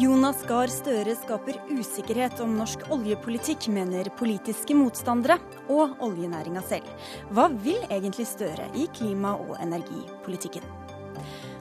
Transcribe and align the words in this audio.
Jonas 0.00 0.38
Gahr 0.48 0.70
Støre 0.72 1.12
skaper 1.12 1.58
usikkerhet 1.74 2.38
om 2.40 2.54
norsk 2.56 2.86
oljepolitikk, 2.94 3.66
mener 3.68 4.08
politiske 4.16 4.72
motstandere 4.72 5.36
og 5.68 5.98
oljenæringa 6.06 6.62
selv. 6.64 6.86
Hva 7.34 7.50
vil 7.52 7.82
egentlig 7.90 8.24
Støre 8.30 8.70
i 8.72 8.86
klima- 8.96 9.34
og 9.36 9.58
energipolitikken? 9.60 10.64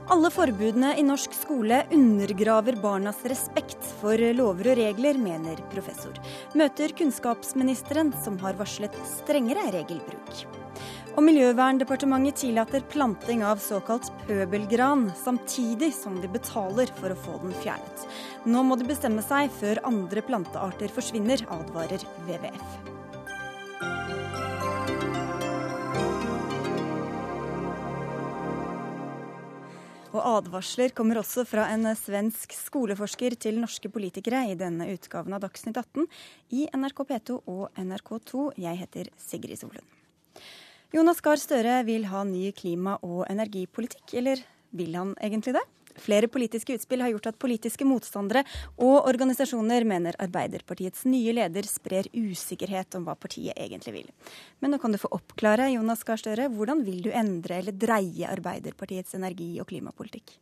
Alle 0.10 0.32
forbudene 0.32 0.94
i 0.96 1.04
norsk 1.04 1.36
skole 1.36 1.82
undergraver 1.92 2.80
barnas 2.80 3.20
respekt 3.28 3.92
for 4.00 4.16
lover 4.40 4.72
og 4.72 4.80
regler, 4.80 5.20
mener 5.20 5.60
professor. 5.74 6.16
Møter 6.56 6.96
kunnskapsministeren, 6.96 8.16
som 8.24 8.40
har 8.40 8.56
varslet 8.62 8.96
strengere 9.20 9.68
regelbruk. 9.76 10.59
Og 11.20 11.26
Miljøverndepartementet 11.28 12.38
tillater 12.40 12.84
planting 12.88 13.42
av 13.44 13.60
såkalt 13.60 14.06
pøbelgran, 14.22 15.10
samtidig 15.20 15.90
som 15.92 16.14
de 16.24 16.30
betaler 16.32 16.88
for 16.96 17.12
å 17.12 17.18
få 17.20 17.34
den 17.42 17.52
fjernet. 17.60 18.06
Nå 18.48 18.62
må 18.64 18.78
de 18.80 18.88
bestemme 18.88 19.20
seg 19.26 19.52
før 19.52 19.82
andre 19.90 20.24
plantearter 20.24 20.94
forsvinner, 20.96 21.44
advarer 21.52 22.06
WWF. 22.24 22.78
Og 30.16 30.24
advarsler 30.24 30.96
kommer 30.96 31.20
også 31.20 31.44
fra 31.44 31.68
en 31.74 31.84
svensk 32.00 32.56
skoleforsker 32.62 33.36
til 33.44 33.60
norske 33.60 33.92
politikere 33.92 34.46
i 34.54 34.56
denne 34.64 34.88
utgaven 34.96 35.36
av 35.36 35.44
Dagsnytt 35.44 35.84
18 35.84 36.08
i 36.56 36.70
NRK 36.80 37.06
P2 37.12 37.42
og 37.44 37.68
NRK2. 37.76 38.54
Jeg 38.64 38.86
heter 38.86 39.12
Sigrid 39.20 39.60
Solund. 39.60 40.00
Jonas 40.90 41.20
Gahr 41.22 41.38
Støre 41.38 41.84
vil 41.86 42.08
ha 42.10 42.24
ny 42.26 42.48
klima- 42.50 42.96
og 43.06 43.28
energipolitikk, 43.30 44.16
eller 44.18 44.40
vil 44.74 44.96
han 44.98 45.12
egentlig 45.22 45.54
det? 45.54 45.62
Flere 46.02 46.26
politiske 46.32 46.74
utspill 46.74 47.04
har 47.04 47.12
gjort 47.14 47.28
at 47.30 47.38
politiske 47.38 47.86
motstandere 47.86 48.42
og 48.82 49.06
organisasjoner 49.12 49.86
mener 49.86 50.18
Arbeiderpartiets 50.18 51.06
nye 51.06 51.36
leder 51.38 51.70
sprer 51.70 52.10
usikkerhet 52.10 52.98
om 52.98 53.06
hva 53.06 53.14
partiet 53.14 53.54
egentlig 53.54 54.00
vil. 54.00 54.10
Men 54.64 54.74
nå 54.74 54.82
kan 54.82 54.96
du 54.96 54.98
få 54.98 55.14
oppklare, 55.14 55.70
Jonas 55.76 56.02
Gahr 56.08 56.18
Støre, 56.18 56.50
hvordan 56.50 56.82
vil 56.88 57.04
du 57.06 57.12
endre 57.14 57.62
eller 57.62 57.78
dreie 57.78 58.34
Arbeiderpartiets 58.34 59.14
energi- 59.20 59.60
og 59.62 59.70
klimapolitikk? 59.70 60.40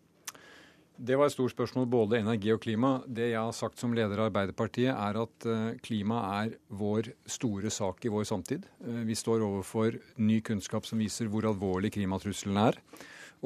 Det 0.97 1.13
var 1.13 1.29
et 1.29 1.33
stort 1.35 1.53
spørsmål, 1.53 1.85
både 1.93 2.17
energi 2.17 2.49
og 2.49 2.61
klima. 2.63 2.95
Det 3.05 3.29
jeg 3.29 3.37
har 3.37 3.53
sagt 3.53 3.77
som 3.77 3.91
leder 3.93 4.17
av 4.17 4.31
Arbeiderpartiet, 4.31 4.89
er 4.89 5.19
at 5.21 5.45
eh, 5.45 5.75
klima 5.85 6.23
er 6.39 6.55
vår 6.73 7.11
store 7.29 7.69
sak 7.69 8.07
i 8.07 8.09
vår 8.09 8.25
samtid. 8.25 8.65
Eh, 8.81 9.03
vi 9.05 9.13
står 9.17 9.45
overfor 9.45 9.99
ny 10.17 10.39
kunnskap 10.41 10.89
som 10.89 10.97
viser 10.97 11.29
hvor 11.29 11.45
alvorlig 11.45 11.93
klimatrusselen 11.93 12.57
er. 12.63 12.79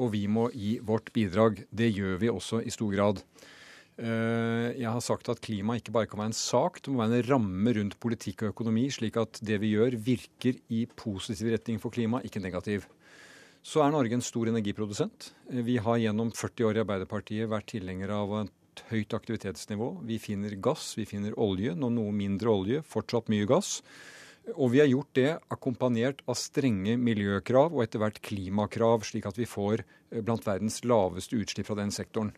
Og 0.00 0.14
vi 0.14 0.24
må 0.32 0.46
gi 0.56 0.78
vårt 0.80 1.12
bidrag. 1.12 1.60
Det 1.68 1.90
gjør 1.92 2.16
vi 2.22 2.32
også 2.32 2.62
i 2.64 2.72
stor 2.72 2.96
grad. 2.96 3.20
Eh, 4.00 4.72
jeg 4.80 4.88
har 4.88 5.04
sagt 5.04 5.28
at 5.28 5.44
klima 5.44 5.76
ikke 5.76 5.92
bare 5.92 6.08
kan 6.08 6.22
være 6.22 6.32
en 6.32 6.38
sak, 6.38 6.80
det 6.80 6.88
må 6.88 7.04
være 7.04 7.20
en 7.20 7.28
ramme 7.34 7.76
rundt 7.76 7.98
politikk 8.00 8.46
og 8.46 8.54
økonomi, 8.54 8.86
slik 8.88 9.20
at 9.20 9.42
det 9.44 9.60
vi 9.60 9.74
gjør, 9.74 10.00
virker 10.00 10.56
i 10.72 10.86
positiv 10.88 11.52
retning 11.52 11.76
for 11.82 11.92
klima, 11.92 12.24
ikke 12.24 12.40
negativ. 12.40 12.88
Så 13.62 13.78
er 13.78 13.92
Norge 13.94 14.16
en 14.16 14.24
stor 14.24 14.48
energiprodusent. 14.50 15.28
Vi 15.46 15.76
har 15.78 16.00
gjennom 16.02 16.32
40 16.34 16.66
år 16.66 16.78
i 16.78 16.82
Arbeiderpartiet 16.82 17.50
vært 17.50 17.68
tilhengere 17.70 18.16
av 18.18 18.34
et 18.40 18.82
høyt 18.90 19.14
aktivitetsnivå. 19.14 19.92
Vi 20.08 20.18
finner 20.18 20.56
gass, 20.58 20.96
vi 20.98 21.06
finner 21.06 21.36
olje, 21.38 21.76
nå 21.78 21.92
noe 21.94 22.10
mindre 22.16 22.50
olje, 22.50 22.82
fortsatt 22.82 23.30
mye 23.30 23.46
gass. 23.46 23.76
Og 24.56 24.72
vi 24.74 24.82
har 24.82 24.90
gjort 24.90 25.14
det 25.14 25.28
akkompagnert 25.54 26.24
av 26.26 26.40
strenge 26.40 26.96
miljøkrav 26.98 27.70
og 27.70 27.84
etter 27.84 28.02
hvert 28.02 28.18
klimakrav, 28.26 29.06
slik 29.06 29.30
at 29.30 29.38
vi 29.38 29.46
får 29.46 29.84
eh, 29.84 30.18
blant 30.18 30.42
verdens 30.42 30.80
laveste 30.82 31.38
utslipp 31.38 31.70
fra 31.70 31.78
den 31.78 31.94
sektoren. 31.94 32.34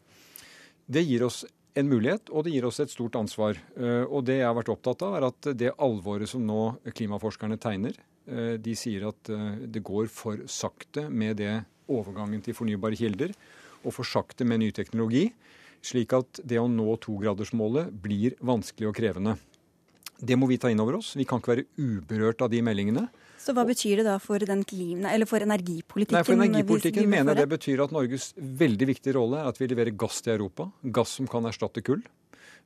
Det 0.84 1.06
gir 1.08 1.25
oss 1.25 1.47
en 1.75 1.89
mulighet, 1.89 2.28
og 2.28 2.45
det 2.45 2.52
gir 2.52 2.69
oss 2.69 2.84
et 2.84 2.92
stort 2.92 3.17
ansvar. 3.17 3.56
Eh, 3.80 4.05
og 4.05 4.29
det 4.29 4.42
jeg 4.42 4.51
har 4.51 4.58
vært 4.61 4.74
opptatt 4.77 5.08
av, 5.08 5.17
er 5.17 5.33
at 5.33 5.55
det 5.57 5.73
alvoret 5.80 6.29
som 6.29 6.45
nå 6.45 6.74
klimaforskerne 6.92 7.57
tegner, 7.57 7.96
Eh, 7.96 8.14
de 8.27 8.74
sier 8.79 9.08
at 9.11 9.30
eh, 9.33 9.64
det 9.68 9.83
går 9.85 10.08
for 10.12 10.45
sakte 10.51 11.08
med 11.11 11.39
det 11.42 11.55
overgangen 11.92 12.40
til 12.45 12.57
fornybare 12.57 12.96
kilder, 12.96 13.35
og 13.85 13.92
for 13.92 14.08
sakte 14.08 14.46
med 14.48 14.62
ny 14.62 14.70
teknologi, 14.73 15.27
slik 15.85 16.14
at 16.17 16.40
det 16.40 16.61
å 16.61 16.70
nå 16.70 16.95
togradersmålet 17.05 17.92
blir 18.05 18.39
vanskelig 18.40 18.89
og 18.89 18.96
krevende. 18.96 19.36
Det 20.24 20.39
må 20.39 20.48
vi 20.48 20.57
ta 20.63 20.70
inn 20.73 20.80
over 20.80 21.01
oss. 21.02 21.13
Vi 21.18 21.27
kan 21.29 21.42
ikke 21.42 21.52
være 21.52 21.67
uberørt 21.77 22.45
av 22.46 22.52
de 22.52 22.63
meldingene. 22.64 23.08
Så 23.45 23.52
hva 23.52 23.67
betyr 23.68 24.01
det 24.01 24.07
da 24.07 24.14
for, 24.23 24.40
den 24.40 24.63
klima, 24.64 25.11
eller 25.13 25.29
for 25.29 25.45
energipolitikken? 25.45 26.17
Nei, 26.17 26.24
for 26.24 26.39
Energipolitikken 26.39 27.11
mener 27.13 27.36
det 27.36 27.45
betyr 27.51 27.83
at 27.84 27.92
Norges 27.92 28.30
veldig 28.39 28.89
viktige 28.89 29.18
rolle 29.18 29.42
er 29.42 29.51
at 29.51 29.61
vi 29.61 29.68
leverer 29.68 29.92
gass 30.01 30.23
til 30.24 30.39
Europa. 30.39 30.70
Gass 30.96 31.13
som 31.18 31.29
kan 31.29 31.45
erstatte 31.51 31.84
kull. 31.84 32.01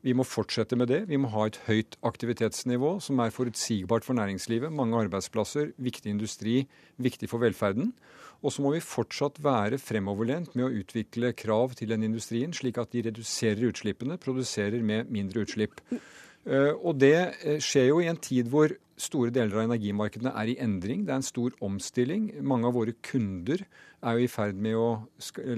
Vi 0.06 0.14
må 0.14 0.22
fortsette 0.22 0.76
med 0.78 0.92
det. 0.92 1.00
Vi 1.10 1.18
må 1.18 1.30
ha 1.32 1.48
et 1.48 1.58
høyt 1.66 1.96
aktivitetsnivå 2.06 2.98
som 3.02 3.18
er 3.22 3.34
forutsigbart 3.34 4.06
for 4.06 4.14
næringslivet. 4.18 4.70
Mange 4.70 4.98
arbeidsplasser, 5.00 5.72
viktig 5.74 6.12
industri, 6.14 6.60
viktig 7.02 7.30
for 7.32 7.42
velferden. 7.42 7.90
Og 8.46 8.54
så 8.54 8.62
må 8.62 8.70
vi 8.76 8.84
fortsatt 8.84 9.40
være 9.42 9.80
fremoverlent 9.82 10.54
med 10.54 10.68
å 10.68 10.82
utvikle 10.84 11.32
krav 11.34 11.74
til 11.78 11.90
den 11.90 12.06
industrien, 12.06 12.54
slik 12.54 12.78
at 12.78 12.94
de 12.94 13.02
reduserer 13.08 13.72
utslippene, 13.72 14.20
produserer 14.22 14.78
med 14.86 15.10
mindre 15.10 15.42
utslipp. 15.42 15.82
Eh, 15.90 16.70
og 16.78 17.00
det 17.02 17.16
eh, 17.18 17.58
skjer 17.58 17.90
jo 17.90 17.98
i 18.04 18.06
en 18.10 18.20
tid 18.22 18.46
hvor 18.52 18.76
store 18.98 19.32
deler 19.34 19.58
av 19.58 19.66
energimarkedene 19.66 20.30
er 20.38 20.52
i 20.52 20.56
endring. 20.62 21.04
Det 21.06 21.14
er 21.14 21.20
en 21.20 21.26
stor 21.26 21.54
omstilling. 21.64 22.30
Mange 22.46 22.70
av 22.70 22.78
våre 22.78 22.94
kunder 23.02 23.66
er 23.98 24.14
jo 24.14 24.24
i 24.24 24.30
ferd 24.30 24.58
med 24.58 24.78
å 24.78 24.88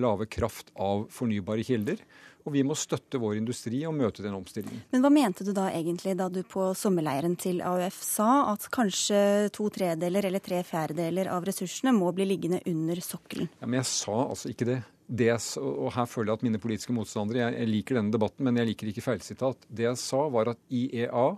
lage 0.01 0.29
kraft 0.33 0.73
av 0.81 1.07
fornybare 1.13 1.65
kilder. 1.69 2.01
Og 2.45 2.55
vi 2.55 2.63
må 2.67 2.77
støtte 2.79 3.21
vår 3.21 3.39
industri 3.41 3.83
og 3.89 3.97
møte 3.97 4.25
den 4.25 4.37
omstillingen. 4.37 4.83
Men 4.93 5.05
hva 5.05 5.11
mente 5.13 5.45
du 5.47 5.53
da 5.57 5.69
egentlig 5.73 6.17
da 6.19 6.29
du 6.33 6.41
på 6.47 6.71
sommerleiren 6.79 7.37
til 7.41 7.61
AUF 7.65 7.99
sa 8.05 8.31
at 8.53 8.69
kanskje 8.73 9.51
to 9.57 9.69
tredeler 9.73 10.31
eller 10.31 10.43
tre 10.45 10.63
fjerdedeler 10.67 11.31
av 11.33 11.45
ressursene 11.49 11.93
må 11.97 12.13
bli 12.17 12.29
liggende 12.31 12.63
under 12.71 13.03
sokkelen? 13.05 13.51
Ja, 13.61 13.69
men 13.69 13.81
jeg 13.83 13.91
sa 13.93 14.17
altså 14.25 14.53
ikke 14.53 14.69
det. 14.69 14.79
det 15.07 15.33
og 15.61 15.93
her 15.97 16.09
føler 16.09 16.33
jeg 16.33 16.41
at 16.41 16.47
mine 16.49 16.63
politiske 16.63 16.97
motstandere 16.97 17.45
jeg, 17.45 17.59
jeg 17.61 17.73
liker 17.75 18.01
denne 18.01 18.15
debatten, 18.15 18.47
men 18.47 18.61
jeg 18.61 18.73
liker 18.73 18.93
ikke 18.93 19.05
feilsitat. 19.05 19.69
Det 19.69 19.89
jeg 19.89 20.01
sa, 20.01 20.25
var 20.33 20.55
at 20.55 20.65
IEA 20.69 21.29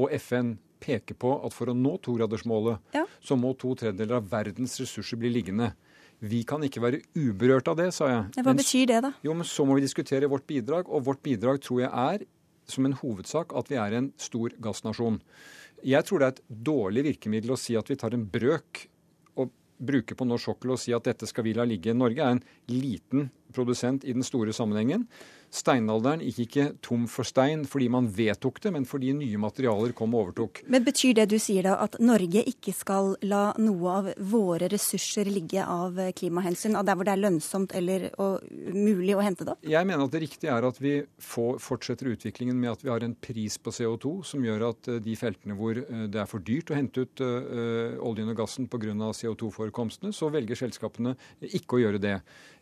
og 0.00 0.18
FN 0.18 0.56
peker 0.80 1.16
på 1.20 1.34
at 1.44 1.54
for 1.54 1.70
å 1.70 1.76
nå 1.76 1.96
togradersmålet, 2.02 2.80
ja. 2.96 3.04
så 3.20 3.36
må 3.36 3.52
to 3.60 3.74
tredjedeler 3.76 4.18
av 4.18 4.28
verdens 4.30 4.78
ressurser 4.80 5.20
bli 5.20 5.32
liggende. 5.34 5.74
Vi 6.20 6.42
kan 6.44 6.60
ikke 6.66 6.82
være 6.84 7.00
uberørt 7.16 7.70
av 7.72 7.78
det, 7.80 7.88
sa 7.96 8.10
jeg. 8.10 8.44
Hva 8.44 8.52
betyr 8.56 8.90
det, 8.90 8.98
da? 9.06 9.12
Jo, 9.24 9.32
men 9.36 9.48
Så 9.48 9.64
må 9.64 9.78
vi 9.78 9.86
diskutere 9.86 10.28
vårt 10.28 10.46
bidrag, 10.46 10.88
og 10.88 11.06
vårt 11.06 11.22
bidrag 11.24 11.62
tror 11.64 11.80
jeg 11.86 11.90
er 11.90 12.26
som 12.70 12.86
en 12.86 12.94
hovedsak 13.00 13.54
at 13.56 13.70
vi 13.70 13.78
er 13.80 13.96
en 13.98 14.12
stor 14.20 14.52
gassnasjon. 14.62 15.18
Jeg 15.86 16.06
tror 16.06 16.20
det 16.20 16.28
er 16.28 16.34
et 16.36 16.42
dårlig 16.70 17.04
virkemiddel 17.08 17.54
å 17.54 17.58
si 17.58 17.76
at 17.78 17.88
vi 17.88 17.96
tar 17.98 18.14
en 18.14 18.26
brøk 18.28 18.84
og 19.40 19.50
bruker 19.80 20.18
på 20.18 20.28
norsk 20.28 20.52
sokkel 20.52 20.76
og 20.76 20.82
si 20.82 20.92
at 20.94 21.08
dette 21.08 21.26
skal 21.26 21.46
vi 21.46 21.56
la 21.56 21.64
ligge. 21.64 21.96
Norge 21.96 22.20
er 22.20 22.36
en 22.36 22.44
liten 22.68 23.30
produsent 23.54 24.04
i 24.04 24.16
den 24.16 24.26
store 24.26 24.54
sammenhengen. 24.56 25.06
Steinalderen 25.50 26.20
gikk 26.22 26.44
ikke 26.44 26.64
tom 26.84 27.08
for 27.10 27.26
stein 27.26 27.64
fordi 27.66 27.88
man 27.90 28.06
vedtok 28.14 28.60
det, 28.62 28.70
men 28.70 28.84
fordi 28.86 29.10
nye 29.18 29.38
materialer 29.42 29.90
kom 29.98 30.14
og 30.14 30.28
overtok. 30.28 30.62
Men 30.70 30.84
Betyr 30.86 31.16
det 31.18 31.26
du 31.32 31.38
sier 31.42 31.66
da 31.66 31.74
at 31.82 31.96
Norge 32.02 32.44
ikke 32.46 32.74
skal 32.74 33.16
la 33.26 33.50
noe 33.58 33.96
av 33.96 34.10
våre 34.30 34.68
ressurser 34.70 35.26
ligge 35.30 35.64
av 35.64 35.98
klimahensyn, 36.16 36.78
av 36.78 36.86
der 36.86 36.98
hvor 36.98 37.08
det 37.08 37.16
er 37.16 37.22
lønnsomt 37.24 37.74
eller 37.74 38.06
mulig 38.70 39.16
å 39.18 39.24
hente 39.24 39.46
det 39.46 39.56
opp? 39.56 39.66
Jeg 39.66 39.88
mener 39.88 40.06
at 40.06 40.14
det 40.14 40.22
riktige 40.22 40.54
er 40.54 40.66
at 40.66 40.78
vi 40.82 40.94
får, 41.18 41.58
fortsetter 41.62 42.12
utviklingen 42.12 42.58
med 42.60 42.76
at 42.76 42.84
vi 42.86 42.92
har 42.92 43.02
en 43.06 43.16
pris 43.18 43.58
på 43.58 43.74
CO2 43.74 44.14
som 44.30 44.46
gjør 44.46 44.68
at 44.70 44.90
eh, 44.90 45.00
de 45.02 45.16
feltene 45.18 45.56
hvor 45.58 45.82
eh, 45.82 46.06
det 46.10 46.22
er 46.22 46.30
for 46.30 46.46
dyrt 46.46 46.70
å 46.70 46.78
hente 46.78 47.04
ut 47.04 47.22
uh, 47.24 47.98
oljen 48.06 48.30
og 48.30 48.38
gassen 48.38 48.68
pga. 48.70 48.90
CO2-forekomstene, 48.90 50.12
så 50.14 50.30
velger 50.32 50.58
selskapene 50.58 51.12
ikke 51.42 51.76
å 51.76 51.80
gjøre 51.82 52.00
det. 52.02 52.14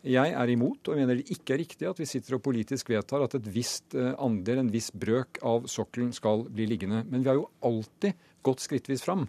Jeg 0.06 0.30
er 0.30 0.50
imot, 0.52 0.86
og 0.86 0.98
mener 0.98 1.18
det 1.18 1.32
ikke 1.34 1.56
er 1.56 1.62
riktig 1.64 1.88
at 1.88 1.98
vi 1.98 2.06
sitter 2.06 2.36
og 2.36 2.42
politisk 2.44 2.92
vedtar 2.92 3.24
at 3.24 3.34
et 3.34 3.48
visst 3.50 3.96
eh, 3.98 4.12
andel, 4.22 4.60
en 4.62 4.70
viss 4.70 4.92
brøk 4.94 5.40
av 5.42 5.66
sokkelen 5.70 6.12
skal 6.14 6.44
bli 6.46 6.68
liggende. 6.70 7.02
Men 7.10 7.24
vi 7.24 7.30
har 7.32 7.38
jo 7.40 7.48
alltid 7.66 8.14
gått 8.46 8.62
skrittvis 8.62 9.02
fram. 9.02 9.26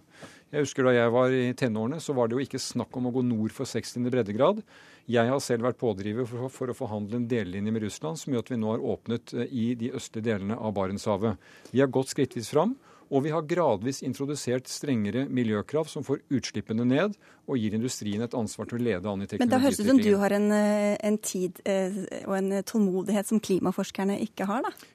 Jeg 0.54 0.66
husker 0.66 0.86
Da 0.86 0.94
jeg 0.94 1.13
var 1.13 1.33
i 1.33 1.54
tenårene, 1.57 1.98
så 2.01 2.13
var 2.18 2.30
det 2.30 2.38
jo 2.38 2.45
ikke 2.45 2.62
snakk 2.62 2.95
om 2.98 3.10
å 3.10 3.13
gå 3.13 3.25
nord 3.25 3.54
for 3.54 3.69
60. 3.69 4.06
breddegrad. 4.13 4.62
Jeg 5.10 5.30
har 5.30 5.42
selv 5.42 5.66
vært 5.66 5.81
pådriver 5.81 6.30
for, 6.30 6.50
for, 6.54 6.69
å 6.69 6.77
forhandle 6.77 7.18
en 7.18 7.27
dellinje 7.30 7.74
med 7.74 7.83
Russland, 7.88 8.21
som 8.21 8.33
gjør 8.33 8.45
at 8.45 8.51
vi 8.54 8.62
nå 8.62 8.69
har 8.75 8.86
åpnet 8.94 9.33
eh, 9.33 9.50
i 9.50 9.66
de 9.77 9.89
østlige 9.98 10.30
delene 10.30 10.57
av 10.57 10.75
Barentshavet. 10.77 11.50
Vi 11.74 11.81
har 11.81 11.89
gått 11.89 12.13
skrittvis 12.13 12.54
fram. 12.54 12.77
Og 13.10 13.24
vi 13.26 13.34
har 13.34 13.48
gradvis 13.50 14.04
introdusert 14.06 14.70
strengere 14.70 15.26
miljøkrav 15.26 15.90
som 15.90 16.06
får 16.06 16.22
utslippene 16.30 16.86
ned 16.86 17.18
og 17.50 17.58
gir 17.58 17.74
industrien 17.74 18.22
et 18.22 18.38
ansvar 18.38 18.70
til 18.70 18.78
å 18.78 18.86
lede 18.86 19.10
an 19.10 19.26
i 19.26 19.30
teknologiutviklingen. 19.30 19.50
Men 19.50 19.56
da 19.56 19.64
høres 19.66 19.80
det 19.80 19.88
ut 19.88 19.92
som 19.92 20.04
du 20.06 20.14
har 20.22 20.38
en, 20.38 20.52
eh, 20.54 20.96
en 21.10 21.18
tid 21.18 21.62
eh, 21.66 22.00
og 22.28 22.38
en 22.38 22.64
tålmodighet 22.64 23.32
som 23.32 23.42
klimaforskerne 23.42 24.20
ikke 24.28 24.50
har, 24.50 24.68
da? 24.70 24.90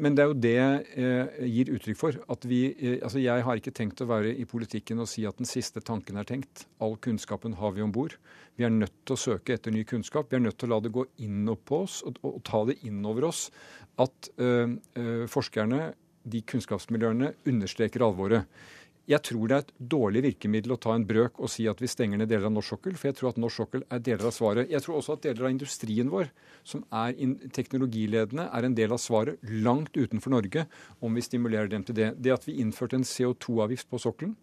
men 0.00 0.14
det 0.14 0.22
er 0.22 0.30
jo 0.30 0.36
det 0.38 0.52
jeg 0.54 0.84
eh, 1.02 1.40
gir 1.50 1.70
uttrykk 1.74 1.98
for. 1.98 2.18
At 2.32 2.44
vi, 2.48 2.60
eh, 2.72 2.98
altså 3.04 3.22
jeg 3.22 3.44
har 3.46 3.58
ikke 3.58 3.74
tenkt 3.74 4.02
å 4.04 4.08
være 4.10 4.32
i 4.38 4.46
politikken 4.48 5.02
og 5.02 5.08
si 5.10 5.24
at 5.28 5.40
den 5.40 5.48
siste 5.48 5.82
tanken 5.84 6.20
er 6.20 6.28
tenkt. 6.28 6.66
All 6.82 6.96
kunnskapen 7.02 7.56
har 7.58 7.74
vi 7.76 7.84
om 7.84 7.92
bord. 7.94 8.16
Vi 8.58 8.66
er 8.66 8.74
nødt 8.74 8.94
til 9.04 9.16
å 9.16 9.20
søke 9.20 9.56
etter 9.56 9.74
ny 9.74 9.84
kunnskap. 9.88 10.30
Vi 10.30 10.38
er 10.38 10.44
nødt 10.44 10.60
til 10.60 10.70
å 10.70 10.74
la 10.74 10.80
det 10.84 10.94
gå 10.94 11.06
inn 11.24 11.48
på 11.66 11.82
oss 11.84 12.00
og, 12.06 12.20
og 12.26 12.40
ta 12.46 12.62
det 12.68 12.78
inn 12.86 13.02
over 13.08 13.30
oss 13.30 13.48
at 14.00 14.30
øh, 14.40 14.78
forskerne, 15.28 15.90
de 16.24 16.42
kunnskapsmiljøene, 16.46 17.34
understreker 17.48 18.04
alvoret. 18.04 18.46
Jeg 19.10 19.24
tror 19.26 19.48
det 19.48 19.56
er 19.56 19.62
et 19.64 19.70
dårlig 19.90 20.20
virkemiddel 20.22 20.74
å 20.76 20.78
ta 20.78 20.92
en 20.94 21.04
brøk 21.06 21.40
og 21.42 21.50
si 21.50 21.64
at 21.70 21.80
vi 21.82 21.88
stenger 21.90 22.20
ned 22.20 22.28
deler 22.30 22.46
av 22.46 22.52
norsk 22.54 22.76
sokkel, 22.76 22.94
for 23.00 23.10
jeg 23.10 23.16
tror 23.18 23.32
at 23.32 23.40
norsk 23.42 23.62
sokkel 23.62 23.82
er 23.88 24.02
deler 24.06 24.28
av 24.28 24.34
svaret. 24.36 24.70
Jeg 24.70 24.84
tror 24.84 24.98
også 25.00 25.16
at 25.16 25.24
deler 25.24 25.48
av 25.48 25.54
industrien 25.54 26.12
vår, 26.12 26.30
som 26.62 26.84
er 26.94 27.16
teknologiledende, 27.56 28.46
er 28.46 28.68
en 28.68 28.76
del 28.76 28.94
av 28.94 29.02
svaret 29.02 29.40
langt 29.66 29.96
utenfor 29.96 30.36
Norge, 30.36 30.66
om 31.02 31.16
vi 31.16 31.24
stimulerer 31.26 31.72
dem 31.72 31.86
til 31.86 31.98
det. 31.98 32.12
Det 32.22 32.36
at 32.36 32.46
vi 32.46 32.60
innførte 32.62 33.00
en 33.00 33.08
CO2-avgift 33.08 33.90
på 33.90 33.98
sokkelen, 34.04 34.36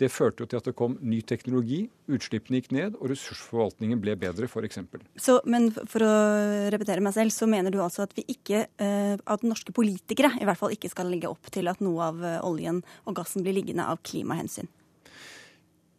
det 0.00 0.08
førte 0.12 0.42
jo 0.42 0.48
til 0.48 0.58
at 0.58 0.68
det 0.68 0.74
kom 0.78 0.94
ny 1.04 1.20
teknologi, 1.26 1.84
utslippene 2.10 2.60
gikk 2.60 2.72
ned, 2.74 2.96
og 2.98 3.10
ressursforvaltningen 3.12 4.00
ble 4.02 4.16
bedre, 4.20 4.48
f.eks. 4.48 4.80
Men 5.44 5.68
for 5.76 6.06
å 6.06 6.12
repetere 6.72 7.04
meg 7.04 7.16
selv, 7.16 7.34
så 7.34 7.48
mener 7.50 7.74
du 7.74 7.80
altså 7.84 8.06
at 8.06 8.14
vi 8.16 8.24
ikke, 8.32 8.66
eh, 8.82 9.14
at 9.16 9.46
norske 9.46 9.74
politikere 9.76 10.32
i 10.40 10.48
hvert 10.48 10.60
fall 10.60 10.74
ikke 10.74 10.90
skal 10.92 11.12
legge 11.12 11.30
opp 11.30 11.52
til 11.52 11.70
at 11.70 11.82
noe 11.84 12.08
av 12.08 12.24
eh, 12.24 12.40
oljen 12.46 12.82
og 13.04 13.18
gassen 13.20 13.44
blir 13.44 13.56
liggende 13.58 13.86
av 13.88 14.00
klimahensyn? 14.06 14.70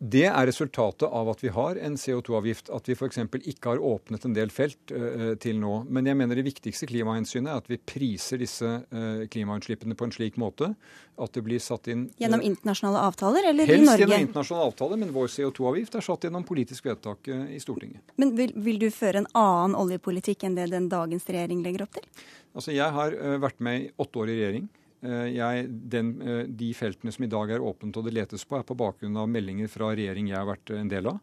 Det 0.03 0.25
er 0.27 0.47
resultatet 0.49 1.05
av 1.07 1.29
at 1.31 1.39
vi 1.39 1.51
har 1.55 1.77
en 1.79 1.93
CO2-avgift. 1.95 2.67
At 2.75 2.89
vi 2.89 2.95
f.eks. 2.97 3.21
ikke 3.39 3.69
har 3.71 3.79
åpnet 3.79 4.25
en 4.27 4.33
del 4.35 4.51
felt 4.51 4.91
uh, 4.91 5.31
til 5.39 5.61
nå. 5.61 5.77
Men 5.87 6.09
jeg 6.09 6.19
mener 6.19 6.35
det 6.35 6.43
viktigste 6.43 6.89
klimahensynet 6.89 7.53
er 7.53 7.61
at 7.61 7.69
vi 7.71 7.77
priser 7.79 8.41
disse 8.41 8.67
uh, 8.67 9.23
klimautslippene 9.31 9.95
på 9.95 10.09
en 10.09 10.15
slik 10.15 10.39
måte 10.41 10.73
at 11.13 11.37
det 11.37 11.45
blir 11.45 11.63
satt 11.63 11.87
inn 11.93 12.09
uh, 12.09 12.19
Gjennom 12.19 12.43
internasjonale 12.43 13.05
avtaler, 13.07 13.47
eller 13.53 13.63
i 13.63 13.77
Norge? 13.77 13.87
Helst 13.93 14.03
gjennom 14.03 14.27
internasjonale 14.27 14.67
avtaler, 14.73 15.01
men 15.05 15.15
vår 15.15 15.31
CO2-avgift 15.37 15.95
er 15.95 16.07
satt 16.09 16.27
gjennom 16.27 16.47
politisk 16.51 16.91
vedtak 16.91 17.31
i 17.31 17.63
Stortinget. 17.63 18.03
Men 18.19 18.35
vil, 18.35 18.51
vil, 18.59 18.83
du 18.83 18.89
føre 18.91 19.23
en 19.23 19.31
annen 19.39 19.79
oljepolitikk 19.79 20.43
enn 20.49 20.59
det 20.59 20.67
den 20.73 20.91
dagens 20.91 21.31
regjering 21.31 21.63
legger 21.63 21.87
opp 21.87 21.95
til? 21.95 22.07
Altså, 22.51 22.75
Jeg 22.75 22.91
har 22.91 23.15
vært 23.39 23.63
med 23.63 23.85
i 23.85 23.91
åtte 24.03 24.19
år 24.19 24.33
i 24.33 24.41
regjering. 24.41 24.67
Eh, 25.03 25.29
jeg, 25.35 25.65
den, 25.91 26.13
eh, 26.21 26.45
de 26.47 26.69
feltene 26.77 27.11
som 27.11 27.25
i 27.25 27.31
dag 27.31 27.51
er 27.51 27.63
åpent 27.63 27.97
og 27.99 28.07
det 28.07 28.15
letes 28.15 28.45
på, 28.47 28.55
er 28.57 28.67
på 28.67 28.77
bakgrunn 28.79 29.19
av 29.19 29.27
meldinger 29.27 29.67
fra 29.71 29.91
regjering 29.91 30.31
jeg 30.31 30.39
har 30.39 30.47
vært 30.47 30.71
en 30.77 30.91
del 30.91 31.11
av. 31.11 31.19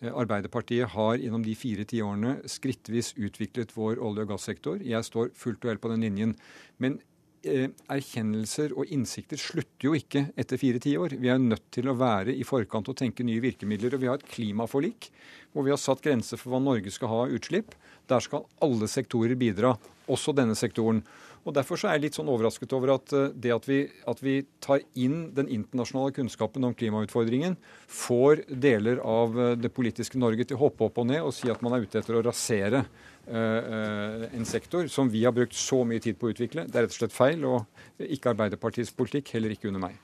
Eh, 0.00 0.10
Arbeiderpartiet 0.10 0.88
har 0.94 1.20
gjennom 1.20 1.44
de 1.44 1.54
fire 1.54 1.84
tiårene 1.84 2.38
skrittvis 2.48 3.12
utviklet 3.20 3.76
vår 3.76 4.00
olje- 4.00 4.24
og 4.24 4.32
gassektor. 4.32 4.80
Jeg 4.82 5.04
står 5.04 5.30
fullt 5.36 5.64
og 5.64 5.74
helt 5.74 5.84
på 5.84 5.92
den 5.92 6.06
linjen. 6.06 6.34
Men 6.78 6.98
eh, 7.44 7.68
erkjennelser 7.92 8.72
og 8.72 8.88
innsikter 8.88 9.40
slutter 9.40 9.90
jo 9.90 9.94
ikke 9.98 10.26
etter 10.40 10.60
fire 10.60 10.80
tiår. 10.80 11.18
Vi 11.20 11.28
er 11.28 11.38
nødt 11.38 11.68
til 11.70 11.90
å 11.90 11.96
være 12.00 12.32
i 12.32 12.46
forkant 12.48 12.88
og 12.88 12.96
tenke 12.96 13.26
nye 13.26 13.44
virkemidler. 13.44 13.94
Og 13.94 14.02
vi 14.02 14.10
har 14.10 14.20
et 14.20 14.28
klimaforlik 14.32 15.10
hvor 15.52 15.66
vi 15.66 15.74
har 15.74 15.80
satt 15.80 16.02
grenser 16.04 16.40
for 16.40 16.54
hva 16.54 16.62
Norge 16.64 16.92
skal 16.94 17.12
ha 17.12 17.24
av 17.26 17.34
utslipp. 17.36 17.76
Der 18.08 18.24
skal 18.24 18.48
alle 18.64 18.88
sektorer 18.88 19.36
bidra, 19.38 19.76
også 20.10 20.32
denne 20.34 20.56
sektoren. 20.58 21.04
Og 21.48 21.54
Derfor 21.56 21.80
så 21.80 21.88
er 21.88 21.96
jeg 21.96 22.04
litt 22.06 22.18
sånn 22.18 22.28
overrasket 22.30 22.72
over 22.76 22.94
at 22.98 23.12
eh, 23.16 23.30
det 23.32 23.52
at 23.54 23.68
vi, 23.68 23.80
at 24.10 24.20
vi, 24.24 24.40
tar 24.60 24.82
inn 25.00 25.30
den 25.36 25.48
internasjonale 25.48 26.12
kunnskapen 26.16 26.66
om 26.68 26.74
klimautfordringen, 26.76 27.56
får 27.88 28.44
deler 28.50 29.00
av 29.00 29.38
eh, 29.40 29.54
det 29.56 29.72
politiske 29.72 30.20
Norge 30.20 30.44
til 30.44 30.58
å 30.58 30.66
hoppe 30.66 30.84
opp 30.88 31.00
og 31.00 31.08
ned 31.08 31.24
og 31.24 31.32
si 31.36 31.48
at 31.52 31.62
man 31.64 31.76
er 31.76 31.86
ute 31.86 32.00
etter 32.02 32.18
å 32.18 32.24
rasere 32.24 32.84
uh, 33.30 34.26
en 34.34 34.46
sektor 34.48 34.88
som 34.92 35.08
vi 35.10 35.22
har 35.24 35.32
brukt 35.34 35.54
så 35.56 35.80
mye 35.86 36.02
tid 36.02 36.18
på 36.18 36.28
å 36.28 36.34
utvikle. 36.34 36.66
Det 36.68 36.76
er 36.76 36.86
rett 36.86 36.94
og 36.94 36.98
slett 36.98 37.14
feil, 37.14 37.44
og 37.46 38.02
ikke 38.02 38.32
Arbeiderpartiets 38.32 38.92
politikk, 38.96 39.32
heller 39.36 39.54
ikke 39.54 39.70
under 39.70 39.84
meg. 39.84 39.96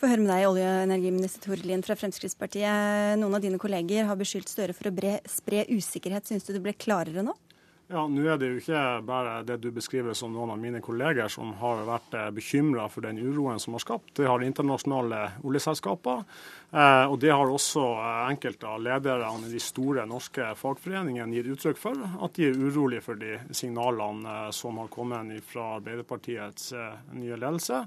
Få 0.00 0.10
høre 0.10 0.24
med 0.24 0.32
deg, 0.32 0.48
olje- 0.48 0.66
og 0.66 0.82
energiminister 0.88 1.46
Tord 1.46 1.64
Lien 1.68 1.84
fra 1.86 1.96
Fremskrittspartiet. 1.98 3.16
Noen 3.20 3.38
av 3.38 3.44
dine 3.44 3.60
kolleger 3.62 4.08
har 4.08 4.18
beskyldt 4.18 4.52
Støre 4.52 4.76
for 4.76 4.90
å 4.90 4.94
bre, 4.94 5.18
spre 5.30 5.64
usikkerhet. 5.70 6.28
Syns 6.28 6.48
du 6.48 6.52
det 6.56 6.64
ble 6.64 6.74
klarere 6.76 7.24
nå? 7.24 7.36
Ja, 7.92 8.06
Nå 8.08 8.22
er 8.24 8.38
det 8.40 8.48
jo 8.48 8.56
ikke 8.56 8.82
bare 9.04 9.42
det 9.44 9.58
du 9.60 9.66
beskriver 9.74 10.14
som 10.16 10.30
noen 10.32 10.54
av 10.54 10.60
mine 10.60 10.78
kolleger 10.80 11.28
som 11.28 11.50
har 11.60 11.82
vært 11.84 12.14
eh, 12.16 12.30
bekymra 12.32 12.86
for 12.88 13.04
den 13.04 13.18
uroen 13.20 13.60
som 13.60 13.76
har 13.76 13.82
skapt. 13.84 14.14
Det 14.16 14.24
har 14.24 14.40
internasjonale 14.40 15.18
oljeselskaper. 15.44 16.22
Eh, 16.72 17.04
og 17.04 17.18
det 17.20 17.34
har 17.34 17.52
også 17.52 17.84
eh, 17.98 18.22
enkelte 18.30 18.70
av 18.70 18.80
lederne 18.80 19.44
i 19.44 19.52
de 19.52 19.60
store 19.60 20.06
norske 20.08 20.54
fagforeningene 20.56 21.36
gitt 21.36 21.52
uttrykk 21.52 21.82
for. 21.82 22.00
At 22.24 22.40
de 22.40 22.48
er 22.48 22.64
urolige 22.64 23.04
for 23.04 23.20
de 23.20 23.36
signalene 23.52 24.48
som 24.56 24.80
har 24.80 24.88
kommet 24.88 25.44
fra 25.52 25.74
Arbeiderpartiets 25.76 26.72
nye 27.12 27.36
ledelse. 27.36 27.84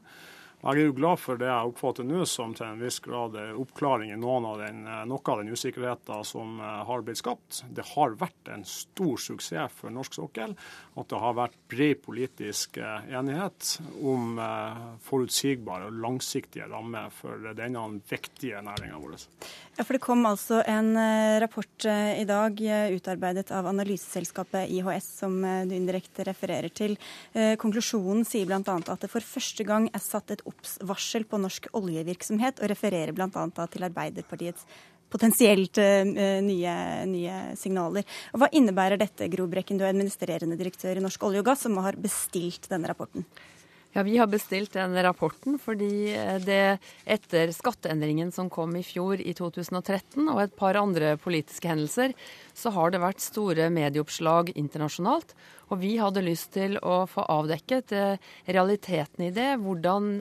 Jeg 0.66 0.80
er 0.82 0.88
jo 0.88 0.96
glad 0.98 1.20
for 1.22 1.38
det 1.38 1.46
jeg 1.46 1.70
oppfatter 1.70 2.06
nå 2.08 2.24
som 2.26 2.54
til 2.58 2.66
en 2.66 2.80
viss 2.82 2.98
grad 3.04 3.36
oppklaring 3.38 4.10
i 4.14 4.18
noen 4.18 4.48
av 4.50 4.62
den, 4.64 4.80
noe 5.06 5.32
av 5.32 5.42
den 5.42 5.54
usikkerheten 5.54 6.26
som 6.26 6.60
eh, 6.60 6.80
har 6.88 7.04
blitt 7.06 7.22
skapt. 7.22 7.62
Det 7.70 7.86
har 7.92 8.16
vært 8.18 8.50
en 8.54 8.66
stor 8.66 9.20
suksess 9.22 9.76
for 9.78 9.94
norsk 9.94 10.18
sokkel 10.18 10.56
at 10.96 11.12
det 11.12 11.20
har 11.22 11.36
vært 11.38 11.58
bred 11.70 12.02
politisk 12.06 12.80
eh, 12.82 13.12
enighet 13.14 13.76
om 14.02 14.40
eh, 14.42 14.82
forutsigbare 15.06 15.90
og 15.92 16.00
langsiktige 16.02 16.70
rammer 16.72 17.14
for 17.14 17.52
denne 17.58 17.86
viktige 18.10 18.64
næringa 18.66 19.00
vår. 19.04 19.16
Ja, 19.76 19.84
for 19.84 19.96
Det 19.96 20.04
kom 20.04 20.26
altså 20.28 20.62
en 20.66 20.96
rapport 21.42 21.86
i 21.86 22.24
dag 22.28 22.60
utarbeidet 22.96 23.52
av 23.52 23.68
analyseselskapet 23.68 24.72
IHS, 24.72 25.08
som 25.20 25.36
du 25.44 25.74
indirekte 25.76 26.24
refererer 26.28 26.72
til. 26.72 26.96
Konklusjonen 27.60 28.24
sier 28.28 28.48
bl.a. 28.48 28.62
at 28.64 29.04
det 29.04 29.12
for 29.12 29.24
første 29.24 29.68
gang 29.68 29.90
er 29.92 30.04
satt 30.04 30.32
et 30.32 30.45
obs-varsel 30.50 31.26
på 31.30 31.40
norsk 31.42 31.70
oljevirksomhet, 31.78 32.62
og 32.62 32.72
refererer 32.72 33.16
bl.a. 33.16 33.30
til 33.72 33.88
Arbeiderpartiets 33.88 34.68
potensielt 35.12 35.80
uh, 35.80 36.04
nye, 36.44 36.78
nye, 37.10 37.42
signaler. 37.60 38.08
Og 38.34 38.42
hva 38.42 38.50
innebærer 38.58 39.00
dette, 39.00 39.30
Gro 39.32 39.48
Brekken, 39.52 39.80
du 39.80 39.86
er 39.86 39.94
administrerende 39.94 40.58
direktør 40.60 40.98
i 40.98 41.04
Norsk 41.04 41.28
olje 41.28 41.44
og 41.44 41.50
gass, 41.52 41.66
som 41.68 41.78
har 41.86 42.00
bestilt 42.02 42.70
denne 42.72 42.90
rapporten? 42.92 43.28
Ja, 43.96 44.04
Vi 44.04 44.18
har 44.18 44.28
bestilt 44.28 44.74
den 44.76 44.92
rapporten 45.04 45.56
fordi 45.56 46.10
eh, 46.12 46.36
det 46.44 46.80
etter 47.08 47.54
skatteendringen 47.56 48.34
som 48.36 48.50
kom 48.52 48.74
i 48.76 48.82
fjor 48.84 49.22
i 49.24 49.32
2013, 49.32 50.20
og 50.34 50.42
et 50.42 50.58
par 50.60 50.76
andre 50.76 51.14
politiske 51.16 51.70
hendelser, 51.72 52.12
så 52.52 52.74
har 52.76 52.92
det 52.92 53.00
vært 53.00 53.24
store 53.24 53.70
medieoppslag 53.72 54.52
internasjonalt. 54.60 55.32
Og 55.72 55.80
vi 55.80 55.94
hadde 55.96 56.26
lyst 56.28 56.52
til 56.58 56.76
å 56.84 57.06
få 57.08 57.24
avdekket 57.38 57.96
eh, 57.96 58.20
realiteten 58.52 59.30
i 59.30 59.32
det. 59.32 59.54
Hvordan 59.64 60.18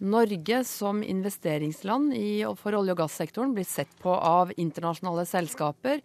Norge 0.00 0.64
som 0.64 1.04
investeringsland 1.04 2.16
for 2.56 2.72
olje- 2.72 2.96
og 2.96 3.02
gassektoren 3.02 3.52
blir 3.52 3.68
sett 3.68 3.92
på 4.00 4.16
av 4.16 4.56
internasjonale 4.56 5.28
selskaper 5.28 6.00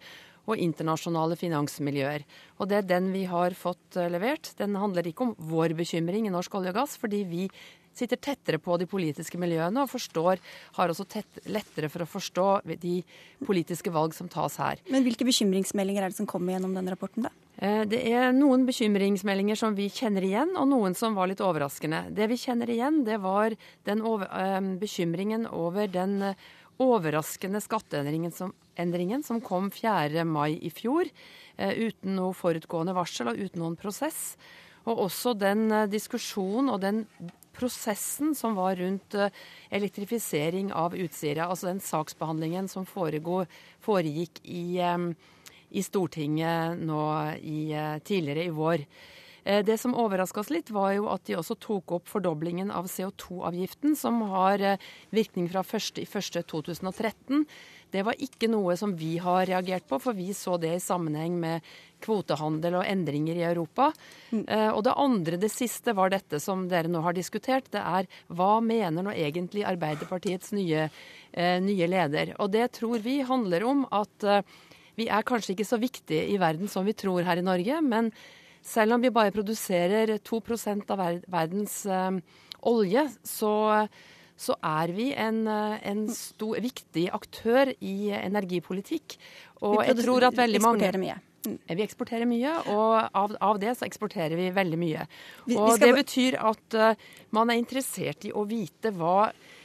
og 0.46 0.60
internasjonale 0.62 1.38
finansmiljøer. 1.38 2.26
Og 2.60 2.70
det 2.70 2.80
er 2.80 2.92
den 2.94 3.10
vi 3.14 3.24
har 3.30 3.56
fått 3.58 3.98
eh, 3.98 4.10
levert. 4.12 4.52
Den 4.60 4.78
handler 4.78 5.06
ikke 5.06 5.28
om 5.28 5.34
vår 5.50 5.76
bekymring 5.78 6.28
i 6.28 6.34
norsk 6.34 6.54
olje 6.58 6.72
og 6.72 6.80
gass, 6.80 6.96
fordi 7.00 7.24
vi 7.28 7.48
sitter 7.96 8.20
tettere 8.20 8.60
på 8.60 8.76
de 8.80 8.88
politiske 8.88 9.38
miljøene 9.40 9.82
og 9.82 9.90
forstår, 9.90 10.40
har 10.76 10.92
også 10.92 11.06
tett, 11.08 11.40
lettere 11.48 11.88
for 11.92 12.04
å 12.04 12.10
forstå 12.10 12.48
de 12.82 12.98
politiske 13.46 13.92
valg 13.92 14.14
som 14.16 14.28
tas 14.32 14.58
her. 14.60 14.82
Men 14.92 15.06
hvilke 15.06 15.26
bekymringsmeldinger 15.28 16.04
er 16.04 16.12
det 16.12 16.18
som 16.18 16.28
kommer 16.28 16.56
gjennom 16.56 16.76
den 16.76 16.90
rapporten, 16.92 17.28
da? 17.28 17.32
Eh, 17.56 17.86
det 17.88 18.02
er 18.12 18.34
noen 18.36 18.66
bekymringsmeldinger 18.68 19.56
som 19.56 19.76
vi 19.78 19.88
kjenner 19.92 20.26
igjen, 20.26 20.52
og 20.60 20.68
noen 20.68 20.96
som 20.98 21.16
var 21.16 21.30
litt 21.30 21.40
overraskende. 21.44 22.06
Det 22.16 22.28
vi 22.28 22.40
kjenner 22.40 22.72
igjen, 22.72 23.00
det 23.08 23.16
var 23.24 23.56
den 23.88 24.04
over, 24.04 24.28
eh, 24.28 24.60
bekymringen 24.82 25.48
over 25.48 25.88
den 25.88 26.34
overraskende 26.82 27.60
skatteendringen 27.64 28.32
som, 28.34 28.52
som 29.24 29.40
kom 29.40 29.70
4. 29.70 30.24
mai 30.24 30.58
i 30.60 30.70
fjor, 30.70 31.08
eh, 31.56 31.72
uten 31.88 32.16
noe 32.18 32.34
forutgående 32.36 32.94
varsel 32.96 33.32
og 33.32 33.40
uten 33.40 33.62
noen 33.62 33.76
prosess. 33.80 34.36
Og 34.84 35.06
også 35.08 35.34
den 35.38 35.70
eh, 35.72 35.88
diskusjonen 35.90 36.70
og 36.72 36.80
den 36.84 37.06
prosessen 37.56 38.34
som 38.36 38.56
var 38.58 38.76
rundt 38.76 39.16
eh, 39.16 39.32
elektrifisering 39.70 40.72
av 40.72 40.94
Utsira, 40.94 41.48
altså 41.48 41.70
den 41.70 41.80
saksbehandlingen 41.80 42.68
som 42.68 42.84
foregikk 42.86 44.42
i, 44.44 44.76
i 44.76 45.82
Stortinget 45.82 46.82
nå 46.84 47.04
i, 47.40 47.60
tidligere 48.04 48.50
i 48.50 48.56
vår. 48.56 48.84
Eh, 49.46 49.64
det 49.64 49.78
som 49.78 49.94
overraska 49.94 50.40
oss 50.40 50.50
litt, 50.50 50.70
var 50.74 50.90
jo 50.96 51.06
at 51.12 51.22
de 51.28 51.36
også 51.38 51.54
tok 51.62 51.92
opp 52.00 52.10
fordoblingen 52.10 52.72
av 52.74 52.88
CO2-avgiften, 52.90 53.94
som 53.94 54.18
har 54.32 54.58
eh, 54.58 54.86
virkning 55.14 55.46
fra 55.52 55.62
1.1.2013. 55.62 57.44
Det 57.94 58.02
var 58.02 58.18
ikke 58.18 58.48
noe 58.50 58.74
som 58.76 58.96
vi 58.98 59.12
har 59.22 59.46
reagert 59.46 59.86
på, 59.86 60.00
for 60.02 60.18
vi 60.18 60.32
så 60.34 60.56
det 60.58 60.72
i 60.74 60.82
sammenheng 60.82 61.36
med 61.38 61.68
kvotehandel 62.02 62.80
og 62.80 62.88
endringer 62.90 63.38
i 63.38 63.44
Europa. 63.46 63.92
Mm. 64.32 64.42
Eh, 64.42 64.70
og 64.72 64.82
det 64.88 64.96
andre, 64.98 65.38
det 65.38 65.52
siste, 65.54 65.94
var 65.94 66.10
dette 66.10 66.40
som 66.42 66.64
dere 66.66 66.90
nå 66.90 67.04
har 67.06 67.14
diskutert. 67.14 67.70
Det 67.70 67.84
er 67.84 68.10
hva 68.26 68.56
mener 68.58 69.06
nå 69.06 69.14
egentlig 69.14 69.62
Arbeiderpartiets 69.68 70.50
nye, 70.56 70.88
nye 71.36 71.88
leder? 71.90 72.34
Og 72.42 72.50
det 72.50 72.66
tror 72.80 72.98
vi 73.04 73.20
handler 73.28 73.62
om 73.68 73.86
at 73.94 74.26
vi 74.96 75.06
er 75.12 75.26
kanskje 75.28 75.52
ikke 75.54 75.68
så 75.68 75.78
viktige 75.78 76.26
i 76.32 76.38
verden 76.40 76.70
som 76.72 76.86
vi 76.86 76.96
tror 76.96 77.22
her 77.28 77.38
i 77.38 77.44
Norge, 77.44 77.78
men 77.84 78.10
Selv 78.66 78.96
om 78.96 79.04
vi 79.04 79.12
bare 79.14 79.34
produserer 79.34 80.16
2% 80.26 80.92
av 80.94 81.02
verdens 81.30 81.78
uh, 81.86 82.18
olje, 82.66 83.06
så, 83.22 83.52
så, 84.34 84.56
er 84.58 84.92
vi 84.96 85.12
en, 85.14 85.44
en 85.46 86.02
stor, 86.10 86.58
viktig 86.64 87.06
aktør 87.14 87.70
i 87.78 88.10
energipolitikk. 88.18 89.18
Og 89.62 89.80
jeg 89.86 90.00
tror 90.02 90.28
at 90.30 90.38
veldig 90.38 90.62
mange 90.64 90.92
mye. 90.98 91.18
Mm. 91.46 91.58
Vi 91.78 91.84
eksporterer 91.84 92.26
mye, 92.26 92.56
og 92.74 92.94
av, 93.06 93.36
av, 93.38 93.60
det 93.62 93.76
så 93.78 93.86
eksporterer 93.86 94.34
vi 94.34 94.48
veldig 94.54 94.80
mye. 94.80 95.06
Og 95.54 95.78
Det 95.78 95.92
betyr 96.02 96.40
at 96.42 96.80
uh, 96.80 97.12
man 97.36 97.54
er 97.54 97.62
interessert 97.62 98.26
i 98.26 98.34
å 98.34 98.42
vite 98.50 98.90
hva 98.98 99.30
Eh, 99.30 99.55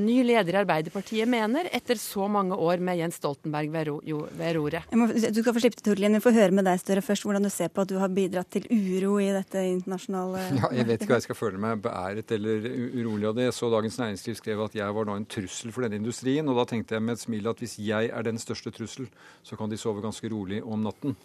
ny 0.00 0.22
leder 0.24 0.56
i 0.56 0.60
Arbeiderpartiet 0.62 1.28
mener, 1.28 1.68
etter 1.76 1.98
så 2.00 2.28
mange 2.30 2.56
år 2.56 2.80
med 2.84 2.98
Jens 3.00 3.18
Stoltenberg 3.20 3.72
ved, 3.72 3.88
ro, 3.90 4.20
ved 4.38 4.56
roret. 4.56 4.94
Må, 4.96 5.08
du 5.12 5.40
skal 5.42 5.54
få 5.54 5.62
slippe 5.62 5.76
til, 5.76 5.86
Torlien. 5.90 6.16
Vi 6.16 6.22
får 6.24 6.36
høre 6.38 6.56
med 6.56 6.64
deg 6.68 6.80
Støre, 6.80 7.02
først 7.04 7.26
hvordan 7.26 7.44
du 7.44 7.50
ser 7.52 7.72
på 7.72 7.84
at 7.84 7.90
du 7.90 7.98
har 8.00 8.12
bidratt 8.12 8.50
til 8.54 8.68
uro 8.70 9.18
i 9.20 9.28
dette 9.34 9.64
internasjonale 9.68 10.46
Ja, 10.60 10.70
Jeg 10.78 10.88
vet 10.88 11.02
ikke 11.04 11.12
hva 11.12 11.20
jeg 11.20 11.26
skal 11.28 11.38
føle 11.38 11.60
meg 11.62 11.82
beæret 11.84 12.32
eller 12.38 12.64
urolig 12.96 13.28
av 13.28 13.36
det. 13.36 13.48
Jeg 13.48 13.58
Så 13.58 13.70
Dagens 13.72 14.00
Næringsliv 14.00 14.38
skrev 14.40 14.64
at 14.64 14.78
jeg 14.78 14.96
var 14.96 15.08
nå 15.08 15.18
en 15.18 15.28
trussel 15.28 15.74
for 15.74 15.84
denne 15.84 16.00
industrien. 16.00 16.48
Og 16.48 16.58
da 16.60 16.66
tenkte 16.72 16.96
jeg 16.96 17.04
med 17.04 17.18
et 17.18 17.26
smil 17.26 17.52
at 17.52 17.62
hvis 17.62 17.78
jeg 17.82 18.10
er 18.12 18.26
den 18.26 18.40
største 18.40 18.72
trussel, 18.74 19.08
så 19.42 19.58
kan 19.58 19.70
de 19.70 19.80
sove 19.80 20.04
ganske 20.04 20.32
rolig 20.32 20.62
om 20.64 20.86
natten. 20.86 21.16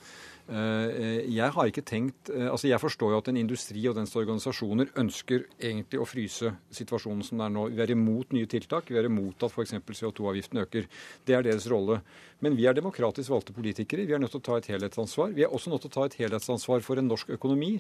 Eh, 0.43 1.21
jeg 1.31 1.53
har 1.55 1.69
ikke 1.69 1.85
tenkt, 1.87 2.27
eh, 2.27 2.49
altså 2.51 2.67
jeg 2.67 2.81
forstår 2.81 3.13
jo 3.13 3.19
at 3.21 3.29
en 3.31 3.37
industri 3.39 3.79
og 3.87 3.95
dens 3.95 4.11
organisasjoner 4.11 4.89
ønsker 4.99 5.45
egentlig 5.55 6.01
å 6.03 6.07
fryse 6.07 6.51
situasjonen 6.67 7.23
som 7.23 7.39
det 7.39 7.45
er 7.45 7.53
nå. 7.55 7.63
Vi 7.71 7.81
er 7.81 7.93
imot 7.95 8.35
nye 8.35 8.49
tiltak. 8.51 8.91
Vi 8.91 8.99
er 8.99 9.07
imot 9.07 9.39
at 9.39 9.55
f.eks. 9.55 9.71
CO2-avgiften 9.79 10.59
øker. 10.65 10.89
Det 11.23 11.37
er 11.37 11.47
deres 11.47 11.69
rolle. 11.71 12.01
Men 12.43 12.57
vi 12.59 12.67
er 12.67 12.75
demokratisk 12.75 13.31
valgte 13.31 13.55
politikere. 13.55 14.05
Vi 14.05 14.13
er 14.13 14.19
nødt 14.19 14.35
til 14.35 14.41
å 14.43 14.47
ta 14.49 14.59
et 14.59 14.67
helhetsansvar. 14.67 15.31
Vi 15.31 15.47
er 15.47 15.53
også 15.53 15.71
nødt 15.71 15.85
til 15.85 15.93
å 15.93 15.95
ta 15.95 16.05
et 16.09 16.19
helhetsansvar 16.19 16.83
for 16.83 16.99
en 16.99 17.07
norsk 17.07 17.31
økonomi. 17.37 17.77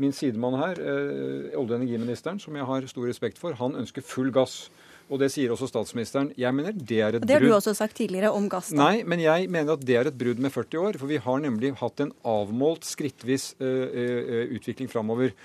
Min 0.00 0.16
sidemann 0.16 0.56
her, 0.56 0.80
eh, 0.80 1.52
olje- 1.52 1.76
og 1.76 1.80
energiministeren, 1.82 2.40
som 2.40 2.56
jeg 2.56 2.64
har 2.64 2.86
stor 2.88 3.04
respekt 3.04 3.36
for, 3.36 3.52
han 3.52 3.76
ønsker 3.76 4.00
full 4.02 4.30
gass. 4.30 4.70
Og 5.06 5.20
det 5.22 5.28
sier 5.30 5.52
også 5.54 5.68
statsministeren. 5.70 6.32
Jeg 6.38 6.54
mener 6.54 6.74
det 6.74 6.98
er 6.98 7.16
et 7.16 7.20
brudd. 7.20 7.28
Det 7.30 7.36
har 7.38 7.44
du 7.44 7.52
også 7.54 7.76
sagt 7.78 7.94
tidligere 8.00 8.32
om 8.34 8.48
gass. 8.50 8.72
Da. 8.72 8.78
Nei, 8.80 9.04
men 9.06 9.22
jeg 9.22 9.50
mener 9.52 9.76
at 9.76 9.84
det 9.86 9.98
er 10.00 10.10
et 10.10 10.16
brudd 10.18 10.40
med 10.42 10.50
40 10.54 10.80
år. 10.82 10.98
For 10.98 11.10
vi 11.10 11.20
har 11.22 11.44
nemlig 11.44 11.76
hatt 11.78 12.02
en 12.02 12.10
avmålt, 12.26 12.88
skrittvis 12.88 13.52
uh, 13.62 13.66
uh, 13.66 14.56
utvikling 14.58 14.90
framover. 14.90 15.36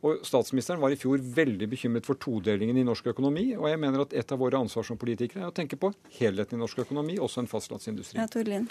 Og 0.00 0.22
Statsministeren 0.24 0.80
var 0.80 0.94
i 0.94 0.96
fjor 0.96 1.20
veldig 1.20 1.68
bekymret 1.68 2.08
for 2.08 2.16
todelingen 2.20 2.78
i 2.80 2.86
norsk 2.86 3.10
økonomi. 3.12 3.50
Og 3.58 3.68
jeg 3.68 3.82
mener 3.82 4.06
at 4.06 4.16
et 4.16 4.32
av 4.32 4.40
våre 4.40 4.62
ansvar 4.64 4.86
som 4.88 5.00
politikere 5.00 5.44
er 5.44 5.52
å 5.52 5.56
tenke 5.56 5.76
på 5.80 5.92
helheten 6.16 6.56
i 6.56 6.62
norsk 6.62 6.80
økonomi, 6.86 7.18
også 7.20 7.44
en 7.44 7.50
fastlandsindustri. 7.50 8.16
Ja, 8.22 8.28
Torlien. 8.32 8.70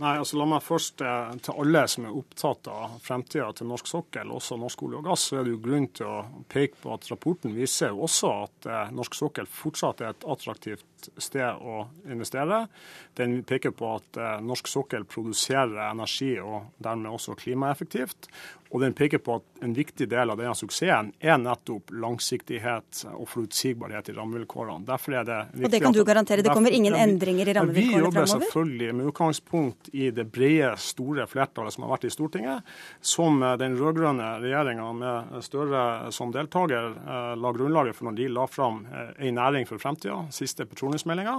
Nei, 0.00 0.14
altså 0.16 0.38
La 0.40 0.46
meg 0.48 0.62
først 0.64 1.02
eh, 1.04 1.32
til 1.44 1.58
alle 1.60 1.82
som 1.92 2.06
er 2.08 2.14
opptatt 2.16 2.68
av 2.72 2.94
fremtida 3.04 3.50
til 3.56 3.68
norsk 3.68 3.90
sokkel, 3.90 4.30
også 4.32 4.56
norsk 4.56 4.84
olje 4.86 5.00
og 5.02 5.08
gass, 5.10 5.26
så 5.28 5.40
er 5.40 5.44
det 5.44 5.52
jo 5.52 5.60
grunn 5.66 5.90
til 5.92 6.08
å 6.08 6.44
peke 6.48 6.80
på 6.80 6.94
at 6.94 7.08
rapporten 7.12 7.52
viser 7.56 7.92
jo 7.92 8.06
også 8.08 8.30
at 8.46 8.70
eh, 8.70 8.94
norsk 8.96 9.18
sokkel 9.18 9.50
fortsatt 9.50 10.00
er 10.00 10.14
et 10.14 10.24
attraktivt 10.24 10.86
sted 11.20 11.60
å 11.60 11.84
investere. 12.08 12.64
Den 13.16 13.42
peker 13.48 13.74
på 13.76 13.92
at 13.98 14.16
eh, 14.20 14.38
norsk 14.44 14.70
sokkel 14.72 15.04
produserer 15.08 15.90
energi 15.90 16.32
og 16.40 16.72
dermed 16.80 17.12
også 17.12 17.36
klimaeffektivt. 17.40 18.30
Og 18.70 18.84
den 18.84 18.94
peker 18.94 19.18
på 19.18 19.40
at 19.40 19.64
en 19.66 19.72
viktig 19.74 20.06
del 20.10 20.30
av 20.30 20.38
denne 20.38 20.54
suksessen 20.54 21.10
er 21.18 21.40
nettopp 21.42 21.90
langsiktighet 21.90 23.02
og 23.10 23.26
forutsigbarhet 23.32 24.12
i 24.12 24.14
rammevilkårene. 24.14 24.86
Derfor 24.86 25.16
er 25.18 25.26
det 25.26 25.38
viktig 25.50 25.66
Og 25.66 25.72
det 25.74 25.80
kan 25.82 25.96
du 25.96 26.04
garantere? 26.06 26.44
Det 26.46 26.54
kommer 26.54 26.76
ingen 26.76 26.94
endringer 26.94 27.50
i 27.50 27.56
rammevilkårene 27.58 28.12
framover? 28.12 28.14
Vi 28.14 28.20
jobber 28.20 28.30
selvfølgelig 28.46 28.94
med 29.00 29.10
utgangspunkt 29.10 29.89
i 29.92 30.10
det 30.10 30.24
brede, 30.24 30.74
store 30.78 31.26
flertallet 31.26 31.74
som 31.74 31.84
har 31.84 31.92
vært 31.94 32.06
i 32.08 32.12
Stortinget, 32.12 32.66
som 33.00 33.42
eh, 33.42 33.56
den 33.60 33.76
rød-grønne 33.78 34.28
regjeringa 34.42 34.86
med 34.96 35.38
Støre 35.44 36.12
som 36.14 36.32
deltaker 36.34 36.90
eh, 36.94 37.32
la 37.40 37.52
grunnlaget 37.54 37.96
for 37.96 38.08
når 38.08 38.18
de 38.18 38.28
la 38.32 38.46
fram 38.50 38.82
eh, 38.86 39.12
en 39.28 39.38
næring 39.40 39.68
for 39.68 39.82
fremtida, 39.82 40.22
siste 40.34 40.66
petroleumsmeldinga. 40.70 41.36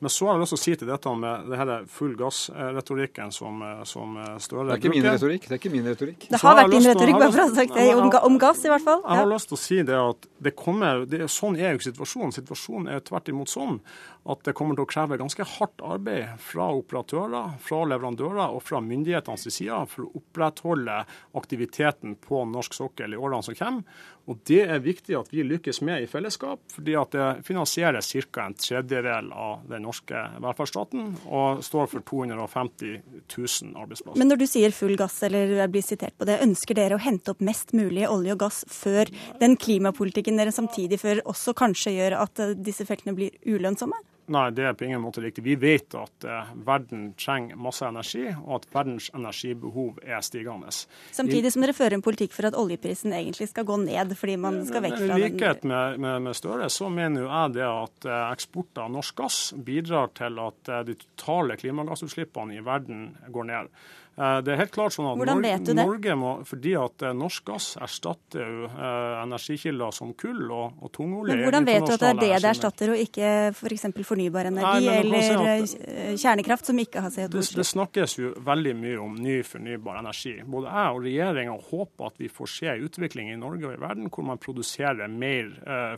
Men 0.00 0.14
så 0.14 0.28
har 0.28 0.36
jeg 0.38 0.44
lyst 0.44 0.54
til 0.54 0.60
å 0.60 0.64
si 0.64 0.76
til 0.82 0.92
dette 0.92 1.14
med 1.24 1.48
det 1.52 1.60
her 1.60 1.72
full 1.92 2.14
gass-retorikken 2.18 3.32
som, 3.34 3.62
som 3.88 4.18
Støre 4.42 4.78
bruker. 4.78 4.78
Det 4.78 4.78
er 4.78 4.82
ikke 4.82 4.94
min 4.94 5.08
retorikk. 5.08 5.48
Det 5.48 5.56
er 5.56 5.62
ikke 5.62 5.74
min 5.74 5.88
retorikk. 5.88 6.28
Det 6.28 6.42
har 6.42 6.58
vært 6.60 6.74
din 6.74 6.86
retorikk, 6.88 7.18
bare 7.18 7.32
for 7.32 7.42
å 7.42 7.48
ha 7.48 7.56
sagt 7.56 7.78
det, 7.78 7.88
om, 7.94 8.12
om, 8.30 8.38
gass 8.40 8.62
i 8.64 8.72
hvert 8.72 8.84
fall. 8.84 9.02
Jeg 9.04 9.22
har 9.22 9.32
lyst 9.32 9.50
til 9.50 9.58
å 9.58 9.62
si 9.62 9.80
det 9.88 9.98
at 9.98 10.28
det 10.48 10.54
kommer, 10.58 11.04
det, 11.08 11.24
sånn 11.32 11.58
er 11.58 11.72
jo 11.72 11.80
ikke 11.80 11.90
situasjonen. 11.90 12.34
Situasjonen 12.38 12.92
er 12.94 13.02
tvert 13.06 13.32
imot 13.32 13.52
sånn 13.52 13.80
at 14.28 14.42
det 14.44 14.54
kommer 14.56 14.76
til 14.76 14.84
å 14.84 14.90
kreve 14.90 15.18
ganske 15.20 15.44
hardt 15.56 15.82
arbeid 15.84 16.36
fra 16.44 16.68
operatører, 16.76 17.54
fra 17.64 17.84
leverandører 17.90 18.54
og 18.54 18.62
fra 18.64 18.80
myndighetenes 18.84 19.48
side 19.50 19.80
for 19.90 20.06
å 20.06 20.20
opprettholde 20.20 21.00
aktiviteten 21.38 22.16
på 22.22 22.44
norsk 22.50 22.76
sokkel 22.76 23.14
i 23.14 23.20
årene 23.20 23.44
som 23.46 23.58
kommer. 23.58 24.06
Og 24.28 24.42
Det 24.44 24.60
er 24.68 24.82
viktig 24.84 25.14
at 25.16 25.30
vi 25.32 25.40
lykkes 25.40 25.80
med 25.88 26.04
i 26.04 26.08
fellesskap, 26.10 26.60
fordi 26.68 26.94
at 27.00 27.14
det 27.16 27.28
finansierer 27.46 28.04
ca. 28.04 28.44
en 28.44 28.54
tredjedel 28.54 29.30
av 29.32 29.62
den 29.70 29.86
norske 29.88 30.20
velferdsstaten 30.44 31.14
og 31.24 31.62
står 31.64 31.88
for 31.88 32.04
250 32.04 33.00
000 33.24 33.72
arbeidsplasser. 33.72 34.18
Men 34.20 34.28
når 34.28 34.42
du 34.42 34.46
sier 34.46 34.76
full 34.76 34.96
gass, 35.00 35.16
eller 35.24 35.64
blir 35.72 35.82
sitert 35.82 36.18
på 36.18 36.28
det, 36.28 36.42
ønsker 36.44 36.76
dere 36.76 36.98
å 36.98 37.02
hente 37.02 37.32
opp 37.32 37.40
mest 37.40 37.72
mulig 37.72 38.04
olje 38.08 38.36
og 38.36 38.44
gass 38.44 38.60
før 38.68 39.08
den 39.40 39.56
klimapolitikken 39.56 40.36
dere 40.36 40.52
samtidig 40.52 41.00
fører, 41.00 41.24
også 41.24 41.56
kanskje 41.56 41.96
gjør 41.96 42.20
at 42.20 42.44
disse 42.60 42.84
feltene 42.84 43.16
blir 43.16 43.32
ulønnsomme? 43.48 43.96
Nei, 44.28 44.48
det 44.52 44.64
er 44.68 44.74
på 44.76 44.84
ingen 44.84 45.00
måte 45.00 45.22
riktig. 45.24 45.42
Vi 45.46 45.54
vet 45.56 45.94
at 45.96 46.24
eh, 46.28 46.50
verden 46.66 47.12
trenger 47.18 47.56
masse 47.60 47.86
energi, 47.88 48.26
og 48.42 48.58
at 48.58 48.66
verdens 48.74 49.08
energibehov 49.16 50.02
er 50.04 50.20
stigende. 50.24 50.72
Samtidig 51.16 51.52
som 51.54 51.64
dere 51.64 51.76
fører 51.76 51.96
en 51.96 52.04
politikk 52.04 52.34
for 52.36 52.50
at 52.50 52.56
oljeprisen 52.58 53.14
egentlig 53.16 53.48
skal 53.48 53.64
gå 53.68 53.78
ned, 53.86 54.12
fordi 54.18 54.36
man 54.40 54.60
skal 54.68 54.84
vekk 54.84 54.98
fra 54.98 55.06
den 55.14 55.16
I 55.16 55.30
likhet 55.30 55.64
med, 55.64 56.00
med, 56.04 56.26
med, 56.26 56.36
Støre, 56.38 56.68
så 56.72 56.90
mener 56.92 57.24
jo 57.24 57.30
jeg 57.30 57.54
det 57.56 57.68
at 57.68 58.08
eh, 58.10 58.26
eksport 58.34 58.82
av 58.84 58.92
norsk 58.98 59.22
gass 59.22 59.38
bidrar 59.56 60.12
til 60.18 60.42
at 60.44 60.72
eh, 60.74 60.84
de 60.90 60.98
totale 61.00 61.56
klimagassutslippene 61.60 62.58
i 62.58 62.64
verden 62.66 63.08
går 63.32 63.48
ned. 63.48 63.72
Eh, 64.18 64.38
det 64.42 64.50
er 64.50 64.58
helt 64.64 64.72
klart 64.74 64.94
sånn 64.96 65.06
at 65.12 65.18
Hvordan 65.20 65.42
vet 65.44 65.62
du 65.62 65.70
det? 65.70 65.84
Norge 65.86 66.14
må, 66.18 66.30
fordi 66.48 66.72
at 66.78 67.04
eh, 67.06 67.14
norsk 67.14 67.44
gass 67.46 67.66
erstatter 67.78 68.42
jo 68.42 68.66
eh, 68.66 69.18
energikilder 69.22 69.94
som 69.94 70.10
kull 70.18 70.40
og, 70.48 70.80
og 70.82 70.90
tungolje. 70.94 71.36
Men 71.36 71.44
Hvordan 71.46 71.68
vet 71.68 71.86
du 71.86 71.92
at 71.94 72.02
det 72.02 72.08
er 72.08 72.18
det 72.18 72.30
det 72.42 72.50
erstatter, 72.50 72.94
og 72.94 73.02
ikke 73.04 73.28
f.eks. 73.52 73.86
For 73.98 74.08
fornybar 74.14 74.48
energi 74.50 74.88
Nei, 74.88 74.96
eller 75.02 75.66
si 75.68 76.16
kjernekraft 76.22 76.70
som 76.70 76.80
ikke 76.82 77.02
har 77.04 77.12
CO2-utslipp? 77.14 77.54
Det, 77.54 77.62
det, 77.62 77.68
snakkes 77.68 78.16
jo 78.18 78.32
veldig 78.48 78.74
mye 78.78 78.98
om 79.04 79.14
ny 79.22 79.38
fornybar 79.46 80.00
energi. 80.02 80.34
Både 80.48 80.74
jeg 80.74 80.96
og 80.96 81.06
regjeringa 81.06 81.56
håper 81.70 82.10
at 82.10 82.20
vi 82.22 82.32
får 82.32 82.52
se 82.56 82.70
en 82.72 82.84
utvikling 82.88 83.32
i 83.32 83.38
Norge 83.38 83.70
og 83.70 83.76
i 83.76 83.80
verden 83.84 84.10
hvor 84.10 84.26
man 84.26 84.42
produserer 84.42 85.10
mer 85.12 85.50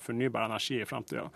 fornybar 0.05 0.49
energi 0.51 0.81
i 0.81 0.89
fremtida. 0.89 1.29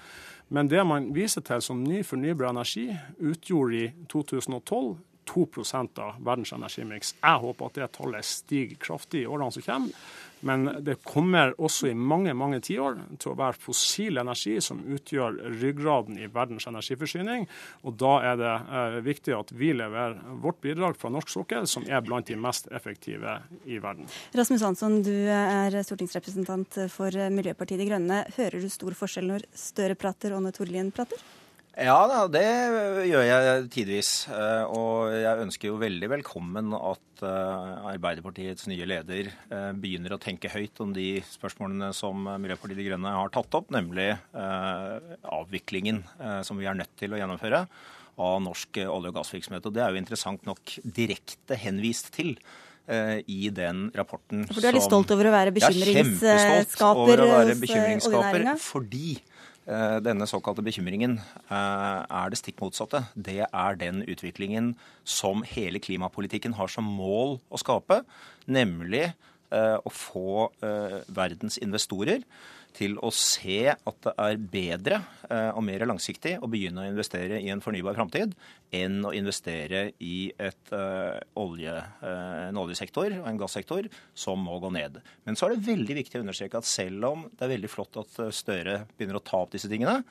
Men 0.52 0.68
det 0.68 0.84
man 0.86 1.08
viser 1.16 1.44
til 1.46 1.64
som 1.64 1.80
ny 1.84 2.02
fornybar 2.04 2.52
energi, 2.52 2.90
utgjorde 3.24 3.80
i 3.80 3.90
2012 4.12 4.94
2% 5.30 6.02
av 6.04 6.20
verdens 6.24 6.52
energimiks. 6.56 7.14
Jeg 7.20 7.42
håper 7.44 7.70
at 7.70 7.80
det 7.80 7.90
tallet 7.96 8.28
stiger 8.28 8.78
kraftig 8.80 9.24
i 9.24 9.26
årene 9.30 9.52
som 9.54 9.64
kommer. 9.66 10.06
Men 10.44 10.66
det 10.84 10.98
kommer 11.08 11.54
også 11.56 11.88
i 11.88 11.94
mange 11.96 12.34
mange 12.36 12.58
tiår 12.60 12.98
til 13.16 13.30
å 13.32 13.36
være 13.38 13.56
fossil 13.56 14.20
energi 14.20 14.58
som 14.60 14.82
utgjør 14.92 15.38
ryggraden 15.62 16.18
i 16.20 16.28
verdens 16.32 16.66
energiforsyning. 16.68 17.46
Og 17.88 17.96
da 18.02 18.10
er 18.28 18.36
det 18.40 18.50
eh, 18.52 18.96
viktig 19.06 19.32
at 19.38 19.54
vi 19.56 19.70
leverer 19.72 20.18
vårt 20.42 20.60
bidrag 20.64 20.98
fra 21.00 21.08
norsk 21.14 21.32
sokkel, 21.32 21.68
som 21.70 21.86
er 21.88 22.04
blant 22.04 22.28
de 22.28 22.36
mest 22.36 22.68
effektive 22.76 23.38
i 23.64 23.80
verden. 23.80 24.10
Rasmus 24.36 24.66
Hansson, 24.66 24.98
du 25.06 25.14
er 25.14 25.78
stortingsrepresentant 25.80 26.82
for 26.92 27.24
Miljøpartiet 27.32 27.80
De 27.80 27.88
Grønne. 27.88 28.20
Hører 28.36 28.60
du 28.60 28.68
stor 28.72 29.00
forskjell 29.00 29.30
når 29.30 29.48
Støre 29.56 29.96
prater 29.96 30.36
og 30.36 30.44
når 30.44 30.58
Tord 30.58 30.76
prater? 30.92 31.24
Ja 31.74 31.96
da, 32.06 32.20
det 32.30 32.44
gjør 33.08 33.24
jeg 33.26 33.62
tidvis. 33.74 34.10
Eh, 34.30 34.62
og 34.70 35.10
jeg 35.10 35.42
ønsker 35.42 35.72
jo 35.72 35.80
veldig 35.80 36.10
velkommen 36.12 36.70
at 36.78 37.24
eh, 37.26 37.88
Arbeiderpartiets 37.90 38.68
nye 38.70 38.86
leder 38.86 39.32
eh, 39.32 39.72
begynner 39.74 40.14
å 40.14 40.20
tenke 40.22 40.52
høyt 40.52 40.78
om 40.84 40.92
de 40.94 41.18
spørsmålene 41.26 41.90
som 41.96 42.22
Miljøpartiet 42.38 42.78
De 42.78 42.86
Grønne 42.86 43.16
har 43.16 43.32
tatt 43.34 43.58
opp, 43.58 43.72
nemlig 43.74 44.12
avviklingen 44.34 46.02
som 46.46 46.58
vi 46.60 46.68
er 46.68 46.76
nødt 46.78 46.94
til 47.00 47.14
å 47.14 47.18
gjennomføre 47.18 47.64
av 48.22 48.36
norsk 48.44 48.78
olje- 48.84 49.10
og 49.10 49.18
gassvirksomhet. 49.18 49.66
Og 49.66 49.74
det 49.74 49.82
er 49.82 49.90
jo 49.90 50.02
interessant 50.04 50.46
nok 50.46 50.76
direkte 50.84 51.58
henvist 51.58 52.12
til 52.14 52.36
i 52.86 53.48
den 53.54 53.88
rapporten. 53.96 54.44
For 54.50 54.60
du 54.60 54.68
er 54.68 54.76
litt 54.76 54.86
stolt 54.86 55.10
over 55.14 55.30
å 55.30 55.34
være 55.34 55.54
bekymringsskaper 55.56 57.24
hos 57.24 58.10
oljenæringa? 58.10 58.58
Fordi 58.60 59.16
Eh, 59.16 59.33
denne 60.04 60.26
såkalte 60.28 60.64
bekymringen 60.64 61.18
eh, 61.18 62.00
er 62.04 62.32
det 62.32 62.40
stikk 62.40 62.58
motsatte. 62.60 63.04
Det 63.16 63.46
er 63.46 63.78
den 63.80 64.02
utviklingen 64.04 64.74
som 65.08 65.44
hele 65.48 65.80
klimapolitikken 65.80 66.56
har 66.58 66.68
som 66.72 66.84
mål 66.84 67.38
å 67.48 67.60
skape, 67.60 68.02
nemlig 68.44 69.08
å 69.54 69.90
få 69.92 70.48
verdens 71.14 71.60
investorer 71.62 72.24
til 72.74 72.96
å 72.98 73.10
se 73.14 73.70
at 73.70 73.98
det 74.04 74.12
er 74.18 74.40
bedre 74.50 75.00
og 75.54 75.62
mer 75.66 75.84
langsiktig 75.86 76.36
å 76.42 76.48
begynne 76.50 76.82
å 76.82 76.90
investere 76.90 77.38
i 77.40 77.50
en 77.52 77.62
fornybar 77.64 77.96
framtid 77.96 78.34
enn 78.74 78.98
å 79.06 79.12
investere 79.16 79.86
i 80.02 80.28
et, 80.42 80.72
olje, 81.38 81.74
en 82.04 82.60
oljesektor 82.60 83.14
og 83.20 83.28
en 83.30 83.40
gassektor 83.40 83.88
som 84.18 84.42
må 84.42 84.58
gå 84.62 84.72
ned. 84.74 84.98
Men 85.24 85.38
så 85.38 85.48
er 85.48 85.54
det 85.54 85.68
veldig 85.68 85.98
viktig 86.02 86.18
å 86.18 86.24
understreke 86.24 86.60
at 86.60 86.68
selv 86.68 87.06
om 87.10 87.28
det 87.30 87.46
er 87.46 87.54
veldig 87.54 87.70
flott 87.70 88.00
at 88.02 88.18
Støre 88.34 88.80
begynner 88.96 89.20
å 89.20 89.24
ta 89.24 89.44
opp 89.44 89.54
disse 89.54 89.70
tingene, 89.70 90.02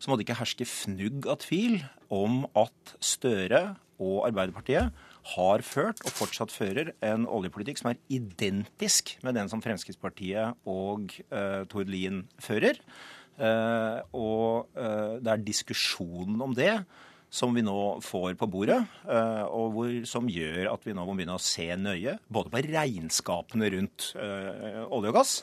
så 0.00 0.10
må 0.10 0.16
det 0.16 0.26
ikke 0.26 0.40
herske 0.40 0.66
fnugg 0.68 1.28
av 1.30 1.42
tvil 1.44 1.78
om 2.10 2.42
at 2.58 2.96
Støre 3.04 3.62
og 4.00 4.24
Arbeiderpartiet 4.26 4.90
har 5.34 5.62
ført 5.66 6.00
og 6.06 6.14
fortsatt 6.16 6.52
fører 6.52 6.92
en 7.04 7.26
oljepolitikk 7.28 7.80
som 7.80 7.90
er 7.92 8.00
identisk 8.12 9.14
med 9.26 9.36
den 9.36 9.50
som 9.52 9.62
Fremskrittspartiet 9.64 10.56
og 10.68 11.12
uh, 11.32 11.62
Tord 11.70 11.92
Lien 11.92 12.24
fører. 12.40 12.80
Uh, 13.40 14.00
og 14.16 14.68
uh, 14.76 15.16
det 15.20 15.32
er 15.32 15.46
diskusjonen 15.46 16.40
om 16.44 16.56
det 16.56 16.74
som 17.30 17.54
vi 17.54 17.62
nå 17.62 18.00
får 18.02 18.34
på 18.36 18.48
bordet, 18.50 18.80
uh, 19.06 19.46
og 19.54 19.76
hvor, 19.76 19.92
som 20.08 20.28
gjør 20.28 20.72
at 20.72 20.84
vi 20.84 20.96
nå 20.96 21.04
må 21.06 21.14
begynne 21.14 21.38
å 21.38 21.42
se 21.42 21.68
nøye 21.78 22.18
både 22.28 22.52
på 22.52 22.64
regnskapene 22.66 23.70
rundt 23.76 24.12
olje 24.18 25.12
og 25.12 25.20
gass 25.20 25.36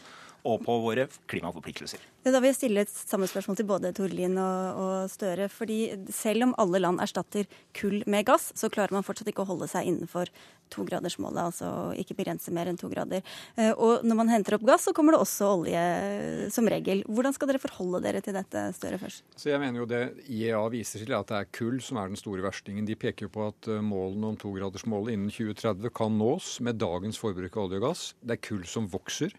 og 0.48 0.62
på 0.65 0.77
våre 0.84 1.08
klimaforpliktelser. 1.32 2.03
Da 2.27 2.41
vil 2.44 2.51
jeg 2.51 2.58
stille 2.58 2.84
et 2.84 2.91
samme 2.91 3.27
spørsmål 3.29 3.58
til 3.60 3.67
både 3.70 3.94
Torlin 3.96 4.36
og, 4.41 4.79
og, 4.82 4.96
Støre. 5.12 5.48
fordi 5.50 5.96
Selv 6.12 6.44
om 6.44 6.56
alle 6.60 6.82
land 6.82 7.00
erstatter 7.00 7.48
kull 7.77 8.01
med 8.06 8.25
gass, 8.27 8.51
så 8.56 8.70
klarer 8.70 8.94
man 8.96 9.06
fortsatt 9.08 9.29
ikke 9.32 9.46
å 9.46 9.51
holde 9.51 9.70
seg 9.72 9.88
innenfor 9.88 10.32
togradersmålet. 10.74 11.39
Altså 11.48 11.70
ikke 12.00 12.17
begrense 12.17 12.51
mer 12.51 12.67
enn 12.67 12.79
to 12.79 12.89
grader. 12.91 13.24
Eh, 13.56 13.72
og 13.72 14.03
når 14.03 14.20
man 14.20 14.32
henter 14.34 14.58
opp 14.58 14.65
gass, 14.67 14.88
så 14.88 14.94
kommer 14.96 15.15
det 15.15 15.22
også 15.24 15.51
olje 15.62 16.51
som 16.53 16.67
regel. 16.67 17.06
Hvordan 17.08 17.36
skal 17.36 17.51
dere 17.51 17.63
forholde 17.63 18.03
dere 18.03 18.24
til 18.25 18.36
dette, 18.36 18.67
Støre, 18.75 19.00
først? 19.00 19.24
Så 19.39 19.53
jeg 19.53 19.63
mener 19.63 19.82
jo 19.82 19.89
det 19.89 20.03
IEA 20.27 20.62
viser 20.74 21.06
til, 21.06 21.15
at 21.15 21.32
det 21.32 21.39
er 21.39 21.51
kull 21.56 21.79
som 21.84 22.01
er 22.01 22.12
den 22.12 22.20
store 22.20 22.44
verstingen. 22.44 22.88
De 22.88 23.00
peker 23.00 23.29
jo 23.29 23.34
på 23.38 23.48
at 23.48 23.72
eh, 23.72 23.84
målene 23.84 24.34
om 24.34 24.39
togradersmålet 24.39 25.15
innen 25.15 25.32
2030 25.32 25.96
kan 25.96 26.20
nås 26.20 26.58
med 26.65 26.82
dagens 26.84 27.20
forbruk 27.22 27.56
av 27.56 27.70
olje 27.70 27.82
og 27.82 27.88
gass. 27.88 28.08
Det 28.20 28.36
er 28.36 28.48
kull 28.50 28.67
som 28.67 28.91
vokser. 28.91 29.32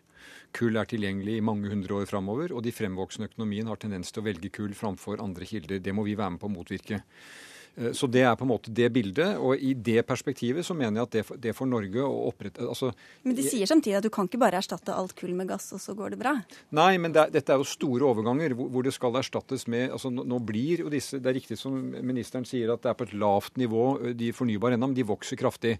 Kull 0.56 0.78
er 0.80 0.88
tilgjengelig 0.88 1.37
i 1.38 1.44
mange 1.44 1.70
hundre 1.73 2.00
år 2.00 2.08
framover, 2.11 2.54
og 2.56 2.64
de 2.64 2.73
fremvoksende 2.75 3.28
økonomien 3.30 3.68
har 3.68 3.80
tendens 3.80 4.12
til 4.12 4.23
å 4.23 4.28
velge 4.28 4.52
kull 4.54 4.75
framfor 4.76 5.23
andre 5.25 5.49
kilder. 5.49 5.82
Det 5.85 5.94
må 5.94 6.06
vi 6.08 6.16
være 6.18 6.37
med 6.37 6.42
på 6.42 6.50
å 6.50 6.54
motvirke. 6.54 7.02
Eh, 7.76 7.92
så 7.96 8.08
det 8.10 8.25
er 8.26 8.37
på 8.38 8.46
en 8.46 8.52
måte 8.52 8.72
det 8.75 8.88
bildet. 8.94 9.37
Og 9.38 9.58
i 9.58 9.75
det 9.75 10.02
perspektivet 10.08 10.66
så 10.66 10.76
mener 10.76 11.00
jeg 11.00 11.08
at 11.08 11.16
det, 11.16 11.25
for, 11.28 11.40
det 11.40 11.54
får 11.56 11.70
Norge 11.70 12.04
å 12.04 12.28
opprette 12.30 12.66
altså, 12.66 12.92
Men 13.26 13.37
de 13.38 13.46
sier 13.46 13.68
samtidig 13.70 13.98
at 14.00 14.06
du 14.06 14.12
kan 14.14 14.28
ikke 14.28 14.40
bare 14.40 14.60
erstatte 14.60 14.94
alt 14.94 15.14
kull 15.18 15.34
med 15.38 15.50
gass, 15.50 15.70
og 15.76 15.82
så 15.82 15.94
går 15.98 16.14
det 16.14 16.20
bra? 16.20 16.34
Nei, 16.76 16.92
men 17.00 17.14
det 17.14 17.25
er, 17.25 17.34
dette 17.38 17.54
er 17.54 17.60
jo 17.60 17.68
store 17.68 18.08
overganger 18.08 18.56
hvor, 18.58 18.70
hvor, 18.72 18.87
det 18.87 18.94
skal 18.96 19.18
erstattes 19.20 19.66
med 19.70 19.92
altså 19.94 20.10
Nå 20.10 20.38
blir 20.44 20.82
jo 20.84 20.90
disse 20.92 21.18
Det 21.20 21.28
er 21.30 21.37
riktig 21.37 21.58
som 21.60 21.75
ministeren 21.76 22.46
sier 22.48 22.72
at 22.72 22.82
det 22.84 22.90
er 22.90 22.96
på 22.98 23.06
et 23.08 23.14
lavt 23.18 23.58
nivå, 23.60 23.84
de 24.18 24.30
fornybare 24.34 24.78
ennå, 24.78 24.90
men 24.90 24.96
de 24.96 25.06
vokser 25.06 25.38
kraftig. 25.38 25.76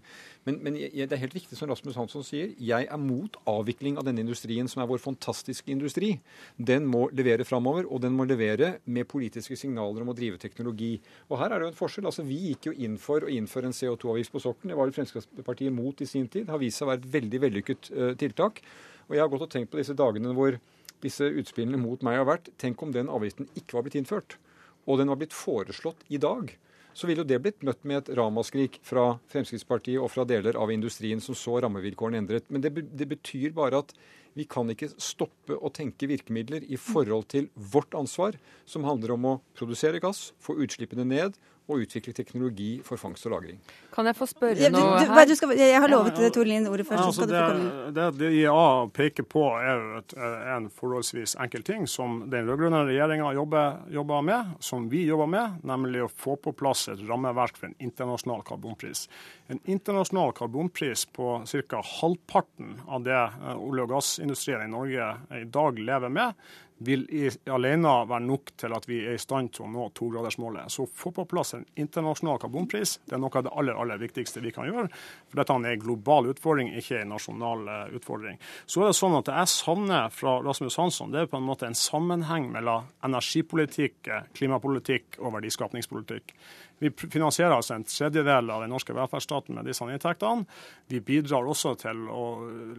Men, 0.47 0.59
men 0.63 0.77
jeg, 0.79 1.07
det 1.09 1.15
er 1.15 1.23
helt 1.23 1.35
riktig 1.35 1.57
som 1.57 1.69
Rasmus 1.69 1.97
Hansson 1.99 2.25
sier, 2.25 2.53
jeg 2.57 2.87
er 2.89 3.01
mot 3.01 3.35
avvikling 3.49 3.97
av 3.99 4.05
denne 4.07 4.23
industrien, 4.23 4.67
som 4.69 4.83
er 4.83 4.89
vår 4.89 5.01
fantastiske 5.03 5.71
industri. 5.73 6.13
Den 6.55 6.87
må 6.89 7.07
levere 7.15 7.47
framover, 7.47 7.87
og 7.89 8.01
den 8.03 8.15
må 8.15 8.27
levere 8.29 8.75
med 8.89 9.07
politiske 9.09 9.57
signaler 9.59 10.03
om 10.03 10.11
å 10.13 10.17
drive 10.17 10.39
teknologi. 10.41 10.95
Og 11.29 11.39
her 11.41 11.51
er 11.51 11.59
det 11.59 11.67
jo 11.67 11.73
en 11.73 11.78
forskjell. 11.79 12.07
Altså, 12.09 12.25
vi 12.27 12.37
gikk 12.49 12.69
jo 12.69 12.75
inn 12.85 12.99
for 13.01 13.25
å 13.25 13.31
innføre 13.31 13.69
en 13.69 13.75
CO2-avgift 13.75 14.35
på 14.35 14.43
sokkelen. 14.43 14.73
Det 14.73 14.79
var 14.79 14.89
jo 14.89 14.97
Fremskrittspartiet 14.97 15.75
mot 15.75 16.03
i 16.03 16.07
sin 16.09 16.27
tid. 16.27 16.47
Det 16.47 16.55
har 16.55 16.61
vist 16.61 16.79
seg 16.79 16.87
å 16.87 16.91
være 16.91 17.03
et 17.03 17.09
veldig 17.15 17.41
vellykket 17.45 17.91
uh, 17.95 18.11
tiltak. 18.19 18.61
Og 19.07 19.17
jeg 19.17 19.23
har 19.23 19.31
gått 19.31 19.47
og 19.47 19.51
tenkt 19.53 19.71
på 19.73 19.81
disse 19.81 19.97
dagene 19.97 20.35
hvor 20.37 20.59
disse 21.03 21.25
utspillene 21.41 21.79
mot 21.81 22.01
meg 22.05 22.19
har 22.19 22.27
vært. 22.29 22.51
Tenk 22.61 22.81
om 22.83 22.93
den 22.95 23.11
avgiften 23.11 23.49
ikke 23.57 23.77
var 23.77 23.87
blitt 23.87 23.97
innført, 23.99 24.37
og 24.85 24.99
den 24.99 25.11
var 25.11 25.19
blitt 25.21 25.35
foreslått 25.35 26.03
i 26.11 26.19
dag. 26.21 26.51
Så 26.93 27.07
ville 27.07 27.23
jo 27.23 27.29
det 27.29 27.39
blitt 27.41 27.63
møtt 27.63 27.85
med 27.87 28.01
et 28.01 28.13
ramaskrik 28.17 28.79
fra 28.83 29.13
Fremskrittspartiet 29.31 30.01
og 30.01 30.09
fra 30.11 30.25
deler 30.27 30.57
av 30.59 30.71
industrien 30.73 31.21
som 31.23 31.37
så 31.37 31.59
rammevilkårene 31.63 32.19
endret. 32.19 32.49
Men 32.51 32.65
det, 32.65 32.73
det 32.75 33.07
betyr 33.07 33.53
bare 33.55 33.83
at 33.85 33.93
vi 34.37 34.45
kan 34.49 34.69
ikke 34.71 34.91
stoppe 35.01 35.55
å 35.55 35.71
tenke 35.73 36.09
virkemidler 36.09 36.65
i 36.69 36.77
forhold 36.79 37.29
til 37.33 37.47
vårt 37.55 37.95
ansvar, 37.97 38.37
som 38.69 38.85
handler 38.87 39.15
om 39.15 39.25
å 39.25 39.37
produsere 39.57 40.01
gass, 40.03 40.29
få 40.41 40.57
utslippene 40.63 41.07
ned 41.07 41.39
og 41.69 41.83
utvikle 41.85 42.13
teknologi 42.17 42.69
for 42.85 42.99
fangst 42.99 43.27
og 43.29 43.35
lagring. 43.35 43.59
Kan 43.93 44.09
jeg 44.09 44.17
få 44.17 44.27
spørre 44.29 44.57
ja, 44.57 44.71
du, 44.73 44.79
noe 44.79 44.99
her? 45.05 45.33
Skal, 45.37 45.53
jeg 45.59 45.77
har 45.77 45.91
lovet 45.91 46.17
ja, 46.17 46.31
Tor 46.33 46.47
Lien 46.49 46.65
ordet 46.69 46.87
først. 46.87 47.03
Altså, 47.05 47.27
det, 47.29 47.93
det, 47.95 48.07
det 48.17 48.31
IA 48.41 48.63
peker 48.95 49.27
på, 49.29 49.43
er 49.61 49.83
et, 49.99 50.15
en 50.55 50.69
forholdsvis 50.73 51.35
enkel 51.41 51.65
ting 51.67 51.85
som 51.89 52.23
den 52.31 52.49
rød-grønne 52.49 52.81
regjeringa 52.89 53.31
jobber, 53.37 53.83
jobber, 53.93 54.23
med, 54.25 54.55
som 54.65 54.87
vi 54.91 55.03
jobber 55.07 55.29
med, 55.29 55.59
nemlig 55.69 56.05
å 56.05 56.09
få 56.09 56.37
på 56.41 56.55
plass 56.57 56.87
et 56.91 57.03
rammeverk 57.09 57.59
for 57.59 57.69
en 57.69 57.77
internasjonal 57.83 58.41
karbonpris. 58.47 59.05
En 59.53 59.61
internasjonal 59.69 60.33
karbonpris 60.37 61.05
på 61.13 61.39
ca. 61.45 61.83
halvparten 61.99 62.79
av 62.87 63.05
det 63.05 63.19
eh, 63.19 63.53
olje- 63.55 63.85
og 63.85 63.93
gassindustrien 63.93 64.65
i 64.65 64.73
Norge 64.73 65.13
i 65.37 65.45
dag 65.49 65.79
lever 65.79 66.13
med, 66.13 66.49
vil 66.85 67.05
alene 67.51 67.93
være 68.07 68.25
nok 68.25 68.53
til 68.59 68.73
at 68.75 68.85
vi 68.89 69.01
er 69.03 69.17
i 69.17 69.21
stand 69.21 69.51
til 69.55 69.65
å 69.65 69.71
nå 69.71 69.87
togradersmålet. 69.97 70.71
Så 70.71 70.87
få 70.87 71.11
på 71.15 71.25
plass 71.29 71.53
en 71.57 71.65
internasjonal 71.79 72.39
karbonpris 72.41 72.97
det 73.05 73.17
er 73.17 73.21
noe 73.21 73.35
av 73.35 73.45
det 73.45 73.53
aller, 73.55 73.77
aller 73.79 73.99
viktigste 74.01 74.43
vi 74.43 74.53
kan 74.55 74.69
gjøre. 74.69 74.87
For 75.29 75.41
dette 75.41 75.57
er 75.57 75.73
en 75.73 75.83
global 75.83 76.29
utfordring, 76.31 76.71
ikke 76.79 77.01
en 77.01 77.13
nasjonal 77.13 77.65
uh, 77.67 77.97
utfordring. 77.97 78.39
Så 78.65 78.83
er 78.83 78.91
det 78.91 78.99
sånn 78.99 79.17
at 79.19 79.27
det 79.29 79.37
jeg 79.41 79.53
savner 79.53 80.13
fra 80.13 80.37
Rasmus 80.45 80.79
Hansson, 80.79 81.13
det 81.13 81.23
er 81.23 81.31
på 81.31 81.39
en 81.39 81.47
måte 81.47 81.67
en 81.67 81.77
sammenheng 81.77 82.49
mellom 82.53 82.87
energipolitikk, 83.05 83.99
eh, 84.07 84.27
klimapolitikk 84.37 85.19
og 85.19 85.35
verdiskapningspolitikk. 85.37 86.33
Vi 86.79 86.91
finansierer 86.95 87.55
altså 87.55 87.75
en 87.75 87.85
tredjedel 87.87 88.51
av 88.53 88.63
den 88.63 88.71
norske 88.73 88.95
velferdsstaten 88.95 89.57
med 89.57 89.67
disse 89.67 89.85
inntektene. 89.85 90.45
Vi 90.89 91.01
bidrar 91.05 91.47
også 91.47 91.75
til 91.83 92.05
å 92.11 92.25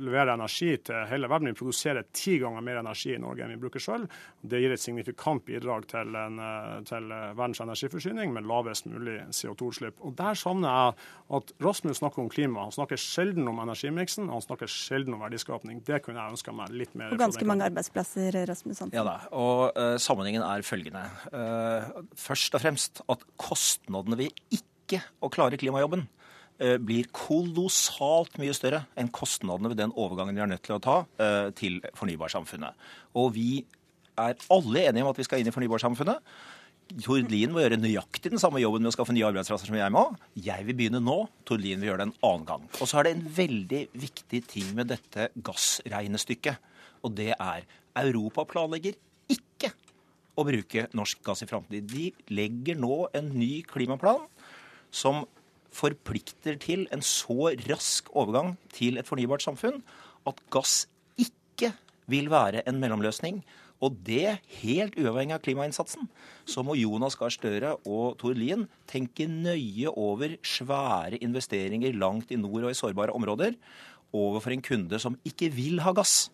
levere 0.00 0.34
energi 0.36 0.72
til 0.86 1.06
hele 1.10 1.28
verden. 1.30 1.52
Vi 1.52 1.60
produserer 1.60 2.08
ti 2.16 2.38
ganger 2.40 2.64
mer 2.64 2.80
energi 2.82 3.14
i 3.14 3.20
Norge 3.20 3.44
enn 3.44 3.54
vi 3.54 3.60
bruker 3.60 3.82
selv. 3.82 4.10
Det 4.40 4.60
gir 4.62 4.74
et 4.74 4.82
signifikant 4.82 5.44
bidrag 5.46 5.86
til, 5.90 6.14
en, 6.16 6.40
til 6.88 7.08
verdens 7.10 7.62
energiforsyning 7.64 8.32
med 8.34 8.48
lavest 8.48 8.88
mulig 8.90 9.18
CO2-utslipp. 9.36 10.00
Og 10.06 10.16
Der 10.18 10.38
savner 10.38 10.70
jeg 10.70 11.08
at 11.40 11.52
Rasmus 11.62 12.00
snakker 12.00 12.24
om 12.24 12.30
klima. 12.32 12.64
Han 12.66 12.74
snakker 12.74 13.00
sjelden 13.00 13.48
om 13.50 13.60
energimiksen, 13.62 14.30
han 14.32 14.42
snakker 14.44 14.70
sjelden 14.70 15.14
om 15.16 15.22
verdiskapning. 15.24 15.82
Det 15.86 16.00
kunne 16.04 16.22
jeg 16.22 16.36
ønska 16.36 16.54
meg 16.56 16.74
litt 16.74 16.96
mer. 16.98 17.14
Og 17.14 17.20
ganske 17.20 17.46
mange 17.48 17.68
arbeidsplasser, 17.68 18.40
Rasmus 18.50 18.82
Hansen. 18.82 18.96
Ja 18.96 19.04
da, 19.06 19.16
og 19.36 19.76
uh, 19.76 19.94
sammenhengen 20.02 20.44
er 20.46 20.64
følgende. 20.66 21.04
Uh, 21.30 22.02
først 22.18 22.56
og 22.56 22.64
fremst 22.64 23.02
at 23.12 23.24
kosten 23.40 23.89
kostnadene 23.90 24.18
ved 24.18 24.30
ikke 24.54 25.02
å 25.20 25.30
klare 25.30 25.58
klimajobben 25.58 26.06
eh, 26.60 26.78
blir 26.78 27.10
kolossalt 27.12 28.38
mye 28.38 28.54
større 28.54 28.84
enn 28.96 29.10
kostnadene 29.10 29.72
ved 29.72 29.80
den 29.80 29.94
overgangen 29.96 30.36
vi 30.36 30.44
er 30.44 30.50
nødt 30.50 30.64
til 30.66 30.78
å 30.78 30.82
ta 30.82 31.02
eh, 31.18 31.50
til 31.54 31.80
fornybarsamfunnet. 31.98 32.74
Og 33.18 33.34
vi 33.34 33.64
er 34.18 34.38
alle 34.50 34.86
enige 34.86 35.04
om 35.04 35.10
at 35.10 35.18
vi 35.18 35.26
skal 35.26 35.40
inn 35.40 35.50
i 35.50 35.54
fornybarsamfunnet. 35.54 36.22
Tord 37.04 37.30
Lien 37.30 37.52
må 37.54 37.62
gjøre 37.62 37.78
nøyaktig 37.78 38.32
den 38.32 38.42
samme 38.42 38.58
jobben 38.58 38.82
med 38.82 38.90
å 38.90 38.94
skaffe 38.96 39.14
nye 39.14 39.28
arbeidsplasser 39.28 39.70
som 39.70 39.78
jeg 39.78 39.94
må. 39.94 40.08
Jeg 40.34 40.66
vil 40.66 40.74
begynne 40.74 41.02
nå. 41.02 41.20
Tord 41.46 41.62
Lien 41.62 41.78
vil 41.78 41.92
gjøre 41.92 42.02
det 42.02 42.08
en 42.08 42.16
annen 42.26 42.48
gang. 42.48 42.64
Og 42.80 42.90
så 42.90 42.98
er 42.98 43.06
det 43.06 43.12
en 43.14 43.28
veldig 43.36 43.82
viktig 43.94 44.40
ting 44.50 44.72
med 44.74 44.90
dette 44.90 45.28
gassregnestykket. 45.46 46.58
Og 47.06 47.14
det 47.14 47.30
er 47.36 47.62
Europa 48.00 48.42
planlegger 48.48 48.98
å 50.40 50.46
bruke 50.48 50.86
norsk 50.96 51.20
gass 51.26 51.44
i 51.44 51.48
framtiden. 51.50 51.88
De 51.90 52.10
legger 52.32 52.78
nå 52.80 53.04
en 53.16 53.30
ny 53.36 53.60
klimaplan 53.68 54.24
som 54.90 55.24
forplikter 55.74 56.58
til 56.60 56.86
en 56.94 57.02
så 57.04 57.52
rask 57.68 58.10
overgang 58.16 58.56
til 58.74 58.98
et 58.98 59.08
fornybart 59.08 59.44
samfunn 59.44 59.80
at 60.28 60.40
gass 60.52 60.84
ikke 61.20 61.72
vil 62.10 62.30
være 62.32 62.64
en 62.68 62.80
mellomløsning. 62.82 63.42
Og 63.80 63.94
det 64.04 64.42
helt 64.60 64.96
uavhengig 65.00 65.38
av 65.38 65.44
klimainnsatsen. 65.44 66.04
Så 66.44 66.60
må 66.66 66.74
Jonas 66.76 67.16
Gahr 67.16 67.32
Støre 67.32 67.76
og 67.88 68.18
Tord 68.20 68.36
Lien 68.36 68.66
tenke 68.90 69.24
nøye 69.24 69.88
over 69.94 70.34
svære 70.44 71.20
investeringer 71.24 71.96
langt 71.96 72.34
i 72.34 72.36
nord 72.40 72.66
og 72.66 72.74
i 72.74 72.76
sårbare 72.76 73.14
områder 73.16 73.56
overfor 74.12 74.52
en 74.52 74.64
kunde 74.64 75.00
som 75.00 75.16
ikke 75.24 75.48
vil 75.54 75.80
ha 75.86 75.94
gass. 75.96 76.28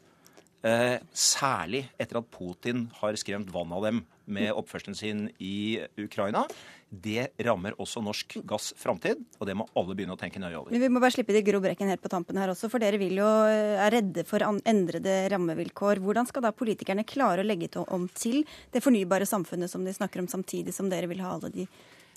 Eh, 0.66 0.98
særlig 1.14 1.84
etter 2.00 2.18
at 2.18 2.30
Putin 2.32 2.88
har 2.98 3.14
skremt 3.20 3.50
vann 3.54 3.70
av 3.76 3.84
dem 3.86 4.00
med 4.26 4.50
oppførselen 4.50 4.96
sin 4.98 5.28
i 5.38 5.78
Ukraina. 6.00 6.42
Det 6.90 7.28
rammer 7.46 7.76
også 7.82 8.00
norsk 8.02 8.38
gass 8.46 8.72
framtid, 8.78 9.20
og 9.38 9.46
det 9.46 9.54
må 9.58 9.66
alle 9.78 9.94
begynne 9.94 10.16
å 10.16 10.18
tenke 10.18 10.40
nøye 10.42 10.56
over. 10.58 10.72
Men 10.74 10.82
vi 10.82 10.90
må 10.90 11.02
bare 11.02 11.14
slippe 11.14 11.34
de 11.36 11.44
grå 11.46 11.60
brekken 11.62 11.90
helt 11.90 12.02
på 12.02 12.10
tampen 12.10 12.38
her 12.40 12.50
også, 12.50 12.70
for 12.72 12.82
dere 12.82 12.98
vil 12.98 13.14
jo, 13.20 13.28
eh, 13.46 13.78
er 13.84 13.94
redde 13.94 14.26
for 14.26 14.42
endrede 14.42 15.16
rammevilkår. 15.30 16.02
Hvordan 16.02 16.26
skal 16.26 16.48
da 16.48 16.54
politikerne 16.56 17.06
klare 17.06 17.44
å 17.44 17.46
legge 17.46 17.70
om 17.86 18.08
til 18.08 18.42
det 18.72 18.82
fornybare 18.82 19.26
samfunnet 19.26 19.70
som 19.70 19.84
de 19.84 19.94
snakker 19.94 20.24
om, 20.24 20.30
samtidig 20.30 20.74
som 20.74 20.90
dere 20.90 21.06
vil 21.06 21.22
ha 21.22 21.36
alle 21.36 21.52
de 21.52 21.68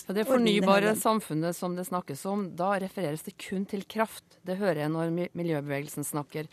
ja, 0.08 0.14
det 0.14 0.26
fornybare 0.26 0.96
samfunnet 0.98 1.54
som 1.54 1.76
det 1.76 1.84
snakkes 1.86 2.24
om, 2.26 2.48
da 2.56 2.72
refereres 2.82 3.22
det 3.22 3.36
kun 3.38 3.66
til 3.68 3.84
kraft. 3.86 4.24
Det 4.42 4.56
hører 4.58 4.82
jeg 4.82 4.90
når 4.90 5.12
miljøbevegelsen 5.38 6.06
snakker. 6.08 6.48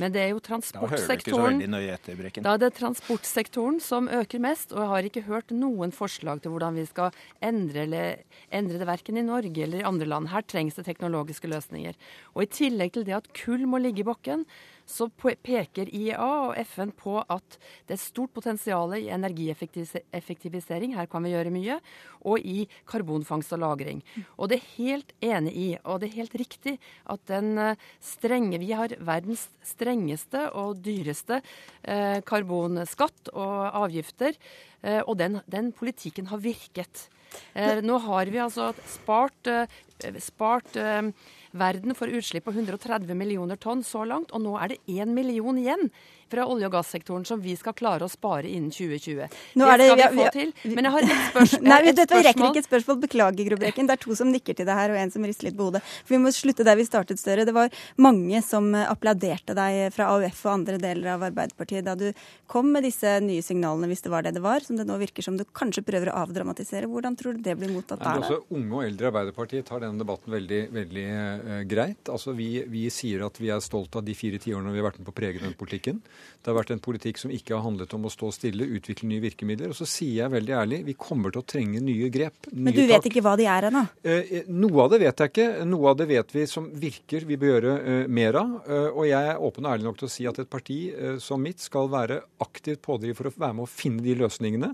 Men 0.00 0.12
det 0.12 0.22
er 0.22 0.32
jo 0.34 0.40
transportsektoren 0.44 1.62
etter, 1.62 2.20
Da 2.44 2.52
er 2.54 2.60
det 2.60 2.72
transportsektoren 2.76 3.78
som 3.80 4.10
øker 4.12 4.42
mest, 4.44 4.74
og 4.74 4.82
jeg 4.82 4.90
har 4.92 5.08
ikke 5.08 5.24
hørt 5.28 5.54
noen 5.56 5.94
forslag 5.94 6.42
til 6.44 6.52
hvordan 6.52 6.76
vi 6.76 6.84
skal 6.88 7.16
endre, 7.40 7.86
eller, 7.86 8.22
endre 8.52 8.80
det 8.82 8.88
verken 8.88 9.16
i 9.16 9.24
Norge 9.24 9.64
eller 9.64 9.80
i 9.80 9.88
andre 9.88 10.08
land. 10.12 10.30
Her 10.34 10.44
trengs 10.44 10.76
det 10.76 10.84
teknologiske 10.88 11.48
løsninger. 11.48 11.96
Og 12.34 12.44
i 12.44 12.52
tillegg 12.58 12.92
til 12.96 13.06
det 13.08 13.16
at 13.16 13.32
kull 13.36 13.64
må 13.70 13.80
ligge 13.80 14.04
i 14.04 14.08
bakken, 14.08 14.44
så 14.86 15.08
peker 15.10 15.90
IEA 15.90 16.28
og 16.48 16.56
FN 16.62 16.92
på 16.96 17.18
at 17.20 17.58
det 17.88 17.96
er 17.96 18.02
stort 18.02 18.32
potensial 18.36 18.94
i 18.96 19.08
energieffektivisering, 19.12 20.94
her 20.94 21.08
kan 21.10 21.26
vi 21.26 21.34
gjøre 21.34 21.52
mye, 21.54 21.80
og 22.26 22.38
i 22.38 22.68
karbonfangst 22.86 23.52
og 23.52 23.60
-lagring. 23.60 24.02
Og 24.38 24.48
det 24.48 24.60
er 24.60 24.70
helt 24.76 25.12
enig 25.20 25.56
i, 25.56 25.68
og 25.84 26.00
det 26.00 26.08
er 26.08 26.22
helt 26.22 26.34
riktig, 26.34 26.78
at 27.10 27.20
den 27.26 27.58
eh, 27.58 27.76
strenge 28.00 28.58
Vi 28.58 28.72
har 28.72 28.88
verdens 29.00 29.48
strengeste 29.62 30.50
og 30.54 30.82
dyreste 30.82 31.42
eh, 31.82 32.20
karbonskatt 32.22 33.28
og 33.34 33.74
avgifter, 33.74 34.34
og 34.82 35.16
den, 35.18 35.40
den 35.50 35.72
politikken 35.74 36.28
har 36.30 36.38
virket. 36.38 37.08
Eh, 37.54 37.80
nå 37.84 37.98
har 38.04 38.30
vi 38.32 38.40
altså 38.42 38.70
spart, 38.88 39.50
eh, 39.50 40.18
spart 40.22 40.76
eh, 40.80 41.10
verden 41.56 41.96
for 41.96 42.12
utslipp 42.12 42.46
på 42.46 42.54
130 42.54 43.16
millioner 43.16 43.58
tonn 43.60 43.84
så 43.86 44.04
langt, 44.08 44.32
og 44.32 44.44
nå 44.44 44.56
er 44.60 44.74
det 44.74 44.82
én 44.86 45.14
million 45.16 45.58
igjen 45.58 45.90
fra 46.32 46.46
olje- 46.46 46.68
og 46.68 46.74
gassektoren 46.74 47.24
som 47.28 47.40
vi 47.42 47.56
skal 47.58 47.74
klare 47.76 48.06
å 48.06 48.10
spare 48.10 48.48
innen 48.50 48.72
2020. 48.74 49.36
Nå 49.56 49.68
det, 49.70 49.76
det 49.78 49.88
skal 49.88 50.00
vi, 50.00 50.06
vi 50.06 50.24
få 50.24 50.34
til. 50.34 50.52
Men 50.74 50.88
jeg 50.88 50.94
har 50.96 51.06
ett 51.06 51.24
spørsmål. 51.30 51.66
Nei, 51.70 51.80
et 51.90 52.00
dette 52.00 52.22
rekker 52.28 52.48
ikke 52.50 52.62
et 52.62 52.68
spørsmål. 52.70 53.00
Beklager, 53.06 53.50
Grobrekken. 53.50 53.88
Det 53.88 53.96
er 53.96 54.02
to 54.02 54.16
som 54.18 54.32
nikker 54.32 54.58
til 54.58 54.68
det 54.68 54.76
her, 54.78 54.94
og 54.94 55.00
en 55.00 55.14
som 55.14 55.26
rister 55.26 55.48
litt 55.48 55.58
på 55.58 55.68
hodet. 55.70 55.82
For 56.04 56.16
vi 56.16 56.22
må 56.22 56.32
slutte 56.34 56.66
der 56.66 56.78
vi 56.78 56.86
startet, 56.88 57.20
Støre. 57.20 57.46
Det 57.48 57.54
var 57.56 57.72
mange 58.02 58.42
som 58.44 58.68
applauderte 58.76 59.56
deg 59.56 59.94
fra 59.94 60.10
AUF 60.14 60.42
og 60.46 60.52
andre 60.52 60.80
deler 60.82 61.14
av 61.14 61.24
Arbeiderpartiet 61.30 61.86
da 61.86 61.94
du 61.98 62.08
kom 62.50 62.68
med 62.72 62.84
disse 62.86 63.16
nye 63.24 63.44
signalene, 63.44 63.88
hvis 63.90 64.04
det 64.04 64.12
var 64.12 64.26
det 64.26 64.34
det 64.36 64.42
var, 64.44 64.64
som 64.66 64.78
det 64.78 64.86
nå 64.88 64.98
virker 65.00 65.24
som 65.24 65.38
du 65.38 65.44
kanskje 65.56 65.84
prøver 65.86 66.10
å 66.12 66.18
avdramatisere. 66.24 66.90
Hvordan 66.90 67.16
tror 67.18 67.36
du 67.36 67.44
det 67.46 67.56
blir 67.58 67.72
mottatt 67.72 68.02
der? 68.02 68.22
Også 68.22 68.42
unge 68.54 68.80
og 68.80 68.84
eldre 68.86 69.10
Arbeiderpartiet 69.10 69.66
tar 69.68 69.82
denne 69.84 70.02
debatten 70.02 70.34
veldig, 70.34 70.60
veldig 70.76 71.06
uh, 71.06 71.60
greit. 71.68 72.12
Altså, 72.12 72.34
vi, 72.36 72.50
vi, 72.70 72.86
sier 72.92 73.26
at 73.26 73.40
vi 73.40 73.50
er 73.54 73.62
stolt 73.64 73.96
av 73.98 74.04
de 74.06 74.14
fire 74.16 74.40
tiårene 74.42 74.74
vi 74.74 74.82
har 74.82 74.90
vært 74.90 75.00
med 75.00 75.08
på 75.08 75.14
å 75.14 75.20
prege 75.20 75.42
den 75.42 75.56
politikken. 75.58 76.02
Det 76.46 76.52
har 76.52 76.60
vært 76.60 76.70
en 76.76 76.82
politikk 76.82 77.18
som 77.18 77.32
ikke 77.34 77.56
har 77.56 77.64
handlet 77.64 77.90
om 77.96 78.04
å 78.06 78.10
stå 78.12 78.28
stille, 78.30 78.68
utvikle 78.78 79.08
nye 79.10 79.22
virkemidler. 79.24 79.72
Og 79.72 79.78
så 79.80 79.88
sier 79.90 80.20
jeg 80.20 80.30
veldig 80.30 80.52
ærlig, 80.54 80.78
vi 80.86 80.94
kommer 80.94 81.34
til 81.34 81.42
å 81.42 81.46
trenge 81.48 81.80
nye 81.82 82.10
grep. 82.14 82.46
Nye 82.52 82.68
Men 82.68 82.76
du 82.76 82.84
vet 82.84 83.00
tak. 83.00 83.08
ikke 83.10 83.24
hva 83.26 83.32
de 83.40 83.48
er 83.50 83.66
ennå? 83.66 83.82
Eh, 84.06 84.30
eh, 84.40 84.52
noe 84.54 84.84
av 84.84 84.92
det 84.92 85.00
vet 85.02 85.24
jeg 85.24 85.32
ikke. 85.32 85.48
Noe 85.66 85.90
av 85.90 85.98
det 85.98 86.06
vet 86.12 86.36
vi 86.36 86.44
som 86.46 86.68
virker 86.70 87.26
vi 87.26 87.40
bør 87.42 87.52
gjøre 87.56 87.74
eh, 87.80 88.06
mer 88.06 88.38
av. 88.38 88.54
Og 88.86 89.02
jeg 89.08 89.32
er 89.32 89.42
åpen 89.42 89.66
og 89.66 89.72
ærlig 89.72 89.88
nok 89.88 89.98
til 89.98 90.06
å 90.06 90.12
si 90.12 90.28
at 90.30 90.38
et 90.38 90.50
parti 90.50 90.78
som 91.22 91.42
mitt 91.42 91.62
skal 91.62 91.90
være 91.90 92.20
aktivt 92.44 92.84
pådriver 92.84 93.18
for 93.18 93.30
å 93.30 93.34
være 93.34 93.58
med 93.58 93.66
å 93.66 93.70
finne 93.70 94.04
de 94.06 94.14
løsningene 94.22 94.70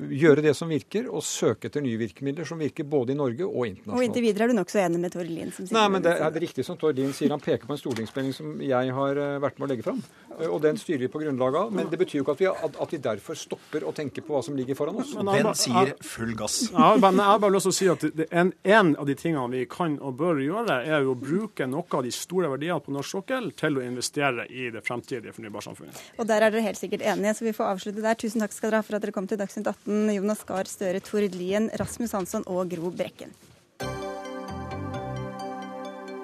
gjøre 0.00 0.44
det 0.44 0.54
som 0.56 0.70
virker, 0.70 1.08
og 1.12 1.24
søke 1.26 1.68
etter 1.68 1.82
nye 1.84 1.98
virkemidler 2.00 2.46
som 2.48 2.60
virker 2.60 2.86
både 2.88 3.14
i 3.14 3.18
Norge 3.18 3.44
og 3.44 3.66
internasjonalt. 3.68 3.98
Og 3.98 4.06
inntil 4.06 4.24
videre 4.24 4.46
er 4.46 4.52
du 4.52 4.56
nokså 4.56 4.80
enig 4.80 5.00
med 5.02 5.12
Tord 5.14 5.28
Lien? 5.28 5.52
Nei, 5.76 5.86
men 5.92 6.04
det 6.04 6.14
er 6.16 6.32
det 6.32 6.44
riktig 6.46 6.64
som 6.66 6.78
Tord 6.80 6.98
Lien 6.98 7.12
sier. 7.16 7.32
Han 7.34 7.42
peker 7.42 7.68
på 7.68 7.76
en 7.76 7.82
stortingsmelding 7.82 8.36
som 8.36 8.54
jeg 8.64 8.94
har 8.96 9.20
vært 9.42 9.60
med 9.60 9.68
å 9.68 9.70
legge 9.74 9.86
fram. 9.86 10.00
Og 10.48 10.60
den 10.64 10.79
styrer 10.80 11.04
vi 11.04 11.08
på 11.12 11.22
grunnlag 11.22 11.56
av. 11.56 11.72
Men 11.74 11.90
det 11.90 11.98
betyr 12.00 12.20
jo 12.20 12.24
ikke 12.24 12.36
at 12.36 12.42
vi, 12.42 12.48
at 12.84 12.94
vi 12.94 13.00
derfor 13.04 13.38
stopper 13.38 13.86
å 13.86 13.92
tenke 13.96 14.24
på 14.24 14.34
hva 14.34 14.42
som 14.44 14.56
ligger 14.58 14.78
foran 14.78 15.00
oss. 15.02 15.12
Den 15.14 15.50
sier 15.58 15.94
full 16.04 16.32
gass. 16.38 16.62
Ja, 16.72 16.94
men 17.00 17.20
jeg 17.20 17.28
har 17.32 17.42
bare 17.42 17.56
lyst 17.56 17.68
til 17.68 17.74
å 17.74 17.78
si 17.78 17.90
at 17.92 18.06
en, 18.30 18.52
en, 18.64 18.94
av 19.00 19.08
de 19.08 19.16
tingene 19.18 19.46
vi 19.52 19.64
kan 19.70 19.98
og 20.00 20.16
bør 20.20 20.42
gjøre, 20.44 20.80
er 20.86 21.06
jo 21.06 21.14
å 21.14 21.18
bruke 21.18 21.68
noe 21.70 21.86
av 21.98 22.06
de 22.06 22.14
store 22.14 22.50
verdiene 22.52 22.80
på 22.84 22.94
norsk 22.94 23.18
sokkel 23.18 23.50
til 23.58 23.78
å 23.78 23.84
investere 23.84 24.46
i 24.48 24.70
det 24.74 24.84
fremtidige 24.86 25.34
fornybarsamfunnet. 25.36 26.00
Og 26.18 26.28
der 26.30 26.46
er 26.46 26.54
dere 26.54 26.66
helt 26.68 26.80
sikkert 26.80 27.04
enige, 27.04 27.36
så 27.38 27.46
vi 27.46 27.56
får 27.56 27.74
avslutte 27.74 28.04
der. 28.04 28.18
Tusen 28.20 28.44
takk 28.44 28.56
skal 28.56 28.70
dere 28.70 28.82
ha 28.82 28.86
for 28.86 28.98
at 28.98 29.06
dere 29.06 29.16
kom 29.16 29.28
til 29.30 29.40
Dagsnytt 29.40 29.70
18, 29.70 30.10
Jonas 30.16 30.44
Gahr 30.48 30.70
Støre, 30.70 31.04
Tord 31.04 31.38
Lien, 31.38 31.70
Rasmus 31.80 32.16
Hansson 32.16 32.46
og 32.50 32.72
Gro 32.72 32.92
Brekken. 32.94 33.34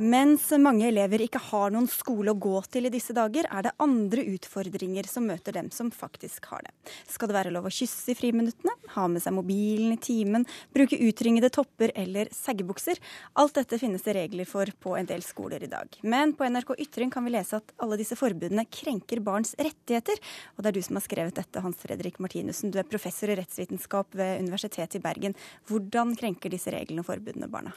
Mens 0.00 0.46
mange 0.56 0.86
elever 0.88 1.20
ikke 1.26 1.42
har 1.50 1.72
noen 1.74 1.84
skole 1.92 2.32
å 2.32 2.38
gå 2.40 2.54
til 2.72 2.88
i 2.88 2.92
disse 2.92 3.12
dager, 3.12 3.44
er 3.52 3.66
det 3.66 3.74
andre 3.84 4.22
utfordringer 4.32 5.04
som 5.04 5.26
møter 5.28 5.52
dem 5.52 5.68
som 5.76 5.90
faktisk 5.92 6.46
har 6.48 6.62
det. 6.64 6.72
Skal 7.04 7.28
det 7.28 7.36
være 7.36 7.52
lov 7.52 7.68
å 7.68 7.72
kysse 7.74 8.14
i 8.14 8.16
friminuttene, 8.16 8.72
ha 8.94 9.04
med 9.12 9.20
seg 9.20 9.36
mobilen 9.36 9.92
i 9.92 10.00
timen, 10.00 10.48
bruke 10.72 10.96
utringede 10.96 11.52
topper 11.52 11.92
eller 12.00 12.32
seggebukser? 12.32 12.96
Alt 13.44 13.60
dette 13.60 13.76
finnes 13.82 14.08
det 14.08 14.16
regler 14.16 14.48
for 14.48 14.72
på 14.80 14.96
en 14.96 15.12
del 15.12 15.20
skoler 15.26 15.68
i 15.68 15.72
dag. 15.76 16.00
Men 16.00 16.32
på 16.32 16.48
NRK 16.48 16.78
Ytring 16.80 17.12
kan 17.12 17.28
vi 17.28 17.36
lese 17.36 17.60
at 17.60 17.76
alle 17.84 18.00
disse 18.00 18.16
forbudene 18.16 18.64
krenker 18.72 19.20
barns 19.20 19.52
rettigheter. 19.60 20.16
Og 20.56 20.64
det 20.64 20.72
er 20.72 20.80
du 20.80 20.84
som 20.88 20.96
har 20.96 21.10
skrevet 21.10 21.36
dette, 21.44 21.60
Hans 21.60 21.84
Fredrik 21.84 22.22
Martinussen. 22.24 22.72
Du 22.72 22.80
er 22.80 22.88
professor 22.88 23.28
i 23.28 23.36
rettsvitenskap 23.36 24.16
ved 24.16 24.46
Universitetet 24.46 24.96
i 24.96 25.08
Bergen. 25.10 25.36
Hvordan 25.68 26.16
krenker 26.16 26.56
disse 26.56 26.72
reglene 26.72 27.04
og 27.04 27.12
forbudene 27.12 27.52
barna? 27.52 27.76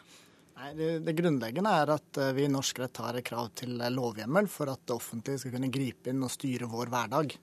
Nei, 0.63 0.71
det, 1.03 1.11
grunnleggende 1.17 1.71
er 1.75 1.89
at 1.91 2.17
eh, 2.23 2.29
vi 2.37 2.45
i 2.45 2.51
norsk 2.51 2.77
rett 2.79 2.99
har 3.03 3.17
krav 3.27 3.49
til 3.59 3.81
lovhjemmel 3.91 4.47
for 4.47 4.71
at 4.71 4.85
det 4.87 4.95
offentlige 4.95 5.41
skal 5.41 5.57
kunne 5.57 5.71
gripe 5.73 6.07
inn 6.07 6.23
og 6.23 6.31
styre 6.31 6.69
vår 6.71 6.91
hverdag. 6.93 7.35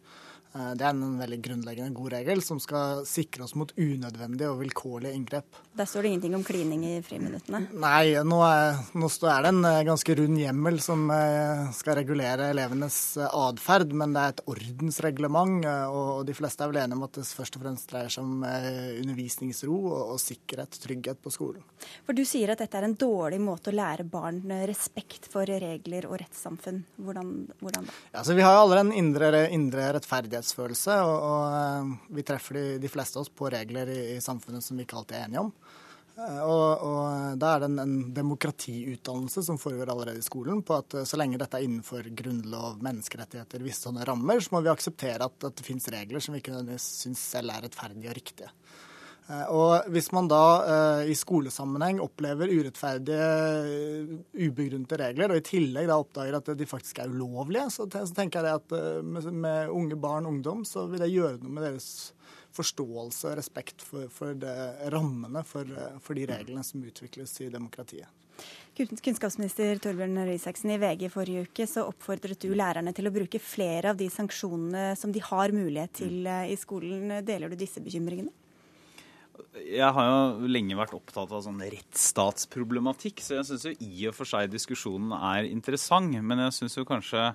Eh, 0.51 0.71
det 0.75 0.83
er 0.83 0.95
en 0.95 1.19
veldig 1.21 1.39
grunnleggende 1.45 1.95
god 1.95 2.13
regel 2.17 2.41
som 2.43 2.59
skal 2.63 3.05
sikre 3.07 3.45
oss 3.47 3.55
mot 3.59 3.71
unødvendige 3.79 4.51
og 4.51 4.59
vilkårlige 4.65 5.15
inngrep. 5.15 5.59
Der 5.79 5.87
står 5.87 6.03
det 6.03 6.11
ingenting 6.11 6.35
om 6.35 6.45
klining 6.47 6.83
i 6.89 6.95
friminuttene? 7.07 7.69
Nei, 7.71 8.19
nå 8.27 8.41
er, 8.43 8.81
nå 8.99 9.11
er 9.31 9.47
det 9.47 9.53
en 9.53 9.69
eh, 9.69 9.83
ganske 9.87 10.17
rund 10.19 10.41
hjemmel 10.41 10.81
som 10.83 11.05
eh, 11.15 11.71
skal 11.77 12.01
regulere 12.01 12.51
elevenes 12.51 12.99
atferd, 13.29 13.95
men 13.95 14.17
det 14.17 14.25
er 14.25 14.35
et 14.35 14.45
ordensreglement, 14.51 15.69
og 15.91 16.25
de 16.27 16.35
fleste 16.35 16.65
er 16.65 16.71
vel 16.73 16.81
enige 16.83 16.99
om 16.99 17.07
at 17.07 17.19
det 17.19 17.27
først 17.27 17.57
og 17.59 17.65
fremst 17.65 17.91
dreier 17.91 18.13
seg 18.13 18.27
om 18.27 18.43
undervisningsro 18.43 19.77
og 19.91 20.19
sikkerhet, 20.21 20.77
trygghet 20.83 21.21
på 21.23 21.33
skolen. 21.33 21.63
For 22.07 22.17
du 22.17 22.23
sier 22.29 22.53
at 22.53 22.63
dette 22.63 22.79
er 22.79 22.87
en 22.87 22.97
dårlig 22.99 23.41
måte 23.43 23.73
å 23.73 23.77
lære 23.77 24.07
barn 24.11 24.41
respekt 24.69 25.29
for 25.31 25.49
regler 25.49 26.09
og 26.09 26.19
rettssamfunn. 26.23 26.83
Hvordan, 27.01 27.33
hvordan 27.61 27.89
da? 27.89 27.97
Ja, 28.15 28.25
så 28.27 28.37
vi 28.39 28.45
har 28.45 28.57
jo 28.57 28.65
alle 28.65 28.83
en 28.85 28.93
indre, 28.97 29.45
indre 29.55 29.91
rettferdighet 29.97 30.40
rettighetsfølelse, 30.41 30.97
og, 31.05 31.19
og 31.29 31.45
eh, 31.59 32.17
vi 32.17 32.25
treffer 32.27 32.59
de, 32.59 32.65
de, 32.81 32.91
fleste 32.91 33.19
av 33.19 33.25
oss 33.25 33.33
på 33.33 33.51
regler 33.53 33.91
i, 33.93 34.01
i, 34.17 34.21
samfunnet 34.21 34.65
som 34.65 34.77
vi 34.77 34.87
ikke 34.87 34.99
alltid 35.01 35.19
er 35.19 35.27
enige 35.29 35.45
om. 35.45 35.53
Eh, 36.17 36.41
og, 36.43 36.85
og 36.87 37.39
Da 37.41 37.55
er 37.55 37.63
det 37.63 37.71
en, 37.71 37.79
en, 37.85 37.97
demokratiutdannelse 38.15 39.45
som 39.47 39.61
foregår 39.61 39.93
allerede 39.93 40.21
i 40.21 40.27
skolen, 40.27 40.63
på 40.63 40.79
at 40.81 40.97
eh, 40.97 41.07
så 41.09 41.21
lenge 41.21 41.41
dette 41.41 41.61
er 41.61 41.67
innenfor 41.67 42.09
grunnlov, 42.17 42.81
menneskerettigheter, 42.85 43.65
visse 43.65 43.87
sånne 43.87 44.07
rammer, 44.09 44.41
så 44.41 44.57
må 44.57 44.65
vi 44.65 44.73
akseptere 44.73 45.29
at, 45.29 45.49
at 45.51 45.61
det 45.61 45.67
finnes 45.67 45.91
regler 45.93 46.25
som 46.25 46.37
vi 46.37 46.43
ikke 46.43 46.65
syns 46.81 47.25
selv 47.37 47.55
er 47.55 47.67
rettferdige 47.67 48.13
og 48.13 48.21
riktige. 48.21 48.53
Eh, 49.31 49.47
og 49.55 49.91
hvis 49.95 50.11
man 50.15 50.29
da 50.31 50.45
eh, 50.65 51.11
i 51.13 51.17
skolesammenheng 51.19 52.01
opplever 52.03 52.51
urettferdige, 52.51 53.27
eh, 53.63 54.15
ubegrunnede 54.47 54.99
regler, 55.01 55.31
og 55.31 55.41
i 55.41 55.47
tillegg 55.47 55.91
da 55.91 55.99
oppdager 56.01 56.39
at 56.41 56.51
de 56.59 56.69
faktisk 56.69 57.03
er 57.03 57.13
ulovlige, 57.13 57.69
så 57.71 57.87
tenker 57.91 58.49
jeg 58.49 58.63
at 58.63 59.05
med 59.05 59.71
unge 59.71 59.99
barn 60.01 60.27
og 60.27 60.35
ungdom 60.37 60.65
så 60.67 60.89
vil 60.91 61.05
det 61.05 61.13
gjøre 61.13 61.43
noe 61.43 61.59
med 61.59 61.69
deres 61.69 61.91
forståelse 62.57 63.31
og 63.31 63.37
respekt 63.39 63.85
for, 63.87 64.09
for 64.11 64.35
det, 64.35 64.55
rammene 64.91 65.45
for, 65.47 65.69
for, 66.03 66.19
de 66.19 66.27
reglene 66.27 66.65
som 66.67 66.83
utvikles 66.83 67.37
i 67.45 67.53
demokratiet. 67.53 68.11
Kunnskapsminister 68.75 69.79
Torbjørn 69.85 70.25
Røe 70.25 70.35
Isaksen, 70.39 70.73
i 70.73 70.81
VG 70.81 71.07
forrige 71.13 71.45
uke 71.47 71.67
så 71.69 71.85
oppfordret 71.87 72.41
du 72.43 72.51
lærerne 72.57 72.95
til 72.97 73.07
å 73.07 73.15
bruke 73.15 73.39
flere 73.43 73.93
av 73.93 74.01
de 74.01 74.09
sanksjonene 74.11 74.95
som 74.99 75.13
de 75.15 75.23
har 75.23 75.55
mulighet 75.55 75.99
til 76.01 76.27
i 76.27 76.57
skolen. 76.59 77.21
Deler 77.29 77.53
du 77.53 77.61
disse 77.61 77.83
bekymringene? 77.85 78.33
Jeg 79.61 79.95
har 79.97 80.07
jo 80.09 80.51
lenge 80.51 80.79
vært 80.79 80.97
opptatt 80.97 81.33
av 81.33 81.43
sånn 81.45 81.63
rettsstatsproblematikk, 81.63 83.23
så 83.25 83.39
jeg 83.39 83.49
syns 83.49 83.67
jo 83.69 83.75
i 83.87 84.07
og 84.11 84.17
for 84.17 84.29
seg 84.29 84.53
diskusjonen 84.53 85.15
er 85.17 85.49
interessant. 85.49 86.15
Men 86.21 86.45
jeg 86.47 86.57
syns 86.57 86.79
jo 86.79 86.87
kanskje 86.89 87.31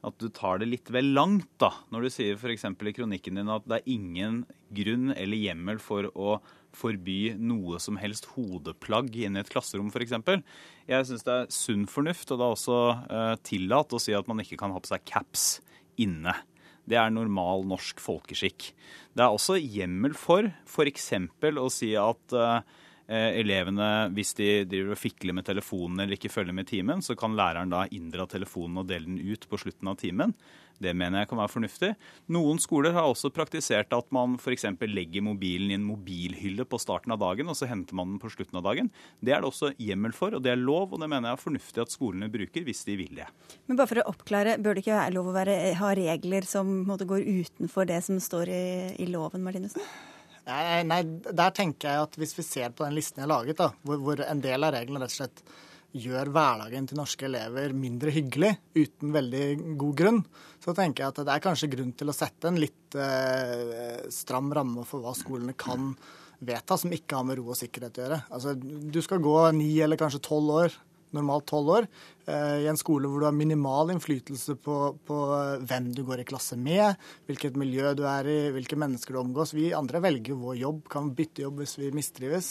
at 0.00 0.16
du 0.20 0.30
tar 0.32 0.60
det 0.60 0.70
litt 0.70 0.90
vel 0.92 1.12
langt, 1.16 1.48
da. 1.60 1.70
Når 1.92 2.06
du 2.06 2.12
sier 2.12 2.38
f.eks. 2.38 2.64
i 2.64 2.94
kronikken 2.96 3.36
din 3.36 3.52
at 3.52 3.66
det 3.68 3.80
er 3.80 3.92
ingen 3.92 4.42
grunn 4.72 5.12
eller 5.12 5.36
hjemmel 5.40 5.80
for 5.82 6.08
å 6.14 6.38
forby 6.76 7.34
noe 7.36 7.80
som 7.82 7.98
helst 8.00 8.30
hodeplagg 8.36 9.12
inne 9.18 9.40
i 9.40 9.44
et 9.44 9.50
klasserom, 9.52 9.90
f.eks. 9.92 10.14
Jeg 10.88 11.08
syns 11.08 11.26
det 11.26 11.34
er 11.36 11.50
sunn 11.54 11.84
fornuft, 11.90 12.30
og 12.30 12.40
det 12.40 12.46
er 12.46 12.56
også 12.56 12.78
uh, 13.10 13.34
tillatt 13.46 13.92
å 13.96 14.00
si 14.02 14.16
at 14.16 14.30
man 14.30 14.40
ikke 14.42 14.60
kan 14.60 14.72
ha 14.74 14.80
på 14.80 14.92
seg 14.92 15.04
caps 15.08 15.50
inne. 16.00 16.34
Det 16.90 16.98
er 16.98 17.12
normal 17.14 17.62
norsk 17.70 18.02
folkeskikk. 18.02 18.72
Det 19.14 19.22
er 19.22 19.30
også 19.30 19.58
hjemmel 19.60 20.16
for 20.18 20.50
f.eks. 20.66 21.10
å 21.14 21.68
si 21.70 21.92
at 21.98 22.34
eh, 22.34 22.78
elevene, 23.10 23.90
hvis 24.14 24.34
de 24.38 24.48
driver 24.70 24.94
og 24.94 25.00
fikler 25.00 25.34
med 25.34 25.46
telefonen 25.48 26.04
eller 26.04 26.14
ikke 26.14 26.30
følger 26.32 26.54
med 26.54 26.68
timen, 26.70 27.02
så 27.02 27.16
kan 27.18 27.34
læreren 27.38 27.72
da 27.72 27.84
inndra 27.90 28.28
telefonen 28.30 28.82
og 28.82 28.90
dele 28.90 29.08
den 29.08 29.18
ut 29.18 29.48
på 29.50 29.58
slutten 29.58 29.90
av 29.90 29.98
timen. 29.98 30.34
Det 30.80 30.94
mener 30.96 31.20
jeg 31.20 31.28
kan 31.28 31.40
være 31.42 31.52
fornuftig. 31.52 31.90
Noen 32.32 32.60
skoler 32.62 32.94
har 32.96 33.08
også 33.08 33.28
praktisert 33.36 33.92
at 33.92 34.06
man 34.14 34.38
f.eks. 34.40 34.64
legger 34.88 35.24
mobilen 35.26 35.72
i 35.72 35.76
en 35.76 35.84
mobilhylle 35.84 36.64
på 36.64 36.80
starten 36.80 37.12
av 37.12 37.20
dagen, 37.20 37.50
og 37.52 37.58
så 37.58 37.68
henter 37.68 37.98
man 37.98 38.14
den 38.14 38.22
på 38.22 38.30
slutten 38.32 38.60
av 38.62 38.64
dagen. 38.64 38.88
Det 39.20 39.34
er 39.34 39.42
det 39.42 39.50
også 39.50 39.74
hjemmel 39.76 40.14
for, 40.16 40.36
og 40.36 40.44
det 40.44 40.54
er 40.54 40.62
lov, 40.62 40.94
og 40.94 41.02
det 41.02 41.10
mener 41.10 41.28
jeg 41.28 41.36
er 41.36 41.44
fornuftig 41.44 41.84
at 41.84 41.92
skolene 41.92 42.30
bruker 42.32 42.64
hvis 42.64 42.86
de 42.88 42.96
vil 43.02 43.20
det. 43.20 43.28
Men 43.68 43.80
bare 43.80 43.92
for 43.92 44.00
å 44.00 44.06
oppklare, 44.14 44.56
bør 44.62 44.78
det 44.78 44.86
ikke 44.86 44.96
være 44.96 45.16
lov 45.18 45.28
å 45.28 45.36
være, 45.36 45.58
ha 45.82 45.92
regler 45.98 46.48
som 46.48 46.72
måte, 46.88 47.08
går 47.10 47.28
utenfor 47.28 47.90
det 47.90 48.00
som 48.06 48.22
står 48.22 48.54
i, 48.54 48.64
i 49.04 49.10
loven, 49.12 49.44
Martinussen? 49.44 49.84
Nei, 50.86 51.00
der 51.30 51.56
tenker 51.56 51.90
jeg 51.90 52.06
at 52.06 52.20
hvis 52.20 52.36
vi 52.38 52.44
ser 52.46 52.72
på 52.74 52.86
den 52.86 52.96
listen 52.96 53.20
jeg 53.20 53.28
har 53.28 53.34
laget, 53.34 53.58
da, 53.60 53.70
hvor, 53.86 54.00
hvor 54.02 54.22
en 54.24 54.42
del 54.44 54.66
av 54.66 54.74
reglene 54.76 55.04
rett 55.04 55.14
og 55.14 55.20
slett 55.22 55.42
gjør 56.00 56.30
hverdagen 56.30 56.86
til 56.86 57.00
norske 57.00 57.26
elever 57.26 57.72
mindre 57.74 58.12
hyggelig 58.14 58.52
uten 58.76 59.14
veldig 59.14 59.44
god 59.80 59.96
grunn, 59.98 60.20
så 60.62 60.74
tenker 60.76 61.02
jeg 61.02 61.14
at 61.14 61.22
det 61.26 61.34
er 61.34 61.44
kanskje 61.44 61.70
grunn 61.72 61.90
til 61.98 62.12
å 62.12 62.14
sette 62.14 62.50
en 62.50 62.60
litt 62.62 62.94
eh, 62.94 64.06
stram 64.14 64.52
ramme 64.54 64.86
for 64.86 65.02
hva 65.02 65.16
skolene 65.18 65.56
kan 65.58 65.92
vedta 66.40 66.78
som 66.78 66.94
ikke 66.94 67.18
har 67.18 67.26
med 67.26 67.40
ro 67.40 67.50
og 67.52 67.58
sikkerhet 67.58 67.98
å 67.98 68.04
gjøre. 68.04 68.20
Altså, 68.30 68.54
du 68.54 69.00
skal 69.04 69.20
gå 69.24 69.34
ni 69.56 69.72
eller 69.82 69.98
kanskje 70.00 70.22
tolv 70.30 70.54
år 70.62 70.78
normalt 71.16 71.46
tolv 71.50 71.72
år, 71.74 71.86
i 72.30 72.68
en 72.70 72.78
skole 72.78 73.08
hvor 73.10 73.22
du 73.22 73.26
har 73.28 73.36
minimal 73.36 73.92
innflytelse 73.94 74.56
på, 74.62 74.76
på, 75.06 75.18
hvem 75.68 75.90
du 75.96 76.02
går 76.06 76.22
i 76.22 76.26
klasse 76.28 76.58
med, 76.60 76.98
hvilket 77.28 77.58
miljø 77.60 77.94
du 77.98 78.04
er 78.08 78.28
i, 78.30 78.38
hvilke 78.54 78.78
mennesker 78.80 79.16
du 79.16 79.20
omgås. 79.22 79.54
Vi 79.56 79.70
andre 79.76 80.02
velger 80.04 80.38
vår 80.38 80.58
jobb, 80.60 80.84
kan 80.92 81.10
bytte 81.16 81.44
jobb 81.44 81.62
hvis 81.62 81.76
vi 81.80 81.90
mistrives. 81.94 82.50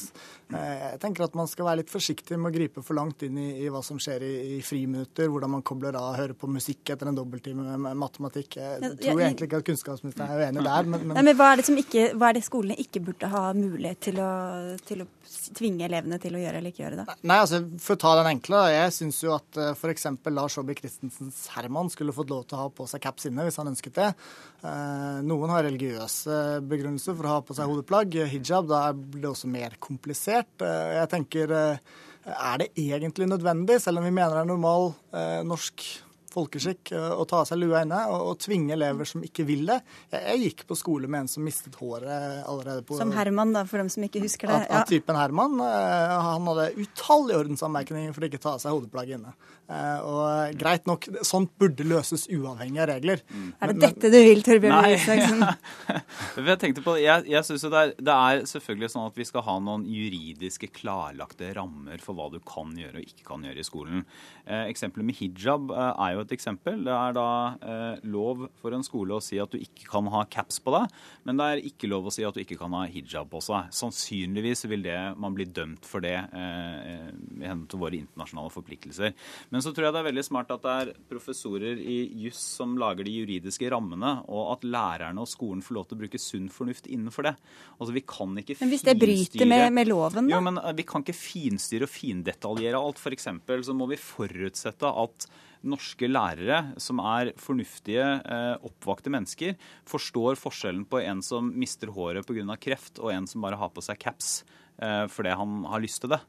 Eh, 0.54 0.94
jeg 0.94 1.00
tenker 1.04 1.26
at 1.26 1.38
man 1.38 1.50
skal 1.50 1.68
være 1.70 1.84
litt 1.84 1.94
forsiktig 1.94 2.38
med 2.40 2.52
å 2.52 2.56
gripe 2.56 2.84
for 2.86 2.98
langt 2.98 3.24
inn 3.28 3.38
i, 3.42 3.50
i 3.64 3.70
hva 3.72 3.82
som 3.86 4.00
skjer 4.02 4.26
i, 4.26 4.34
i, 4.56 4.60
friminutter, 4.66 5.30
hvordan 5.32 5.54
man 5.58 5.66
kobler 5.66 5.98
av, 6.00 6.16
hører 6.20 6.36
på 6.38 6.50
musikk 6.52 6.94
etter 6.94 7.12
en 7.12 7.18
dobbelttime 7.18 7.78
med 7.78 8.00
matematikk. 8.00 8.60
Jeg 8.60 8.94
tror 9.04 9.24
egentlig 9.24 9.50
ikke 9.50 9.62
at 9.62 9.70
kunnskapsministeren 9.70 10.34
er 10.34 10.46
uenig 10.46 10.66
der, 10.66 10.90
men, 10.90 11.06
men... 11.06 11.18
Nei, 11.20 11.26
men 11.30 11.40
hva, 11.40 11.52
er 11.54 11.64
ikke, 11.64 12.10
hva, 12.16 12.32
er 12.32 12.40
det 12.40 12.46
skolene 12.48 12.80
ikke 12.82 13.04
burde 13.06 13.32
ha 13.32 13.46
mulighet 13.58 14.04
til 14.10 14.22
å, 14.24 14.32
til 14.88 15.06
å 15.06 15.10
tvinge 15.58 15.86
elevene 15.88 16.20
til 16.22 16.36
å 16.36 16.42
gjøre 16.42 16.62
eller 16.62 16.74
ikke 16.74 16.86
gjøre 16.86 17.02
det? 17.04 17.18
Nei, 17.30 17.40
altså 17.44 17.62
For 17.82 17.98
å 17.98 18.02
ta 18.02 18.16
den 18.22 18.32
enkle. 18.34 18.64
Jeg 18.74 18.96
syns 18.96 19.22
jo 19.24 19.36
at 19.36 19.60
eh, 19.60 19.69
f.eks. 19.76 20.08
Lars 20.34 20.58
Saabye 20.58 20.78
Christensens 20.78 21.46
Herman 21.56 21.92
skulle 21.94 22.16
fått 22.16 22.32
lov 22.34 22.46
til 22.48 22.58
å 22.58 22.66
ha 22.66 22.74
på 22.74 22.88
seg 22.90 23.04
caps 23.04 23.30
inne 23.30 23.46
hvis 23.48 23.60
han 23.62 23.72
ønsket 23.72 23.96
det. 24.00 24.10
Uh, 24.64 25.22
noen 25.26 25.54
har 25.54 25.66
religiøse 25.68 26.60
begrunnelser 26.70 27.18
for 27.18 27.30
å 27.30 27.38
ha 27.38 27.46
på 27.46 27.58
seg 27.58 27.72
hodeplagg. 27.72 28.20
Hijab, 28.34 28.70
da 28.72 28.84
blir 28.94 29.28
det 29.28 29.34
også 29.34 29.52
mer 29.52 29.78
komplisert. 29.84 30.52
Uh, 30.62 31.00
jeg 31.00 31.12
tenker 31.16 31.56
er 32.30 32.62
det 32.62 32.70
egentlig 32.78 33.30
nødvendig, 33.32 33.80
selv 33.82 34.02
om 34.02 34.06
vi 34.06 34.14
mener 34.14 34.36
det 34.36 34.44
er 34.44 34.50
normal 34.52 34.92
norsk 35.48 35.86
folkeskikk 36.34 36.94
eh, 36.96 37.12
å 37.16 37.26
ta 37.30 37.42
av 37.44 37.50
seg 37.50 37.62
lua 37.62 37.84
inne 37.86 38.00
og, 38.12 38.26
og, 38.32 38.40
tvinge 38.44 38.76
elever 38.76 39.10
som 39.10 39.24
ikke 39.26 39.46
vil 39.48 39.66
det. 39.70 39.80
Jeg, 40.12 40.24
jeg, 40.24 40.42
gikk 40.46 40.66
på 40.70 40.78
skole 40.80 41.10
med 41.12 41.26
en 41.26 41.32
som 41.32 41.46
mistet 41.46 41.78
håret 41.80 42.44
allerede 42.46 42.84
på 42.88 43.00
Som 43.00 43.14
Herman, 43.16 43.54
da, 43.56 43.66
for 43.70 43.82
dem 43.82 43.92
som 43.94 44.06
ikke 44.06 44.24
husker 44.24 44.52
det? 44.52 44.64
Av, 44.70 44.82
av 44.82 44.90
typen 44.90 45.20
Herman. 45.20 45.60
Eh, 45.66 46.18
han 46.30 46.52
hadde 46.54 46.72
utallige 46.80 47.46
ordensanmerkninger 47.46 48.16
for 48.16 48.26
å 48.26 48.32
ikke 48.32 48.44
ta 48.44 48.56
av 48.58 48.64
seg 48.64 48.76
hodeplagget 48.76 49.20
inne. 49.20 49.36
Eh, 49.70 50.00
og 50.02 50.58
greit 50.58 50.88
nok, 50.90 51.06
sånt 51.28 51.52
burde 51.62 51.86
løses 51.86 52.26
uavhengig 52.34 52.82
av 52.82 52.88
regler. 52.90 53.22
Mm. 53.30 53.50
Er 53.54 53.70
det 53.70 53.76
men, 53.76 53.84
dette 53.84 54.10
du 54.10 54.18
vil, 54.18 54.42
Torbjørn 54.46 54.88
Isaksen? 54.96 55.44
jeg 56.50 56.62
tenkte 56.64 56.84
på, 56.86 56.96
jeg, 56.98 57.28
jeg 57.30 57.46
synes 57.46 57.68
det 57.70 57.84
er, 57.84 57.94
det 58.10 58.16
er 58.16 58.42
selvfølgelig 58.50 58.90
sånn 58.96 59.06
at 59.12 59.20
vi 59.20 59.28
skal 59.30 59.46
ha 59.46 59.58
noen 59.62 59.86
juridiske 59.86 60.72
klarlagte 60.74 61.52
rammer 61.54 62.02
for 62.02 62.18
hva 62.18 62.32
du 62.34 62.40
kan 62.42 62.74
gjøre 62.78 62.98
og 63.04 63.14
ikke 63.14 63.28
kan 63.28 63.46
gjøre 63.46 63.62
i 63.62 63.68
skolen. 63.68 64.02
Eh, 64.50 64.66
eksempelet 64.72 65.06
med 65.06 65.20
hijab 65.20 65.70
eh, 65.76 65.92
er 66.08 66.16
jo 66.16 66.26
et 66.26 66.29
eksempel. 66.36 66.84
Det 66.86 66.94
er 66.94 67.16
da 67.18 67.30
eh, 67.60 68.04
lov 68.12 68.48
for 68.62 68.76
en 68.76 68.86
skole 68.86 69.18
å 69.18 69.24
si 69.24 69.40
at 69.42 69.52
du 69.52 69.60
ikke 69.60 69.90
kan 69.90 70.10
ha 70.14 70.24
caps 70.32 70.60
på 70.64 70.74
deg, 70.76 70.94
men 71.28 71.40
det 71.40 71.48
er 71.48 71.64
ikke 71.70 71.90
lov 71.92 72.10
å 72.10 72.14
si 72.14 72.26
at 72.28 72.36
du 72.36 72.44
ikke 72.44 72.60
kan 72.60 72.76
ha 72.78 72.86
hijab 72.90 73.32
på 73.32 73.42
seg. 73.44 73.72
Sannsynligvis 73.76 74.66
vil 74.70 74.86
det, 74.86 74.98
man 75.20 75.36
bli 75.38 75.48
dømt 75.50 75.88
for 75.88 76.04
det 76.06 76.16
eh, 76.16 77.10
i 77.10 77.48
henhold 77.48 77.70
til 77.72 77.82
våre 77.82 78.00
internasjonale 78.00 78.54
forpliktelser. 78.54 79.16
Men 79.54 79.66
så 79.66 79.74
tror 79.74 79.90
jeg 79.90 79.98
det 79.98 80.04
er 80.04 80.10
veldig 80.12 80.26
smart 80.28 80.54
at 80.56 80.66
det 80.66 80.76
er 80.84 80.94
professorer 81.10 81.82
i 81.82 82.00
juss 82.26 82.42
som 82.60 82.78
lager 82.80 83.08
de 83.08 83.18
juridiske 83.22 83.70
rammene, 83.74 84.16
og 84.30 84.54
at 84.56 84.68
lærerne 84.68 85.24
og 85.24 85.30
skolen 85.30 85.64
får 85.66 85.78
lov 85.78 85.90
til 85.90 85.98
å 85.98 86.04
bruke 86.04 86.22
sunn 86.22 86.50
fornuft 86.54 86.90
innenfor 86.90 87.30
det. 87.30 87.36
Altså, 87.78 87.94
vi 87.96 88.06
kan 88.06 88.38
ikke 88.40 88.60
men 88.60 88.74
hvis 88.74 88.86
det 88.86 88.96
bryter 89.00 89.48
med, 89.48 89.68
med 89.76 89.90
loven, 89.90 90.28
da? 90.28 90.36
Jo, 90.36 90.42
men 90.44 90.60
Vi 90.76 90.86
kan 90.88 91.04
ikke 91.04 91.16
finstyre 91.18 91.88
og 91.88 91.94
findetaljere 91.94 92.80
alt. 92.80 93.00
For 93.02 93.16
eksempel 93.16 93.64
så 93.66 93.76
må 93.78 93.88
vi 93.92 94.00
forutsette 94.00 94.90
at 95.04 95.30
norske 95.68 96.08
lærere, 96.08 96.74
som 96.80 97.02
er 97.04 97.34
fornuftige, 97.40 98.06
eh, 98.24 98.56
oppvakte 98.66 99.12
mennesker, 99.12 99.56
forstår 99.86 100.40
forskjellen 100.40 100.86
på 100.88 101.02
en 101.04 101.22
som 101.22 101.52
mister 101.52 101.92
håret 101.92 102.26
pga. 102.26 102.56
kreft, 102.58 103.00
og 103.00 103.12
en 103.12 103.28
som 103.28 103.42
bare 103.42 103.58
har 103.58 103.70
på 103.70 103.84
seg 103.84 104.00
caps 104.00 104.44
eh, 104.82 105.06
fordi 105.08 105.36
han 105.36 105.66
har 105.66 105.80
lyst 105.80 106.02
til 106.02 106.10
det. 106.16 106.22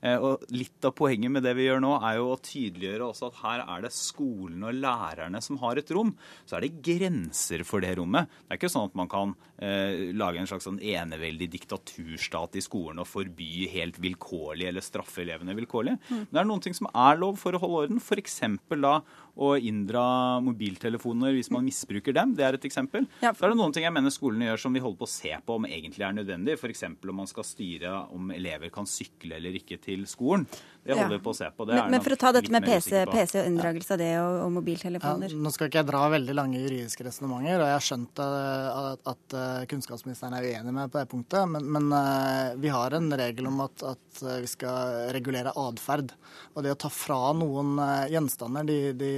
Eh, 0.00 0.16
og 0.16 0.44
Litt 0.54 0.84
av 0.86 0.94
poenget 0.96 1.32
med 1.32 1.44
det 1.44 1.54
vi 1.58 1.66
gjør 1.66 1.82
nå, 1.84 1.92
er 2.06 2.18
jo 2.18 2.30
å 2.32 2.40
tydeliggjøre 2.44 3.10
også 3.10 3.30
at 3.30 3.40
her 3.42 3.64
er 3.64 3.84
det 3.84 3.92
skolen 3.94 4.64
og 4.66 4.76
lærerne 4.80 5.40
som 5.44 5.60
har 5.62 5.80
et 5.80 5.92
rom. 5.94 6.14
Så 6.48 6.56
er 6.56 6.66
det 6.66 6.80
grenser 6.84 7.64
for 7.68 7.84
det 7.84 7.92
rommet. 7.98 8.30
Det 8.44 8.54
er 8.54 8.60
ikke 8.60 8.72
sånn 8.72 8.88
at 8.88 8.98
man 8.98 9.10
kan 9.12 9.34
eh, 9.62 10.10
lage 10.16 10.40
en 10.40 10.50
slags 10.50 10.68
sånn 10.68 10.80
eneveldig 10.80 11.50
diktaturstat 11.56 12.58
i 12.58 12.64
skolen 12.64 13.02
og 13.02 13.08
forby 13.10 13.68
helt 13.74 14.00
vilkårlig 14.02 14.70
eller 14.70 14.84
straffe 14.84 15.24
elevene 15.24 15.56
vilkårlig. 15.58 15.96
Mm. 16.08 16.22
Men 16.22 16.32
det 16.32 16.42
er 16.42 16.50
noen 16.50 16.64
ting 16.64 16.76
som 16.76 16.90
er 16.90 17.20
lov 17.20 17.40
for 17.40 17.56
å 17.56 17.62
holde 17.62 17.84
orden. 17.86 18.00
F.eks. 18.02 18.40
da 18.80 18.96
å 19.36 19.52
inndra 19.56 20.40
mobiltelefoner 20.44 21.36
hvis 21.36 21.50
man 21.54 21.64
misbruker 21.66 22.14
dem. 22.16 22.34
Det 22.36 22.46
er 22.46 22.58
et 22.58 22.66
eksempel. 22.68 23.06
Ja, 23.20 23.32
for... 23.32 23.42
Så 23.42 23.48
er 23.48 23.54
det 23.54 23.60
noen 23.60 23.76
ting 23.76 23.86
jeg 23.86 23.94
mener 23.94 24.14
skolene 24.14 24.50
gjør 24.50 24.64
som 24.64 24.76
vi 24.76 24.82
holder 24.82 25.00
på 25.00 25.08
å 25.08 25.12
se 25.12 25.32
på 25.46 25.58
om 25.60 25.68
egentlig 25.68 26.06
er 26.06 26.16
nødvendig. 26.16 26.58
F.eks. 26.58 26.84
om 26.90 27.16
man 27.22 27.30
skal 27.30 27.46
styre 27.46 27.94
om 28.16 28.34
elever 28.34 28.72
kan 28.74 28.88
sykle 28.88 29.38
eller 29.38 29.56
ikke 29.60 29.80
til 29.82 30.06
skolen. 30.10 30.46
Det 30.80 30.96
holder 30.96 31.18
vi 31.18 31.22
på 31.22 31.32
å 31.34 31.36
se 31.36 31.48
på. 31.52 31.66
Men, 31.68 31.90
men, 31.92 32.00
for 32.00 32.14
å 32.14 32.18
ta 32.20 32.30
dette 32.32 32.52
med 32.52 32.64
PC, 32.64 33.02
PC, 33.10 33.34
og 33.42 33.48
unndragelse 33.50 33.92
av 33.94 34.00
det 34.00 34.10
og, 34.16 34.36
og 34.46 34.52
mobiltelefoner. 34.54 35.34
Ja, 35.34 35.40
nå 35.44 35.52
skal 35.52 35.68
ikke 35.68 35.82
jeg 35.82 35.88
dra 35.90 36.00
veldig 36.14 36.36
lange 36.38 36.62
juridiske 36.62 37.04
resonnementer, 37.04 37.60
og 37.60 37.68
jeg 37.68 37.76
har 37.76 37.84
skjønt 37.84 38.22
at, 38.24 38.78
at, 38.80 39.10
at, 39.12 39.36
kunnskapsministeren 39.70 40.38
er 40.38 40.48
uenig 40.48 40.72
med 40.74 40.92
på 40.92 41.02
det 41.02 41.10
punktet, 41.10 41.52
men, 41.52 41.68
men 41.76 41.92
uh, 41.92 42.56
vi 42.60 42.72
har 42.72 42.96
en 42.96 43.12
regel 43.20 43.50
om 43.50 43.60
at, 43.66 43.84
at 43.92 44.22
vi 44.40 44.48
skal 44.50 45.12
regulere 45.14 45.52
atferd. 45.52 46.14
Og 46.54 46.64
det 46.64 46.72
å 46.72 46.80
ta 46.80 46.90
fra 46.92 47.34
noen 47.36 47.76
gjenstander 48.10 48.66
de, 48.66 48.80
de 48.96 49.12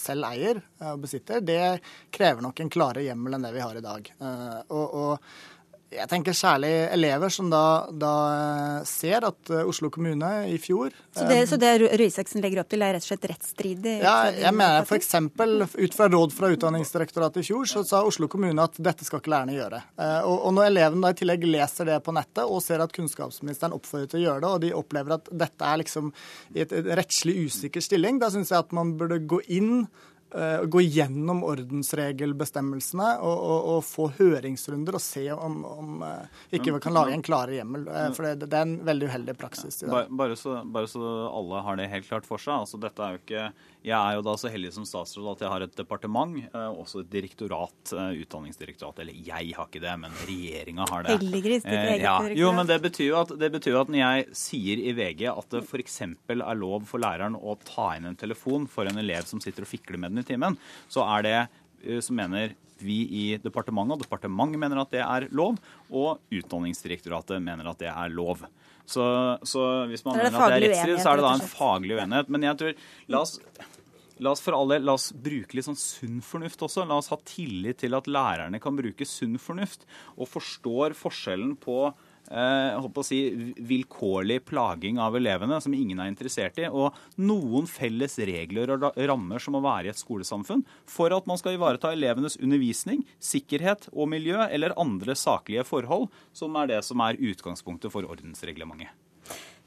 selv 0.00 0.28
eier 0.28 0.60
og 0.84 1.02
besitter, 1.04 1.42
det 1.44 1.60
krever 2.14 2.44
nok 2.44 2.60
en 2.60 2.72
klarere 2.72 3.06
hjemmel 3.06 3.36
enn 3.36 3.46
det 3.46 3.52
vi 3.56 3.64
har 3.64 3.78
i 3.78 3.84
dag. 3.84 4.10
og, 4.68 4.94
og 4.94 5.28
jeg 5.94 6.08
tenker 6.10 6.34
særlig 6.36 6.70
elever 6.92 7.32
som 7.32 7.48
da, 7.52 7.86
da, 7.90 8.12
ser 8.88 9.26
at 9.28 9.50
eh, 9.52 9.64
Oslo 9.68 9.90
kommune 9.94 10.30
i 10.50 10.56
fjor 10.62 10.94
Så 11.14 11.26
det, 11.28 11.40
um, 11.44 11.48
så 11.52 11.58
det 11.60 11.72
Røe 11.82 12.08
Isaksen 12.08 12.42
legger 12.44 12.62
opp 12.64 12.70
til, 12.72 12.82
er 12.84 12.96
rett 12.96 13.04
og 13.04 13.10
slett 13.12 13.26
rettsstridig? 13.30 13.96
Ja, 14.02 14.30
jeg 14.34 14.54
mener 14.56 14.86
f.eks. 14.86 15.12
ut 15.14 15.96
fra 15.96 16.08
råd 16.12 16.34
fra 16.34 16.50
Utdanningsdirektoratet 16.54 17.42
i 17.44 17.48
fjor, 17.48 17.68
så 17.70 17.84
sa 17.86 18.02
Oslo 18.06 18.28
kommune 18.30 18.64
at 18.64 18.78
dette 18.82 19.06
skal 19.06 19.22
ikke 19.22 19.34
lærerne 19.34 19.56
gjøre. 19.56 19.82
Eh, 19.98 20.20
og, 20.22 20.38
og 20.48 20.56
når 20.58 20.70
elevene 20.72 21.06
da 21.06 21.14
i 21.14 21.20
tillegg 21.20 21.46
leser 21.48 21.90
det 21.92 22.00
på 22.06 22.14
nettet 22.16 22.44
og 22.44 22.62
ser 22.64 22.84
at 22.84 22.94
kunnskapsministeren 22.94 23.76
oppfordrer 23.76 24.10
til 24.10 24.22
å 24.22 24.24
gjøre 24.28 24.44
det, 24.44 24.50
og 24.50 24.64
de 24.64 24.72
opplever 24.78 25.18
at 25.18 25.30
dette 25.44 25.70
er 25.70 25.84
liksom 25.84 26.10
i 26.54 26.64
et, 26.64 26.74
et 26.74 26.90
rettslig 26.98 27.38
usikker 27.46 27.84
stilling, 27.84 28.18
da 28.22 28.32
syns 28.34 28.52
jeg 28.52 28.60
at 28.64 28.74
man 28.76 28.96
burde 28.98 29.22
gå 29.28 29.40
inn 29.54 29.86
gå 30.66 30.80
gjennom 30.82 31.44
ordensregelbestemmelsene 31.46 33.10
og, 33.22 33.34
og, 33.38 33.68
og, 33.74 33.84
få 33.86 34.08
høringsrunder 34.16 34.96
og 34.98 35.02
se 35.02 35.28
om, 35.30 35.60
om 35.68 36.02
uh, 36.02 36.40
ikke 36.50 36.74
vi 36.74 36.80
kan 36.82 36.96
lage 36.96 37.14
en 37.14 37.22
klarere 37.22 37.60
hjemmel. 37.60 37.84
Uh, 37.86 38.08
for 38.16 38.26
det, 38.26 38.48
det, 38.48 38.58
er 38.58 38.66
en 38.66 38.74
veldig 38.86 39.12
uheldig 39.12 39.36
praksis. 39.38 39.82
i 39.84 39.90
dag. 39.90 40.10
Bare 40.10 40.38
så, 40.40 40.56
bare 40.66 40.90
så 40.90 41.04
alle 41.28 41.62
har 41.68 41.78
det 41.78 41.86
helt 41.92 42.08
klart 42.08 42.26
for 42.26 42.42
seg. 42.42 42.64
altså 42.64 42.82
dette 42.82 43.06
er 43.06 43.14
jo 43.14 43.22
ikke 43.22 43.46
jeg 43.84 43.92
er 43.94 44.16
jo 44.16 44.22
da 44.24 44.32
så 44.40 44.48
heldig 44.48 44.70
som 44.72 44.86
statsråd 44.88 45.26
at 45.34 45.42
jeg 45.44 45.52
har 45.52 45.64
et 45.66 45.74
departement, 45.76 46.38
også 46.54 47.02
et 47.02 47.10
direktorat, 47.12 47.92
Utdanningsdirektorat. 47.92 49.02
Eller 49.04 49.18
jeg 49.26 49.52
har 49.52 49.68
ikke 49.68 49.82
det, 49.84 49.92
men 50.00 50.14
regjeringa 50.24 50.86
har 50.88 51.04
det. 51.04 51.18
Heldiggris, 51.18 51.66
ditt 51.66 51.76
eget 51.76 52.06
ja. 52.06 52.16
Jo, 52.32 52.54
men 52.56 52.68
det 52.70 52.80
betyr, 52.86 53.10
jo 53.10 53.20
at, 53.20 53.34
det 53.40 53.52
betyr 53.52 53.76
at 53.82 53.92
når 53.92 54.00
jeg 54.00 54.38
sier 54.40 54.80
i 54.80 54.96
VG 54.96 55.26
at 55.34 55.52
det 55.52 55.62
f.eks. 55.66 56.00
er 56.06 56.56
lov 56.56 56.88
for 56.88 57.04
læreren 57.04 57.36
å 57.36 57.58
ta 57.68 57.92
inn 57.98 58.08
en 58.08 58.18
telefon 58.18 58.64
for 58.70 58.88
en 58.88 59.04
elev 59.04 59.28
som 59.28 59.42
sitter 59.44 59.68
og 59.68 59.72
fikler 59.74 60.00
med 60.00 60.14
den 60.14 60.24
i 60.24 60.28
timen, 60.32 60.56
så 60.88 61.04
er 61.18 61.28
det 61.28 61.38
som 62.04 62.16
mener 62.16 62.56
vi 62.84 63.02
i 63.04 63.24
departementet, 63.40 63.98
og 63.98 64.04
departementet 64.04 64.60
mener 64.60 64.80
at 64.82 64.92
det 64.92 65.02
er 65.04 65.28
lov, 65.36 65.60
og 65.92 66.24
Utdanningsdirektoratet 66.34 67.42
mener 67.44 67.68
at 67.70 67.80
det 67.80 67.90
er 67.92 68.12
lov. 68.12 68.44
Så, 68.84 69.04
så 69.48 69.62
hvis 69.88 70.04
man 70.04 70.18
mener 70.18 70.34
at 70.34 70.52
det 70.52 70.56
er 70.58 70.66
rettsstridig, 70.68 70.98
så 71.00 71.12
er 71.12 71.20
det 71.20 71.24
da 71.24 71.36
en 71.38 71.46
faglig 71.48 71.96
uenighet. 71.96 72.32
Men 72.32 72.44
jeg 72.48 72.60
tror, 72.60 72.82
la 73.14 73.22
oss, 73.24 73.38
la 74.22 74.32
oss 74.34 74.42
for 74.44 74.56
alle, 74.56 74.78
la 74.82 74.94
oss 74.96 75.10
bruke 75.12 75.56
litt 75.56 75.66
sånn 75.66 75.78
sunn 75.78 76.22
fornuft 76.24 76.62
også. 76.64 76.86
La 76.88 76.98
oss 77.00 77.10
ha 77.12 77.18
tillit 77.26 77.82
til 77.82 77.96
at 77.96 78.10
lærerne 78.10 78.60
kan 78.62 78.76
bruke 78.78 79.06
sunn 79.08 79.38
fornuft 79.42 79.86
og 80.14 80.30
forstår 80.30 80.94
forskjellen 80.98 81.54
på 81.62 81.78
eh, 82.30 82.78
å 82.78 83.04
si, 83.06 83.20
vilkårlig 83.58 84.40
plaging 84.48 85.00
av 85.02 85.16
elevene 85.18 85.60
som 85.62 85.74
ingen 85.76 86.00
er 86.02 86.10
interessert 86.12 86.60
i, 86.62 86.68
og 86.68 86.94
noen 87.20 87.68
felles 87.70 88.18
regler 88.22 88.74
og 88.76 88.90
rammer 88.96 89.42
som 89.42 89.56
må 89.56 89.62
være 89.64 89.90
i 89.90 89.94
et 89.94 90.00
skolesamfunn 90.02 90.64
for 90.90 91.14
at 91.16 91.28
man 91.30 91.40
skal 91.40 91.58
ivareta 91.58 91.92
elevenes 91.94 92.38
undervisning, 92.40 93.04
sikkerhet 93.18 93.90
og 93.92 94.10
miljø 94.14 94.40
eller 94.46 94.76
andre 94.80 95.16
saklige 95.18 95.66
forhold, 95.68 96.10
som 96.36 96.54
er 96.60 96.74
det 96.74 96.84
som 96.86 97.02
er 97.04 97.20
utgangspunktet 97.20 97.92
for 97.92 98.06
ordensreglementet. 98.08 99.03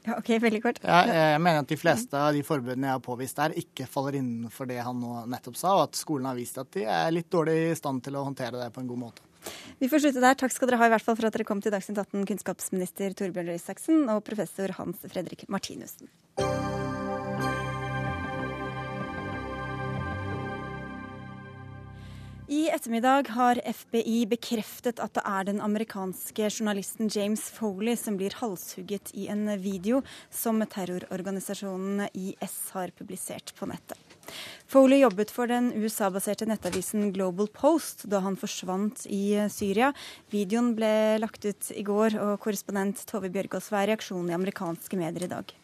Ja, 0.06 0.16
ok, 0.16 0.30
veldig 0.40 0.60
kort. 0.62 0.78
Ja, 0.84 1.00
jeg 1.08 1.40
mener 1.42 1.64
at 1.64 1.70
de 1.70 1.78
fleste 1.78 2.16
av 2.16 2.36
de 2.36 2.44
forbudene 2.46 2.86
jeg 2.88 2.96
har 2.96 3.04
påvist 3.04 3.40
der, 3.40 3.56
ikke 3.58 3.88
faller 3.90 4.18
innenfor 4.20 4.68
det 4.70 4.78
han 4.84 5.00
nå 5.02 5.24
nettopp 5.28 5.58
sa, 5.58 5.74
og 5.76 5.88
at 5.88 5.98
skolen 5.98 6.28
har 6.30 6.38
vist 6.38 6.60
at 6.60 6.70
de 6.76 6.86
er 6.86 7.10
litt 7.14 7.28
dårlig 7.32 7.56
i 7.72 7.78
stand 7.78 8.04
til 8.06 8.16
å 8.16 8.24
håndtere 8.28 8.60
det 8.60 8.70
på 8.74 8.84
en 8.84 8.92
god 8.92 9.02
måte. 9.08 9.24
Vi 9.78 9.88
får 9.90 10.02
slutte 10.02 10.22
der. 10.22 10.38
Takk 10.38 10.54
skal 10.54 10.70
dere 10.70 10.80
ha 10.80 10.88
i 10.88 10.94
hvert 10.94 11.04
fall 11.06 11.16
for 11.18 11.28
at 11.28 11.36
dere 11.36 11.46
kom 11.46 11.60
til 11.62 11.74
Dagsnytt 11.74 12.00
18, 12.02 12.24
kunnskapsminister 12.32 13.14
Torbjørn 13.18 13.52
Røe 13.52 13.60
Isaksen 13.60 14.08
og 14.12 14.24
professor 14.26 14.74
Hans 14.80 15.04
Fredrik 15.06 15.46
Martinussen. 15.52 16.10
I 22.48 22.70
ettermiddag 22.72 23.28
har 23.28 23.58
FBI 23.60 24.22
bekreftet 24.26 25.02
at 25.04 25.12
det 25.18 25.22
er 25.28 25.44
den 25.44 25.58
amerikanske 25.60 26.46
journalisten 26.48 27.10
James 27.12 27.42
Foley 27.52 27.92
som 28.00 28.16
blir 28.16 28.32
halshugget 28.40 29.10
i 29.12 29.26
en 29.28 29.50
video 29.60 29.98
som 30.32 30.64
terrororganisasjonen 30.64 32.06
IS 32.16 32.54
har 32.72 32.94
publisert 32.96 33.52
på 33.58 33.68
nettet. 33.68 34.00
Foley 34.64 35.02
jobbet 35.02 35.34
for 35.36 35.52
den 35.52 35.68
USA-baserte 35.76 36.48
nettavisen 36.48 37.12
Global 37.12 37.52
Post 37.52 38.06
da 38.08 38.22
han 38.24 38.40
forsvant 38.40 39.04
i 39.12 39.36
Syria. 39.52 39.92
Videoen 40.32 40.72
ble 40.78 41.20
lagt 41.20 41.44
ut 41.44 41.70
i 41.76 41.84
går, 41.84 42.16
og 42.16 42.40
korrespondent 42.40 43.04
Tove 43.12 43.28
Bjørgaas, 43.28 43.68
hva 43.68 43.84
er 43.84 43.92
reaksjonen 43.92 44.32
i 44.32 44.38
amerikanske 44.40 44.96
medier 44.96 45.28
i 45.28 45.32
dag? 45.36 45.56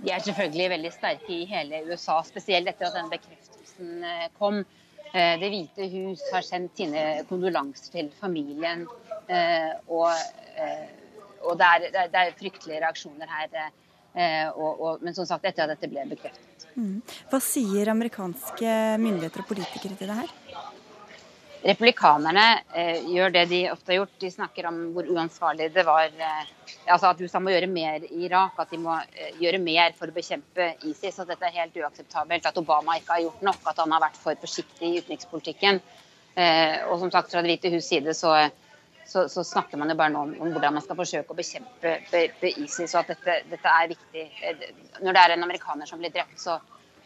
De 0.00 0.16
er 0.16 0.24
selvfølgelig 0.24 0.72
veldig 0.78 0.96
sterke 0.96 1.32
i 1.36 1.44
hele 1.52 1.84
USA, 1.92 2.22
spesielt 2.24 2.72
etter 2.72 2.88
at 2.88 2.96
den 2.96 3.12
bekreftelsen 3.12 4.04
eh, 4.08 4.28
kom. 4.40 4.64
Eh, 5.12 5.34
det 5.40 5.50
hvite 5.52 5.88
hus 5.92 6.22
har 6.32 6.44
sendt 6.46 6.76
sine 6.78 7.04
kondolanser 7.28 7.92
til 7.94 8.10
familien. 8.20 8.86
Eh, 9.28 9.72
og, 9.88 10.10
og 11.44 11.58
det, 11.60 11.68
er, 11.68 11.86
det, 11.92 12.22
er, 12.22 12.34
fryktelige 12.38 12.82
reaksjoner 12.84 13.36
her. 13.38 13.60
Og, 14.56 14.80
og, 14.82 15.02
men 15.04 15.14
som 15.14 15.26
sagt, 15.28 15.44
etter 15.46 15.68
at 15.68 15.76
dette 15.76 15.90
ble 15.92 16.02
bekreftet. 16.10 16.64
Mm. 16.74 16.96
Hva 17.30 17.38
sier 17.44 17.90
amerikanske 17.92 18.72
myndigheter 18.98 19.44
og 19.44 19.50
politikere 19.50 19.98
til 20.00 20.10
det 20.10 20.16
her? 20.18 20.32
Republikanerne 21.62 22.62
eh, 22.74 23.00
gjør 23.10 23.32
det 23.34 23.44
de 23.50 23.58
ofte 23.72 23.90
har 23.90 23.96
gjort. 23.98 24.12
De 24.22 24.30
snakker 24.30 24.68
om 24.68 24.76
hvor 24.94 25.08
uansvarlig 25.10 25.72
det 25.74 25.82
var. 25.86 26.06
Eh, 26.06 26.52
altså 26.86 27.10
At 27.10 27.20
USA 27.20 27.40
må 27.42 27.50
gjøre 27.50 27.70
mer 27.70 28.04
i 28.06 28.26
Irak, 28.28 28.60
at 28.62 28.70
de 28.70 28.78
må 28.78 28.94
eh, 28.94 29.32
gjøre 29.42 29.58
mer 29.62 29.96
for 29.98 30.10
å 30.10 30.14
bekjempe 30.14 30.70
ISIS. 30.86 31.18
At 31.18 31.32
dette 31.32 31.48
er 31.48 31.56
helt 31.58 31.80
uakseptabelt. 31.82 32.46
At 32.46 32.62
Obama 32.62 32.94
ikke 33.00 33.16
har 33.16 33.24
gjort 33.26 33.42
nok. 33.50 33.60
At 33.66 33.82
han 33.82 33.96
har 33.96 34.04
vært 34.06 34.22
for 34.22 34.38
forsiktig 34.38 34.86
i 34.92 35.02
utenrikspolitikken. 35.02 35.82
Eh, 36.38 36.78
og 36.86 37.02
som 37.02 37.10
sagt, 37.10 37.34
fra 37.34 37.42
Det 37.42 37.50
hvite 37.50 37.74
hus 37.74 37.90
side 37.90 38.14
så, 38.14 38.36
så, 39.02 39.26
så, 39.26 39.42
snakker 39.42 39.80
man 39.80 39.90
jo 39.90 39.98
bare 39.98 40.14
nå 40.14 40.26
om, 40.28 40.34
om, 40.38 40.54
hvordan 40.54 40.78
man 40.78 40.84
skal 40.84 41.00
forsøke 41.00 41.34
å 41.34 41.40
bekjempe 41.42 41.96
be, 42.12 42.26
be 42.38 42.54
ISIS. 42.54 42.94
Og 42.94 43.02
at 43.02 43.16
dette, 43.16 43.40
dette, 43.50 43.78
er 43.82 43.94
viktig. 43.96 44.28
Eh, 44.46 44.68
når 45.02 45.10
det 45.10 45.24
er 45.24 45.34
en 45.34 45.48
amerikaner 45.50 45.90
som 45.90 45.98
blir 45.98 46.14
drept, 46.14 46.38
så, 46.38 46.60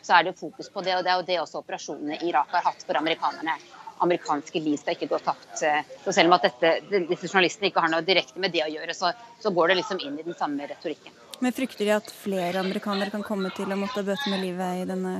så 0.05 0.19
er 0.19 0.29
det 0.29 0.37
fokus 0.37 0.69
på 0.69 0.85
det. 0.85 0.99
Og 0.99 1.07
det 1.07 1.15
er 1.15 1.23
jo 1.23 1.31
det 1.33 1.41
også 1.41 1.65
operasjonene 1.65 2.21
i 2.21 2.29
Irak 2.29 2.53
har 2.53 2.69
hatt 2.69 2.85
for 2.85 3.01
amerikanerne 3.01 3.57
amerikanske 4.03 4.61
liv 4.61 4.79
skal 4.81 4.97
ikke 4.97 5.11
gå 5.13 5.19
tapt. 5.23 5.63
Så 6.05 6.13
selv 6.13 6.31
om 6.31 6.37
at 6.37 6.49
dette, 6.49 7.03
disse 7.09 7.29
journalistene 7.29 7.71
ikke 7.71 7.85
har 7.85 7.93
noe 7.93 8.05
direkte 8.07 8.43
med 8.43 8.55
det 8.55 8.65
å 8.65 8.71
gjøre, 8.73 8.95
så, 8.97 9.13
så 9.41 9.53
går 9.55 9.73
det 9.73 9.79
liksom 9.83 10.03
inn 10.03 10.19
i 10.19 10.27
den 10.27 10.37
samme 10.39 10.67
retorikken. 10.71 11.15
Men 11.43 11.55
frykter 11.55 11.87
de 11.87 11.95
at 11.97 12.11
flere 12.15 12.61
amerikanere 12.63 13.11
kan 13.15 13.25
komme 13.27 13.51
til 13.55 13.73
å 13.73 13.79
måtte 13.79 14.05
bøte 14.07 14.31
med 14.31 14.43
livet 14.45 14.83
i 14.83 14.89
denne 14.89 15.15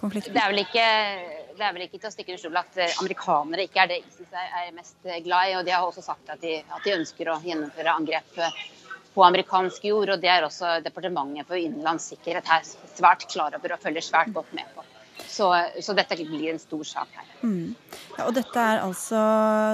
konflikten? 0.00 0.32
Det 0.36 0.42
er 0.42 0.52
vel 0.52 0.62
ikke, 0.62 0.86
det 1.58 1.66
er 1.66 1.74
vel 1.76 1.86
ikke 1.86 1.98
til 1.98 2.08
å 2.08 2.14
stikke 2.14 2.32
under 2.34 2.42
stol 2.44 2.60
at 2.62 2.78
eh, 2.80 3.00
amerikanere 3.02 3.66
ikke 3.68 3.82
er 3.84 3.90
det 3.92 3.98
ISIS 4.04 4.36
er 4.40 4.70
mest 4.76 5.10
glad 5.26 5.50
i. 5.50 5.56
og 5.58 5.66
De 5.68 5.74
har 5.76 5.86
også 5.86 6.04
sagt 6.06 6.32
at 6.32 6.44
de, 6.44 6.60
at 6.64 6.86
de 6.86 6.96
ønsker 6.96 7.32
å 7.32 7.40
gjennomføre 7.44 7.96
angrep 7.96 8.40
på 9.14 9.24
amerikansk 9.26 9.84
jord. 9.90 10.14
og 10.14 10.22
Det 10.22 10.30
er 10.32 10.46
også 10.46 10.78
Departementet 10.84 11.48
for 11.48 11.60
innenlands 11.60 12.08
sikkerhet 12.12 12.48
her 12.48 12.64
svært 12.64 13.28
klar 13.32 13.56
over 13.58 13.76
og 13.76 13.84
følger 13.84 14.06
svært 14.06 14.32
godt 14.36 14.56
med 14.56 14.68
på. 14.76 14.86
Så, 15.30 15.46
så, 15.78 15.94
dette 15.94 16.16
blir 16.18 16.50
en 16.50 16.58
stor 16.58 16.82
sak 16.86 17.12
her. 17.14 17.26
Mm. 17.46 17.74
Ja, 18.16 18.26
og 18.26 18.34
dette 18.34 18.62
er 18.62 18.82
altså 18.82 19.20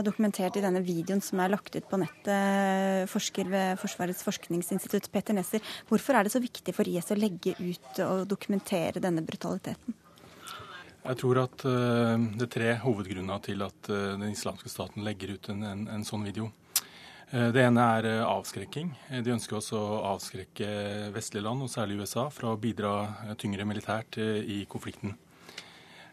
dokumentert 0.05 0.59
i 0.59 0.65
denne 0.65 0.83
videoen 0.85 1.23
som 1.25 1.41
er 1.41 1.55
lagt 1.55 1.77
ut 1.77 1.89
på 1.89 2.01
nettet. 2.03 3.09
Forsker 3.11 3.49
ved 3.53 3.81
Forsvarets 3.81 4.25
forskningsinstitutt, 4.27 5.09
Peter 5.15 5.37
Nesser. 5.37 5.65
Hvorfor 5.89 6.19
er 6.19 6.27
det 6.27 6.35
så 6.35 6.43
viktig 6.45 6.77
for 6.77 6.89
IS 6.89 7.09
å 7.15 7.19
legge 7.19 7.57
ut 7.57 8.03
og 8.05 8.27
dokumentere 8.29 9.03
denne 9.03 9.25
brutaliteten? 9.25 9.97
Jeg 11.07 11.21
tror 11.23 11.45
at 11.45 11.65
uh, 11.65 12.15
det 12.19 12.49
er 12.49 12.53
tre 12.53 12.71
hovedgrunner 12.83 13.43
til 13.47 13.61
at 13.63 13.91
uh, 13.93 14.15
den 14.19 14.33
islamske 14.33 14.71
staten 14.71 15.07
legger 15.07 15.37
ut 15.37 15.53
en, 15.55 15.63
en, 15.65 15.85
en 15.97 16.07
sånn 16.07 16.27
video. 16.27 16.53
Det 17.27 17.59
ene 17.59 17.83
er 17.99 18.07
avskrekking. 18.23 18.93
De 19.27 19.33
ønsker 19.35 19.57
også 19.59 19.81
å 19.83 19.97
avskrekke 20.13 20.69
vestlige 21.11 21.43
land, 21.43 21.65
og 21.65 21.73
særlig 21.73 21.97
USA, 21.99 22.29
fra 22.31 22.53
å 22.53 22.59
bidra 22.63 22.93
tyngre 23.43 23.67
militært 23.67 24.21
i 24.23 24.61
konflikten. 24.71 25.17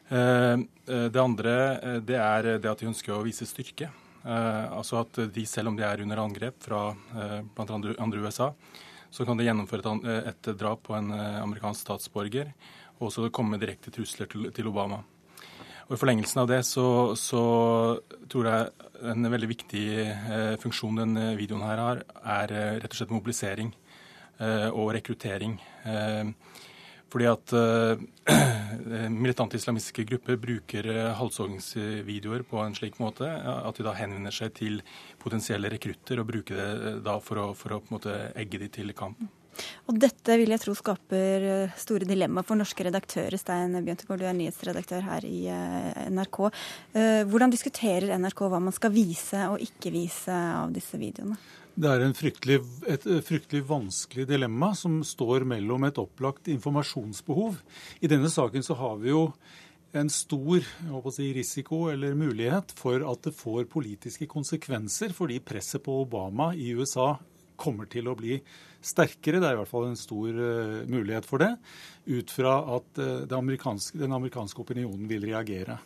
Eh, 0.10 0.54
eh, 0.54 1.08
det 1.12 1.22
andre 1.22 1.54
eh, 1.78 2.00
det 2.04 2.18
er 2.20 2.50
det 2.62 2.72
at 2.72 2.82
de 2.82 2.90
ønsker 2.92 3.16
å 3.16 3.24
vise 3.26 3.48
styrke. 3.50 3.92
Altså 4.24 5.02
at 5.02 5.18
de, 5.36 5.42
selv 5.44 5.68
om 5.68 5.76
de 5.76 5.84
er 5.84 6.00
under 6.00 6.22
angrep 6.24 6.62
fra 6.64 6.94
bl.a. 6.96 7.66
Andre, 7.76 8.22
USA, 8.24 8.54
så 9.12 9.26
kan 9.28 9.36
de 9.36 9.44
gjennomføre 9.44 9.98
et, 10.30 10.48
drap 10.56 10.86
på 10.88 10.96
en 10.96 11.12
amerikansk 11.12 11.84
statsborger 11.84 12.54
og 13.02 13.10
også 13.10 13.28
komme 13.36 13.60
direkte 13.60 13.92
trusler 13.92 14.32
til, 14.32 14.48
til 14.56 14.70
Obama. 14.72 15.02
Og 15.90 15.98
I 15.98 16.00
forlengelsen 16.00 16.40
av 16.40 16.48
det 16.50 16.62
så, 16.64 16.86
så, 17.20 17.44
tror 18.32 18.48
jeg 18.48 18.90
en 19.12 19.32
veldig 19.34 19.50
viktig 19.52 19.86
eh, 20.00 20.54
funksjon 20.62 21.02
den 21.02 21.20
videoen 21.36 21.66
her 21.68 21.82
har, 21.84 22.04
er 22.24 22.54
eh, 22.56 22.76
rett 22.80 22.94
og 22.94 23.00
slett 23.02 23.12
mobilisering 23.12 23.74
eh, 24.40 24.70
og 24.72 24.94
rekruttering. 24.96 25.58
Fordi 27.14 27.28
at 27.30 27.54
uh, 27.54 28.00
militante 29.24 29.60
islamistiske 29.60 30.06
grupper 30.10 30.40
bruker 30.42 30.90
uh, 30.90 31.12
halshoggingsvideoer 31.20 32.46
på 32.50 32.64
en 32.64 32.74
slik 32.74 32.98
måte 33.02 33.30
at 33.30 33.78
de 33.78 33.86
da 33.86 33.94
henvender 34.00 34.34
seg 34.34 34.56
til 34.58 34.82
potensielle 35.22 35.70
rekrutter 35.70 36.24
og 36.24 36.32
bruker 36.32 36.58
det 36.58 36.98
da 37.06 37.20
for 37.22 37.44
å, 37.44 37.48
for 37.58 37.78
å 37.78 37.82
på 37.84 37.92
en 37.92 37.98
måte 38.00 38.18
egge 38.34 38.64
de 38.64 38.72
til 38.74 38.94
kamp. 38.98 39.22
Og 39.86 40.00
dette 40.02 40.34
vil 40.42 40.50
jeg 40.50 40.64
tro 40.64 40.74
skaper 40.74 41.68
store 41.78 42.08
dilemmaer 42.10 42.48
for 42.48 42.58
norske 42.58 42.88
redaktører. 42.88 43.38
Stein 43.38 43.78
Bjøntegård, 43.86 44.24
du 44.24 44.26
er 44.26 44.34
nyhetsredaktør 44.34 45.06
her 45.06 45.28
i 45.30 45.44
NRK. 46.10 46.40
Hvordan 47.30 47.54
diskuterer 47.54 48.16
NRK 48.18 48.48
hva 48.50 48.64
man 48.66 48.74
skal 48.74 48.96
vise 48.96 49.46
og 49.52 49.62
ikke 49.62 49.94
vise 49.94 50.34
av 50.34 50.74
disse 50.74 50.98
videoene? 50.98 51.38
Det 51.74 51.90
er 51.90 52.04
fryktelig, 52.14 52.60
et 52.86 53.06
fryktelig 53.26 53.64
vanskelig 53.66 54.28
dilemma 54.30 54.76
som 54.78 55.00
står 55.02 55.42
mellom 55.50 55.88
et 55.88 55.98
opplagt 55.98 56.52
informasjonsbehov. 56.54 57.56
I 57.98 58.10
denne 58.12 58.30
saken 58.30 58.62
så 58.62 58.78
har 58.78 59.00
vi 59.02 59.10
jo 59.10 59.24
en 59.98 60.10
stor 60.14 60.62
si, 61.14 61.32
risiko 61.34 61.88
eller 61.90 62.14
mulighet 62.18 62.76
for 62.78 63.02
at 63.10 63.26
det 63.26 63.34
får 63.34 63.66
politiske 63.74 64.28
konsekvenser, 64.30 65.16
fordi 65.18 65.40
presset 65.42 65.82
på 65.82 65.96
Obama 66.04 66.52
i 66.54 66.70
USA 66.78 67.16
kommer 67.58 67.90
til 67.90 68.10
å 68.10 68.16
bli 68.22 68.38
sterkere. 68.84 69.42
Det 69.42 69.50
er 69.50 69.58
i 69.58 69.62
hvert 69.64 69.74
fall 69.74 69.90
en 69.90 69.98
stor 69.98 70.30
uh, 70.30 70.84
mulighet 70.86 71.26
for 71.26 71.42
det, 71.42 71.56
ut 72.06 72.34
fra 72.38 72.60
at 72.78 73.02
uh, 73.02 73.38
amerikanske, 73.40 73.98
den 73.98 74.14
amerikanske 74.14 74.62
opinionen 74.62 75.10
vil 75.10 75.26
reagere. 75.26 75.80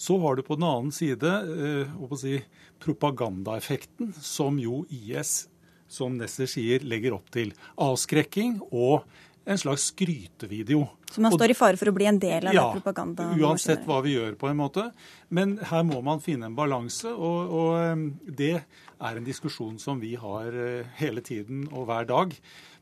Så 0.00 0.16
har 0.22 0.36
du 0.36 0.44
på 0.46 0.56
den 0.56 0.64
annen 0.64 0.92
side 0.96 1.28
eh, 1.28 2.12
si, 2.16 2.38
propagandaeffekten, 2.80 4.14
som 4.24 4.56
jo 4.60 4.84
IS, 4.88 5.50
som 5.90 6.16
Nesser 6.16 6.48
sier, 6.48 6.86
legger 6.88 7.18
opp 7.18 7.28
til. 7.34 7.52
Avskrekking 7.76 8.62
og 8.70 9.04
en 9.44 9.58
slags 9.60 9.90
skrytevideo. 9.90 10.86
Så 11.10 11.20
man 11.20 11.34
står 11.34 11.52
i 11.52 11.58
fare 11.58 11.76
for 11.76 11.90
å 11.90 11.94
bli 11.96 12.06
en 12.08 12.20
del 12.22 12.48
av 12.48 12.56
ja, 12.56 12.66
propaganda? 12.72 13.30
Ja, 13.34 13.50
uansett 13.50 13.84
hva 13.88 13.98
vi 14.04 14.14
gjør, 14.14 14.36
på 14.40 14.48
en 14.48 14.60
måte. 14.60 14.86
Men 15.28 15.56
her 15.68 15.84
må 15.84 16.00
man 16.06 16.22
finne 16.24 16.48
en 16.48 16.56
balanse, 16.56 17.10
og, 17.10 17.52
og 17.52 17.70
eh, 17.82 18.04
det 18.40 18.52
er 18.56 19.20
en 19.20 19.26
diskusjon 19.26 19.76
som 19.82 20.00
vi 20.00 20.14
har 20.20 20.54
eh, 20.54 20.92
hele 21.00 21.24
tiden 21.26 21.66
og 21.72 21.90
hver 21.90 22.08
dag. 22.08 22.36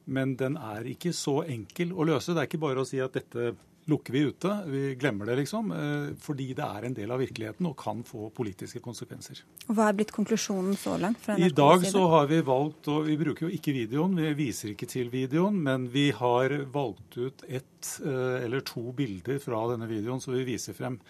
Men 0.09 0.37
den 0.41 0.55
er 0.61 0.87
ikke 0.89 1.11
så 1.17 1.41
enkel 1.49 1.91
å 1.97 2.07
løse. 2.09 2.31
Det 2.31 2.45
er 2.45 2.51
ikke 2.51 2.63
bare 2.63 2.85
å 2.85 2.89
si 2.89 3.01
at 3.03 3.17
dette 3.17 3.57
lukker 3.89 4.13
vi 4.13 4.19
ute. 4.19 4.63
Vi 4.67 4.95
glemmer 4.95 5.27
det, 5.27 5.37
liksom. 5.37 5.73
Eh, 5.73 6.15
fordi 6.21 6.51
det 6.57 6.65
er 6.65 6.87
en 6.87 6.97
del 6.97 7.13
av 7.15 7.23
virkeligheten 7.23 7.69
og 7.71 7.77
kan 7.81 8.03
få 8.07 8.29
politiske 8.37 8.83
konsekvenser. 8.85 9.41
Hva 9.67 9.89
er 9.89 9.97
blitt 9.97 10.13
konklusjonen 10.15 10.77
så 10.77 10.99
langt? 11.01 11.21
fra 11.25 11.39
I 11.39 11.49
dag 11.49 11.87
så 11.87 12.05
har 12.13 12.29
vi 12.29 12.43
valgt, 12.45 12.89
og 12.93 13.09
vi 13.09 13.17
bruker 13.21 13.49
jo 13.49 13.53
ikke 13.55 13.75
videoen, 13.77 14.17
vi 14.21 14.35
viser 14.39 14.75
ikke 14.75 14.89
til 14.91 15.11
videoen, 15.13 15.57
men 15.65 15.89
vi 15.93 16.11
har 16.13 16.55
valgt 16.73 17.17
ut 17.17 17.45
ett 17.49 17.93
eh, 18.05 18.45
eller 18.45 18.61
to 18.61 18.93
bilder 18.93 19.41
fra 19.43 19.65
denne 19.73 19.89
videoen 19.89 20.21
som 20.21 20.37
vi 20.37 20.45
viser 20.49 20.77
frem 20.77 21.01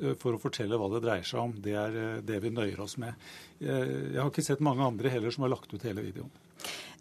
eh, 0.00 0.14
for 0.18 0.36
å 0.36 0.42
fortelle 0.42 0.78
hva 0.78 0.92
det 0.94 1.04
dreier 1.06 1.26
seg 1.26 1.42
om. 1.42 1.56
Det 1.62 1.74
er 1.74 2.22
det 2.22 2.42
vi 2.44 2.54
nøyer 2.54 2.78
oss 2.84 2.98
med. 3.02 3.18
Jeg 3.58 4.20
har 4.20 4.28
ikke 4.30 4.44
sett 4.46 4.62
mange 4.62 4.84
andre 4.86 5.10
heller 5.10 5.34
som 5.34 5.42
har 5.42 5.50
lagt 5.56 5.72
ut 5.74 5.82
hele 5.82 6.04
videoen. 6.04 6.30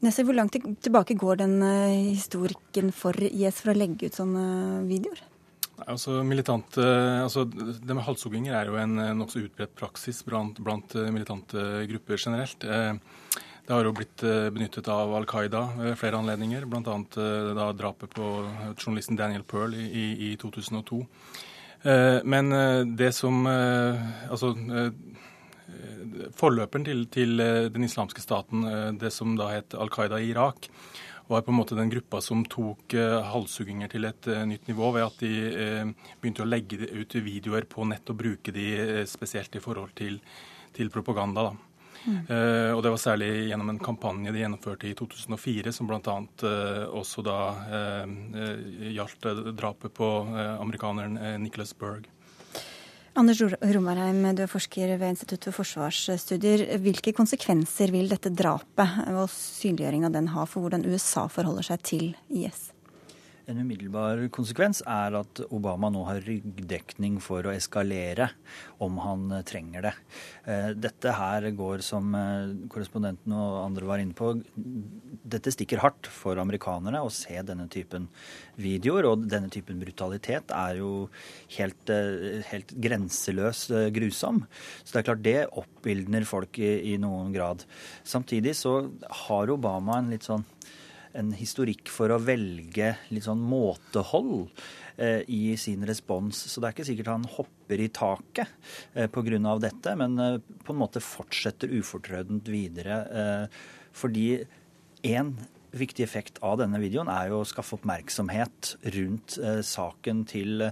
Nesse, 0.06 0.22
hvor 0.26 0.38
langt 0.38 0.54
tilbake 0.86 1.18
går 1.18 1.40
den 1.42 1.58
uh, 1.64 2.12
historikken 2.12 2.92
for 2.94 3.18
IS 3.18 3.64
for 3.64 3.74
å 3.74 3.78
legge 3.78 4.10
ut 4.10 4.18
sånne 4.18 4.44
videoer? 4.86 5.24
Altså, 5.88 6.20
militante, 6.26 6.82
altså, 7.22 7.44
det 7.46 7.94
med 7.94 8.06
halshogginger 8.06 8.56
er 8.58 8.70
jo 8.70 8.78
en 8.82 8.96
nokså 9.20 9.44
utbredt 9.46 9.76
praksis 9.78 10.24
blant, 10.26 10.58
blant, 10.66 10.96
militante 11.14 11.86
grupper 11.92 12.18
generelt. 12.18 12.66
Det 12.66 13.76
har 13.76 13.86
jo 13.86 13.94
blitt 13.94 14.24
benyttet 14.56 14.90
av 14.90 15.14
Al 15.14 15.28
Qaida 15.30 15.62
ved 15.76 15.94
flere 16.02 16.18
anledninger, 16.18 16.66
bl.a. 16.66 16.96
drapet 17.78 18.10
på 18.10 18.32
journalisten 18.74 19.20
Daniel 19.20 19.46
Pearl 19.46 19.78
i, 19.78 20.08
i 20.32 20.34
2002. 20.42 21.04
Men 22.26 22.50
det 22.98 23.12
som 23.14 23.46
Altså 23.46 24.56
forløperen 26.38 26.86
til, 26.88 27.06
til, 27.14 27.40
eh, 27.44 27.68
den 27.74 27.86
islamske 27.88 28.24
staten, 28.24 28.64
eh, 28.68 28.92
det 29.00 29.12
som 29.14 29.36
da 29.40 29.52
het 29.56 29.76
Al 29.78 29.92
Qaida 29.94 30.20
i 30.22 30.32
Irak, 30.32 30.70
var 31.28 31.42
på 31.42 31.52
en 31.52 31.58
måte 31.58 31.76
den 31.76 31.90
gruppa 31.92 32.22
som 32.24 32.46
tok 32.48 32.94
uh, 32.96 33.20
halshugginger 33.34 33.92
til 33.92 34.08
et 34.08 34.30
uh, 34.32 34.46
nytt 34.48 34.70
nivå 34.70 34.94
ved 34.96 35.04
at 35.10 35.18
de 35.20 35.32
uh, 35.52 36.12
begynte 36.22 36.46
å 36.46 36.48
legge 36.48 36.88
ut 36.88 37.16
videoer 37.20 37.68
på 37.68 37.84
nett 37.90 38.08
og 38.08 38.20
bruke 38.22 38.54
de 38.56 39.04
spesielt 39.10 39.58
i 39.60 39.64
forhold 39.64 39.92
til, 39.98 40.22
til 40.76 40.92
propaganda. 40.94 41.50
Mm. 42.08 42.20
og 42.78 42.82
Det 42.86 42.92
var 42.94 43.00
særlig 43.02 43.28
gjennom 43.50 43.72
en 43.74 43.80
kampanje 43.84 44.32
de 44.32 44.40
gjennomførte 44.40 44.88
i 44.88 44.94
2004, 44.96 45.74
som 45.76 45.90
bl.a. 45.90 46.14
Uh, 46.40 46.86
også 46.96 47.24
da 47.26 47.40
gjaldt 48.96 49.28
drapet 49.58 49.92
på 49.98 50.08
amerikaneren 50.62 51.20
Nicholas 51.44 51.74
Berg. 51.76 52.08
Anders 53.18 53.40
Romarheim, 53.42 54.20
du 54.38 54.44
er 54.44 54.50
forsker 54.52 54.92
ved 55.02 55.16
Institutt 55.16 55.48
for 55.48 55.64
forsvarsstudier. 55.64 56.68
Hvilke 56.84 57.16
konsekvenser 57.18 57.90
vil 57.90 58.12
dette 58.12 58.30
drapet 58.30 59.08
og 59.10 59.26
synliggjøring 59.34 60.06
av 60.06 60.14
den 60.14 60.30
ha 60.36 60.46
for 60.46 60.62
hvordan 60.62 60.86
USA 60.86 61.26
forholder 61.32 61.66
seg 61.66 61.82
til 61.88 62.12
IS? 62.30 62.68
En 63.48 63.62
umiddelbar 63.64 64.20
konsekvens 64.36 64.82
er 64.92 65.16
at 65.16 65.40
Obama 65.56 65.88
nå 65.88 66.02
har 66.04 66.18
ryggdekning 66.26 67.16
for 67.24 67.48
å 67.48 67.54
eskalere 67.54 68.26
om 68.84 68.98
han 69.00 69.22
eh, 69.38 69.44
trenger 69.48 69.86
det. 69.86 69.94
Eh, 70.52 70.72
dette 70.76 71.14
her 71.16 71.48
går, 71.56 71.80
som 71.86 72.12
eh, 72.20 72.50
korrespondenten 72.68 73.32
og 73.32 73.62
andre 73.62 73.88
var 73.88 74.04
inne 74.04 74.18
på, 74.18 74.34
dette 75.24 75.54
stikker 75.56 75.80
hardt 75.80 76.10
for 76.12 76.42
amerikanere 76.44 77.00
å 77.00 77.14
se 77.14 77.40
denne 77.48 77.70
typen 77.72 78.10
videoer. 78.60 79.08
Og 79.14 79.24
denne 79.32 79.48
typen 79.54 79.80
brutalitet 79.80 80.52
er 80.52 80.82
jo 80.82 80.92
helt, 81.56 81.94
helt 82.50 82.74
grenseløs 82.84 83.70
grusom. 83.96 84.44
Så 84.82 84.92
det 84.92 85.00
er 85.00 85.08
klart 85.08 85.24
det 85.24 85.38
oppildner 85.64 86.28
folk 86.28 86.60
i, 86.60 86.74
i 86.92 87.00
noen 87.00 87.32
grad. 87.32 87.64
Samtidig 88.04 88.58
så 88.60 88.82
har 89.24 89.56
Obama 89.56 90.02
en 90.02 90.12
litt 90.12 90.28
sånn 90.28 90.44
en 91.18 91.34
historikk 91.36 91.90
for 91.92 92.14
å 92.14 92.20
velge 92.22 92.94
litt 93.14 93.26
sånn 93.26 93.42
måtehold 93.42 94.48
eh, 95.02 95.24
i 95.28 95.58
sin 95.60 95.86
respons. 95.88 96.40
Så 96.52 96.62
det 96.62 96.70
er 96.70 96.78
ikke 96.78 96.88
sikkert 96.92 97.12
han 97.14 97.28
hopper 97.38 97.84
i 97.84 97.90
taket 97.94 98.72
eh, 98.94 99.10
pga. 99.10 99.58
dette, 99.64 99.98
men 100.00 100.18
eh, 100.22 100.40
på 100.64 100.74
en 100.74 100.82
måte 100.84 101.04
fortsetter 101.04 101.74
ufortrødent 101.80 102.50
videre. 102.54 103.04
Eh, 103.10 103.62
fordi 103.98 104.28
én 105.08 105.36
viktig 105.78 106.06
effekt 106.06 106.40
av 106.46 106.58
denne 106.62 106.80
videoen 106.82 107.10
er 107.12 107.30
jo 107.30 107.42
å 107.42 107.48
skaffe 107.48 107.76
oppmerksomhet 107.76 108.78
rundt 108.96 109.36
saken 109.68 110.24
til 110.26 110.64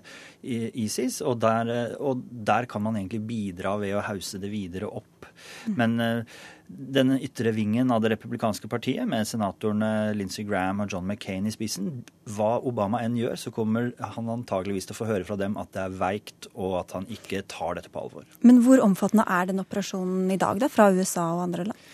ISIS. 0.42 1.20
Og 1.22 1.36
der, 1.44 1.98
og 2.00 2.24
der, 2.26 2.66
kan 2.72 2.82
man 2.82 2.98
egentlig 2.98 3.20
bidra 3.28 3.76
ved 3.82 3.98
å 4.00 4.06
hause 4.08 4.40
det 4.42 4.50
videre 4.50 4.90
opp. 4.90 5.28
Mm. 5.68 5.76
Men 5.78 6.26
den 6.68 7.14
ytre 7.20 7.52
vingen 7.54 7.92
av 7.94 8.02
det 8.02 8.12
republikanske 8.16 8.68
partiet, 8.72 9.06
med 9.10 9.28
senatorene 9.28 10.14
Lindsey 10.18 10.46
Graham 10.48 10.82
og 10.84 10.94
John 10.94 11.06
McCain 11.06 11.46
i 11.46 11.54
spissen, 11.54 11.92
hva 12.36 12.56
Obama 12.66 13.04
enn 13.06 13.18
gjør, 13.20 13.36
så 13.40 13.54
kommer 13.54 13.92
han 14.02 14.32
antageligvis 14.34 14.90
til 14.90 14.98
å 14.98 15.00
få 15.02 15.10
høre 15.10 15.28
fra 15.28 15.38
dem 15.40 15.60
at 15.62 15.74
det 15.76 15.84
er 15.84 16.00
veikt, 16.00 16.50
og 16.56 16.80
at 16.82 16.96
han 16.98 17.06
ikke 17.12 17.44
tar 17.52 17.78
dette 17.78 17.94
på 17.94 18.08
alvor. 18.08 18.26
Men 18.46 18.64
hvor 18.66 18.82
omfattende 18.84 19.28
er 19.30 19.52
den 19.52 19.62
operasjonen 19.62 20.34
i 20.34 20.42
dag, 20.42 20.60
da, 20.64 20.72
fra 20.72 20.90
USA 20.96 21.30
og 21.36 21.46
andre 21.50 21.70
land? 21.70 21.86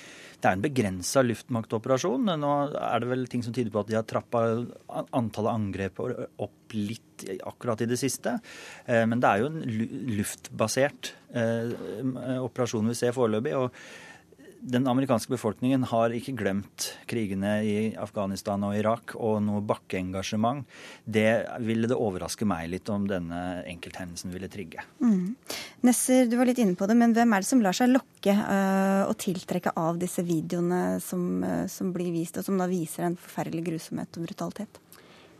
Det 0.41 0.49
er 0.49 0.57
en 0.57 0.63
begrensa 0.63 1.21
luftmaktoperasjon. 1.21 2.31
Nå 2.41 2.51
er 2.73 3.01
det 3.03 3.09
vel 3.11 3.27
ting 3.29 3.43
som 3.45 3.53
tyder 3.53 3.69
på 3.73 3.83
at 3.83 3.91
de 3.91 3.97
har 3.99 4.07
trappa 4.09 4.41
antallet 5.13 5.51
angrep 5.51 6.01
opp 6.01 6.73
litt 6.73 7.27
akkurat 7.45 7.83
i 7.85 7.89
det 7.91 7.99
siste. 8.01 8.39
Eh, 8.87 9.03
men 9.05 9.21
det 9.21 9.29
er 9.29 9.43
jo 9.43 9.51
en 9.51 9.59
luftbasert 10.17 11.11
eh, 11.37 11.75
operasjon 12.41 12.89
vi 12.89 12.97
ser 12.97 13.13
foreløpig. 13.13 13.53
og 13.53 13.69
den 14.61 14.85
amerikanske 14.87 15.33
befolkningen 15.33 15.83
har 15.89 16.13
ikke 16.13 16.35
glemt 16.37 16.91
krigene 17.09 17.53
i 17.65 17.75
Afghanistan 17.97 18.61
og 18.67 18.75
Irak 18.77 19.15
og 19.17 19.39
noe 19.41 19.63
bakkeengasjement. 19.65 20.67
Det 21.03 21.31
ville 21.65 21.89
det 21.89 21.97
overraske 21.97 22.45
meg 22.45 22.69
litt 22.69 22.91
om 22.93 23.07
denne 23.09 23.63
enkelthendelsen 23.71 24.33
ville 24.33 24.49
trigge. 24.53 24.85
Mm. 25.01 25.33
Nesser, 25.87 26.29
du 26.29 26.37
var 26.37 26.49
litt 26.49 26.61
inne 26.61 26.77
på 26.77 26.85
det, 26.89 26.97
men 26.99 27.15
hvem 27.17 27.33
er 27.33 27.41
det 27.41 27.49
som 27.49 27.63
lar 27.65 27.77
seg 27.77 27.89
lokke 27.89 28.35
uh, 28.37 29.09
og 29.09 29.17
tiltrekke 29.21 29.73
av 29.81 29.97
disse 30.01 30.21
videoene 30.27 30.99
som, 31.01 31.25
uh, 31.41 31.65
som 31.71 31.89
blir 31.95 32.13
vist, 32.13 32.37
og 32.37 32.45
som 32.45 32.61
da 32.61 32.69
viser 32.69 33.09
en 33.09 33.17
forferdelig 33.17 33.65
grusomhet 33.71 34.21
og 34.21 34.29
brutalitet? 34.29 34.81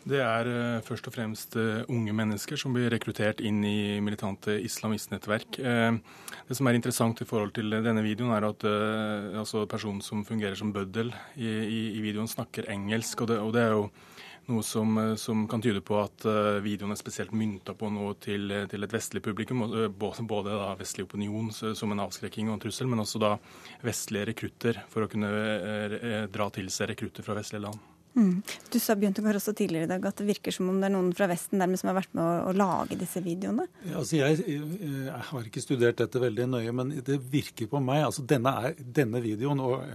Det 0.02 0.18
er 0.18 0.48
uh, 0.50 0.82
først 0.82 1.06
og 1.12 1.14
fremst 1.14 1.56
uh, 1.60 1.84
unge 1.92 2.14
mennesker 2.18 2.58
som 2.58 2.74
blir 2.74 2.90
rekruttert 2.90 3.42
inn 3.46 3.60
i 3.66 4.00
militante 4.02 4.56
islamistnettverk. 4.66 5.60
Uh, 5.62 6.00
det 6.48 6.58
som 6.58 6.70
er 6.70 6.78
interessant 6.78 7.22
i 7.22 7.28
forhold 7.30 7.54
til 7.54 7.70
denne 7.70 8.02
videoen, 8.02 8.34
er 8.34 8.48
at 8.50 8.66
altså 9.40 9.68
personen 9.70 10.02
som 10.04 10.26
fungerer 10.28 10.58
som 10.58 10.74
bøddel 10.74 11.14
i, 11.38 11.46
i, 11.48 11.82
i 12.00 12.02
videoen, 12.04 12.28
snakker 12.28 12.68
engelsk. 12.74 13.22
Og 13.24 13.30
det, 13.30 13.38
og 13.40 13.54
det 13.56 13.62
er 13.64 13.76
jo 13.78 13.86
noe 14.50 14.66
som, 14.66 14.98
som, 15.22 15.46
kan 15.48 15.64
tyde 15.64 15.84
på 15.86 15.96
at 16.02 16.26
videoen 16.66 16.92
er 16.92 17.00
spesielt 17.00 17.32
mynta 17.38 17.76
på 17.78 17.92
noe 17.94 18.18
til, 18.20 18.52
til 18.68 18.84
et 18.84 18.98
vestlig 18.98 19.24
publikum. 19.24 19.64
Både, 19.70 20.26
både 20.28 20.58
vestlig 20.82 21.08
opinion 21.08 21.54
som 21.54 21.94
en 21.94 22.04
avskrekking 22.04 22.50
og 22.50 22.58
en 22.58 22.66
trussel, 22.66 22.90
men 22.92 23.06
også 23.06 23.22
da 23.22 23.38
vestlige 23.86 24.34
rekrutter 24.34 24.84
for 24.92 25.06
å 25.06 25.12
kunne 25.14 26.28
dra 26.34 26.52
til 26.52 26.74
seg 26.74 26.92
rekrutter 26.92 27.24
fra 27.24 27.38
vestlige 27.40 27.70
land. 27.70 27.91
Mm. 28.14 28.42
Du 28.74 28.78
sa 28.84 28.96
Bjørntegård 29.00 29.40
også 29.40 29.54
tidligere 29.56 29.88
i 29.88 29.92
dag 29.94 30.06
at 30.10 30.20
det 30.20 30.28
virker 30.28 30.56
som 30.56 30.68
om 30.72 30.82
det 30.82 30.90
er 30.90 30.96
noen 30.98 31.12
fra 31.16 31.30
Vesten 31.32 31.62
dermed 31.62 31.80
som 31.80 31.92
har 31.92 32.00
vært 32.02 32.14
med 32.18 32.24
å, 32.26 32.52
å 32.52 32.56
lage 32.56 33.00
disse 33.00 33.24
videoene? 33.24 33.68
Ja, 33.86 34.02
altså 34.02 34.20
jeg, 34.20 34.42
jeg, 34.48 35.26
har 35.32 35.48
ikke 35.48 35.64
studert 35.64 36.02
dette 36.02 36.22
veldig 36.22 36.50
nøye, 36.52 36.76
men 36.76 36.96
det 37.08 37.22
virker 37.32 37.72
på 37.72 37.82
meg 37.84 38.06
altså 38.10 38.26
denne, 38.28 38.54
er, 38.68 38.76
denne 39.00 39.24
videoen 39.24 39.64
og 39.64 39.86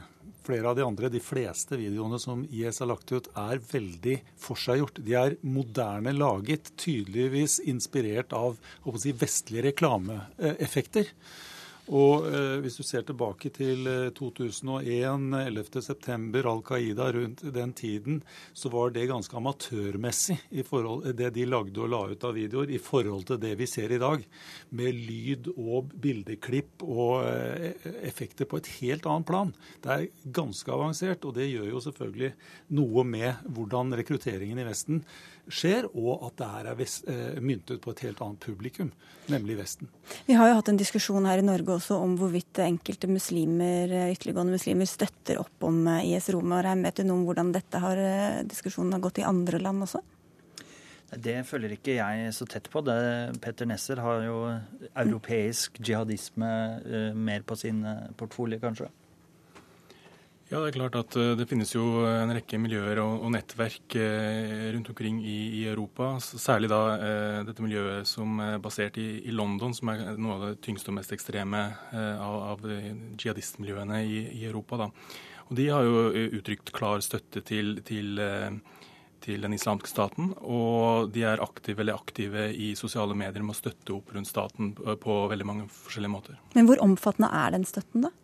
flere 0.46 0.70
av 0.70 0.78
de 0.78 0.84
andre, 0.86 1.10
de 1.10 1.20
fleste 1.22 1.76
videoene 1.78 2.18
som 2.22 2.44
IS 2.46 2.80
har 2.82 2.90
lagt 2.90 3.10
ut, 3.12 3.28
er 3.36 3.60
veldig 3.72 4.16
forseggjort. 4.40 5.02
De 5.04 5.16
er 5.18 5.36
moderne 5.42 6.14
laget, 6.14 6.70
tydeligvis 6.80 7.58
inspirert 7.66 8.34
av 8.36 8.56
si, 9.02 9.14
vestlige 9.16 9.66
reklameeffekter. 9.70 11.10
Og 11.86 12.26
eh, 12.26 12.56
Hvis 12.64 12.78
du 12.80 12.82
ser 12.86 13.04
tilbake 13.06 13.50
til 13.54 13.86
2001, 14.16 15.28
11.9., 15.38 16.42
Al 16.46 16.62
Qaida 16.66 17.10
rundt 17.14 17.44
den 17.54 17.72
tiden, 17.76 18.22
så 18.52 18.70
var 18.72 18.90
det 18.94 19.06
ganske 19.10 19.36
amatørmessig 19.38 20.38
i 20.50 20.64
forhold 20.66 21.06
det 21.18 21.32
de 21.36 21.46
lagde 21.46 21.82
og 21.82 21.92
la 21.92 22.02
ut 22.10 22.26
av 22.26 22.34
videoer, 22.36 22.72
i 22.74 22.80
forhold 22.82 23.26
til 23.30 23.40
det 23.42 23.54
vi 23.60 23.68
ser 23.70 23.94
i 23.94 24.00
dag. 24.02 24.24
Med 24.70 24.98
lyd 24.98 25.52
og 25.54 25.92
bildeklipp 26.02 26.82
og 26.86 27.26
eh, 27.28 27.86
effekter 28.06 28.48
på 28.50 28.60
et 28.60 28.72
helt 28.80 29.06
annet 29.06 29.30
plan. 29.30 29.54
Det 29.84 29.94
er 29.94 30.32
ganske 30.34 30.72
avansert, 30.72 31.24
og 31.24 31.36
det 31.38 31.50
gjør 31.50 31.70
jo 31.70 31.86
selvfølgelig 31.86 32.34
noe 32.78 33.06
med 33.06 33.46
hvordan 33.46 33.94
rekrutteringen 33.98 34.58
i 34.62 34.66
Vesten 34.66 35.02
skjer, 35.52 35.86
og 35.94 36.24
at 36.26 36.38
det 36.40 36.48
her 36.50 36.70
er 36.70 36.78
vest, 36.78 37.06
eh, 37.08 37.38
myntet 37.42 37.80
på 37.82 37.92
et 37.92 38.02
helt 38.06 38.20
annet 38.24 38.40
publikum, 38.42 38.90
nemlig 39.30 39.58
Vesten. 39.60 39.88
Vi 40.26 40.34
har 40.34 40.50
jo 40.50 40.56
hatt 40.58 40.70
en 40.72 40.80
diskusjon 40.80 41.26
her 41.28 41.38
i 41.38 41.46
Norge 41.46 41.76
også 41.76 41.98
om 42.02 42.16
hvorvidt 42.18 42.60
enkelte 42.64 43.08
muslimer, 43.10 43.90
eh, 43.90 44.12
ytterliggående 44.14 44.56
muslimer 44.56 44.86
støtter 44.90 45.40
opp 45.42 45.62
om 45.62 45.86
eh, 45.86 46.12
IS 46.12 46.30
Roma. 46.34 46.62
Vet 46.62 46.96
du 46.96 47.04
noe 47.04 47.20
om 47.20 47.24
hvordan 47.28 47.52
dette 47.54 47.78
har, 47.78 47.96
eh, 47.96 48.42
diskusjonen 48.44 48.92
har 48.92 49.00
gått 49.00 49.22
i 49.22 49.26
andre 49.26 49.62
land 49.62 49.86
også? 49.86 50.02
Det 51.06 51.38
følger 51.46 51.76
ikke 51.76 51.94
jeg 52.00 52.32
så 52.34 52.46
tett 52.50 52.66
på. 52.68 52.82
Det, 52.82 53.40
Petter 53.40 53.66
Nesser 53.66 54.00
har 54.02 54.24
jo 54.26 54.38
europeisk 54.98 55.78
jihadisme 55.78 57.14
mer 57.14 57.44
på 57.46 57.56
sin 57.56 57.84
portfolio, 58.18 58.58
kanskje. 58.58 58.90
Ja, 60.46 60.60
Det 60.60 60.68
er 60.68 60.76
klart 60.76 60.94
at 60.94 61.16
eh, 61.18 61.32
det 61.34 61.48
finnes 61.50 61.72
jo 61.74 62.04
en 62.06 62.30
rekke 62.30 62.58
miljøer 62.62 63.00
og, 63.02 63.24
og 63.26 63.32
nettverk 63.34 63.96
eh, 63.98 64.68
rundt 64.76 64.92
omkring 64.92 65.18
i, 65.26 65.38
i, 65.58 65.62
Europa. 65.66 66.12
Særlig 66.22 66.68
da 66.70 66.82
eh, 66.94 67.38
dette 67.48 67.64
miljøet 67.64 68.06
som 68.06 68.38
er 68.44 68.60
basert 68.62 68.94
i, 69.02 69.08
i, 69.26 69.32
London, 69.34 69.74
som 69.74 69.90
er 69.90 70.12
noe 70.14 70.36
av 70.36 70.44
det 70.44 70.60
tyngste 70.62 70.92
og 70.92 71.00
mest 71.00 71.10
ekstreme 71.16 71.62
eh, 71.90 72.22
av, 72.22 72.36
av 72.52 72.62
jihadistmiljøene 73.18 73.98
i, 74.06 74.20
i, 74.36 74.44
Europa. 74.46 74.78
da. 74.84 74.86
Og 75.48 75.58
De 75.58 75.66
har 75.66 75.88
jo 75.88 76.04
eh, 76.12 76.36
uttrykt 76.38 76.70
klar 76.76 77.02
støtte 77.02 77.42
til, 77.48 77.80
til, 77.88 78.12
eh, 78.22 78.86
til, 79.26 79.42
den 79.42 79.56
islamske 79.56 79.90
staten. 79.90 80.30
Og 80.46 81.10
de 81.10 81.24
er 81.26 81.42
aktive 81.42 81.82
eller 81.82 81.98
aktive 81.98 82.52
i 82.54 82.68
sosiale 82.78 83.16
medier 83.18 83.42
med 83.42 83.56
å 83.56 83.58
støtte 83.64 83.96
opp 83.96 84.14
rundt 84.14 84.30
staten 84.30 84.70
på, 84.78 85.18
veldig 85.34 85.48
mange 85.50 85.66
forskjellige 85.80 86.14
måter. 86.14 86.38
Men 86.54 86.70
hvor 86.70 86.84
omfattende 86.86 87.32
er 87.34 87.58
den 87.58 87.66
støtten, 87.66 88.06
da? 88.06 88.14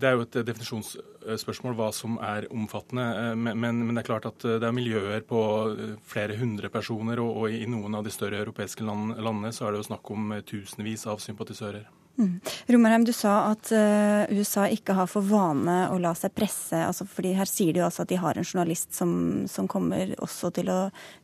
Det 0.00 0.08
er 0.08 0.16
jo 0.16 0.24
et 0.24 0.40
definisjonsspørsmål 0.48 1.76
hva 1.76 1.90
som 1.92 2.16
er 2.24 2.48
omfattende. 2.48 3.06
Men, 3.36 3.58
men, 3.60 3.82
men, 3.84 3.94
det 3.94 4.04
er 4.04 4.10
klart 4.10 4.28
at 4.30 4.44
eh, 4.48 4.58
det 4.62 4.68
er 4.68 4.76
miljøer 4.76 5.24
på 5.28 5.40
eh, 5.74 5.94
flere 6.08 6.38
hundre 6.40 6.72
personer, 6.72 7.20
og, 7.20 7.42
og 7.42 7.56
i 7.56 7.66
noen 7.68 7.98
av 7.98 8.06
de 8.06 8.14
større 8.14 8.40
europeiske 8.40 8.86
land, 8.86 9.18
landene 9.20 9.52
så 9.54 9.66
er 9.66 9.74
det 9.74 9.82
jo 9.82 9.90
snakk 9.90 10.12
om 10.14 10.36
tusenvis 10.48 11.06
av 11.10 11.20
sympatisører. 11.22 11.88
Mm. 12.20 12.40
Romerheim, 12.66 13.04
du 13.04 13.12
sa 13.16 13.34
at 13.48 13.70
uh, 13.72 14.32
USA 14.34 14.66
ikke 14.68 14.92
har 14.98 15.08
for 15.08 15.24
vane 15.24 15.76
å 15.88 15.96
la 16.02 16.10
seg 16.18 16.34
presse. 16.36 16.76
Altså 16.76 17.06
fordi 17.08 17.32
Her 17.38 17.48
sier 17.48 17.72
de 17.72 17.80
jo 17.80 17.86
altså 17.86 18.04
at 18.04 18.10
de 18.10 18.18
har 18.20 18.36
en 18.36 18.44
journalist 18.44 18.92
som, 18.96 19.12
som 19.48 19.68
kommer 19.70 20.12
også 20.20 20.50
til 20.58 20.68
å, 20.72 20.80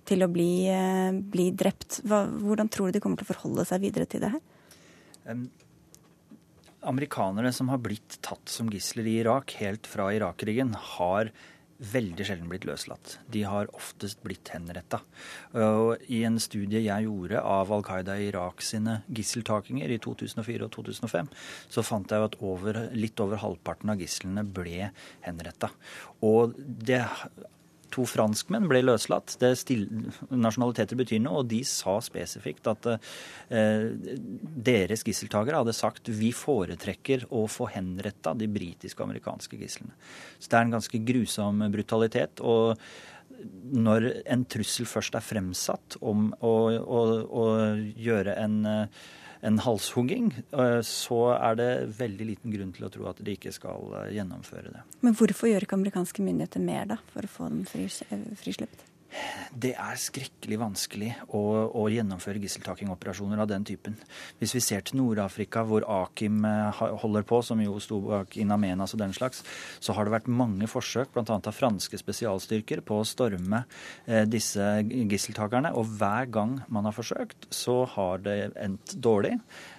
til 0.09 0.25
å 0.25 0.31
bli, 0.33 0.51
uh, 0.73 1.13
bli, 1.13 1.51
drept. 1.53 2.01
Hva, 2.07 2.25
hvordan 2.31 2.73
tror 2.73 2.89
du 2.89 2.97
de 2.97 3.05
kommer 3.05 3.21
til 3.21 3.29
å 3.29 3.33
forholde 3.35 3.67
seg 3.69 3.85
videre 3.85 4.09
til 4.09 4.25
det 4.25 4.33
her? 4.37 4.45
Um 5.27 5.49
amerikanere 6.87 7.53
som 7.55 7.69
har 7.73 7.83
blitt 7.83 8.21
tatt 8.25 8.49
som 8.51 8.71
gisler 8.73 9.09
i 9.09 9.19
Irak 9.25 9.59
helt 9.61 9.87
fra 9.91 10.09
Irak-krigen, 10.15 10.75
har 10.97 11.33
veldig 11.77 12.25
sjelden 12.25 12.49
blitt 12.49 12.65
løslatt. 12.65 13.19
De 13.29 13.43
har 13.45 13.69
oftest 13.77 14.23
blitt 14.25 14.49
henretta. 14.55 15.03
I 16.09 16.23
en 16.25 16.39
studie 16.41 16.81
jeg 16.81 17.05
gjorde 17.05 17.43
av 17.43 17.73
Al 17.75 17.85
Qaida 17.85 18.17
i 18.17 18.31
Irak 18.31 18.65
sine 18.65 19.03
gisseltakinger 19.13 19.93
i 19.93 19.99
2004 20.01 20.69
og 20.69 20.73
2005, 20.79 21.29
så 21.69 21.85
fant 21.85 22.15
jeg 22.15 22.31
at 22.31 22.39
over, 22.41 22.81
litt 22.97 23.21
over 23.21 23.43
halvparten 23.43 23.93
av 23.93 24.01
gislene 24.01 24.47
ble 24.47 24.89
henretta. 25.27 25.69
Og 26.25 26.57
det 26.57 27.03
To 27.97 28.05
franskmenn 28.09 28.69
ble 28.69 28.83
løslatt. 28.85 29.39
Det 29.41 29.55
nasjonaliteter 30.29 30.99
betyr 30.99 31.23
noe, 31.25 31.43
og 31.43 31.51
de 31.51 31.63
sa 31.67 31.97
spesifikt 32.05 32.69
at 32.69 32.89
eh, 32.93 33.89
deres 34.69 35.05
gisseltakere 35.07 35.63
hadde 35.63 35.77
sagt 35.77 36.13
vi 36.13 36.33
foretrekker 36.37 37.29
å 37.33 37.47
få 37.51 37.71
henretta 37.73 38.35
de 38.37 38.51
britiske 38.53 39.01
og 39.01 39.09
amerikanske 39.11 39.61
gislene. 39.61 39.97
Så 40.39 40.53
det 40.53 40.59
er 40.59 40.67
en 40.67 40.79
ganske 40.79 41.05
grusom 41.09 41.69
brutalitet. 41.73 42.45
og 42.45 42.77
når 43.77 44.07
en 44.33 44.45
trussel 44.49 44.89
først 44.89 45.17
er 45.19 45.25
fremsatt 45.25 45.99
om 46.01 46.31
å, 46.41 46.55
å, 46.79 47.01
å 47.27 47.45
gjøre 47.93 48.37
en 48.41 48.57
en 49.47 49.61
halshugging, 49.63 50.33
eh, 50.53 50.81
så 50.83 51.21
er 51.37 51.59
det 51.61 51.71
veldig 51.99 52.27
liten 52.33 52.55
grunn 52.55 52.73
til 52.75 52.89
å 52.89 52.91
tro 52.93 53.07
at 53.11 53.23
de 53.23 53.37
ikke 53.37 53.55
skal 53.55 53.95
eh, 54.01 54.13
gjennomføre 54.17 54.75
det. 54.75 54.83
Men 55.07 55.17
hvorfor 55.19 55.51
gjør 55.51 55.67
ikke 55.67 55.79
amerikanske 55.79 56.25
myndigheter 56.27 56.65
mer 56.67 56.91
da, 56.97 57.01
for 57.15 57.27
å 57.27 57.31
få 57.31 57.51
dem 57.53 57.65
frislippet? 57.71 58.85
Det 59.57 59.73
er 59.81 59.97
skrekkelig 60.01 60.59
vanskelig 60.61 61.11
å, 61.33 61.41
å 61.73 61.87
gjennomføre 61.89 62.41
gisseltakingoperasjoner 62.43 63.41
av 63.41 63.49
den 63.49 63.65
typen. 63.65 63.95
Hvis 64.41 64.53
vi 64.57 64.63
ser 64.65 64.85
til 64.85 64.99
Nord-Afrika, 65.01 65.63
hvor 65.65 65.87
Akim 66.03 66.45
eh, 66.45 66.83
holder 67.01 67.25
på, 67.29 67.41
som 67.47 67.63
jo 67.65 67.79
sto 67.81 68.03
bak 68.05 68.37
Inamenas 68.41 68.93
og 68.93 69.01
den 69.01 69.15
slags, 69.17 69.41
så 69.81 69.97
har 69.97 70.07
det 70.07 70.17
vært 70.19 70.31
mange 70.43 70.69
forsøk, 70.69 71.15
bl.a. 71.15 71.39
av 71.39 71.57
franske 71.57 72.01
spesialstyrker, 72.03 72.85
på 72.85 73.01
å 73.01 73.09
storme 73.09 73.65
eh, 74.05 74.27
disse 74.29 74.69
gisseltakerne. 74.85 75.73
Og 75.79 75.89
hver 75.97 76.29
gang 76.37 76.59
man 76.69 76.91
har 76.91 76.97
forsøkt, 76.97 77.49
så 77.55 77.85
har 77.97 78.25
det 78.27 78.39
endt 78.61 78.99
dårlig. 79.01 79.39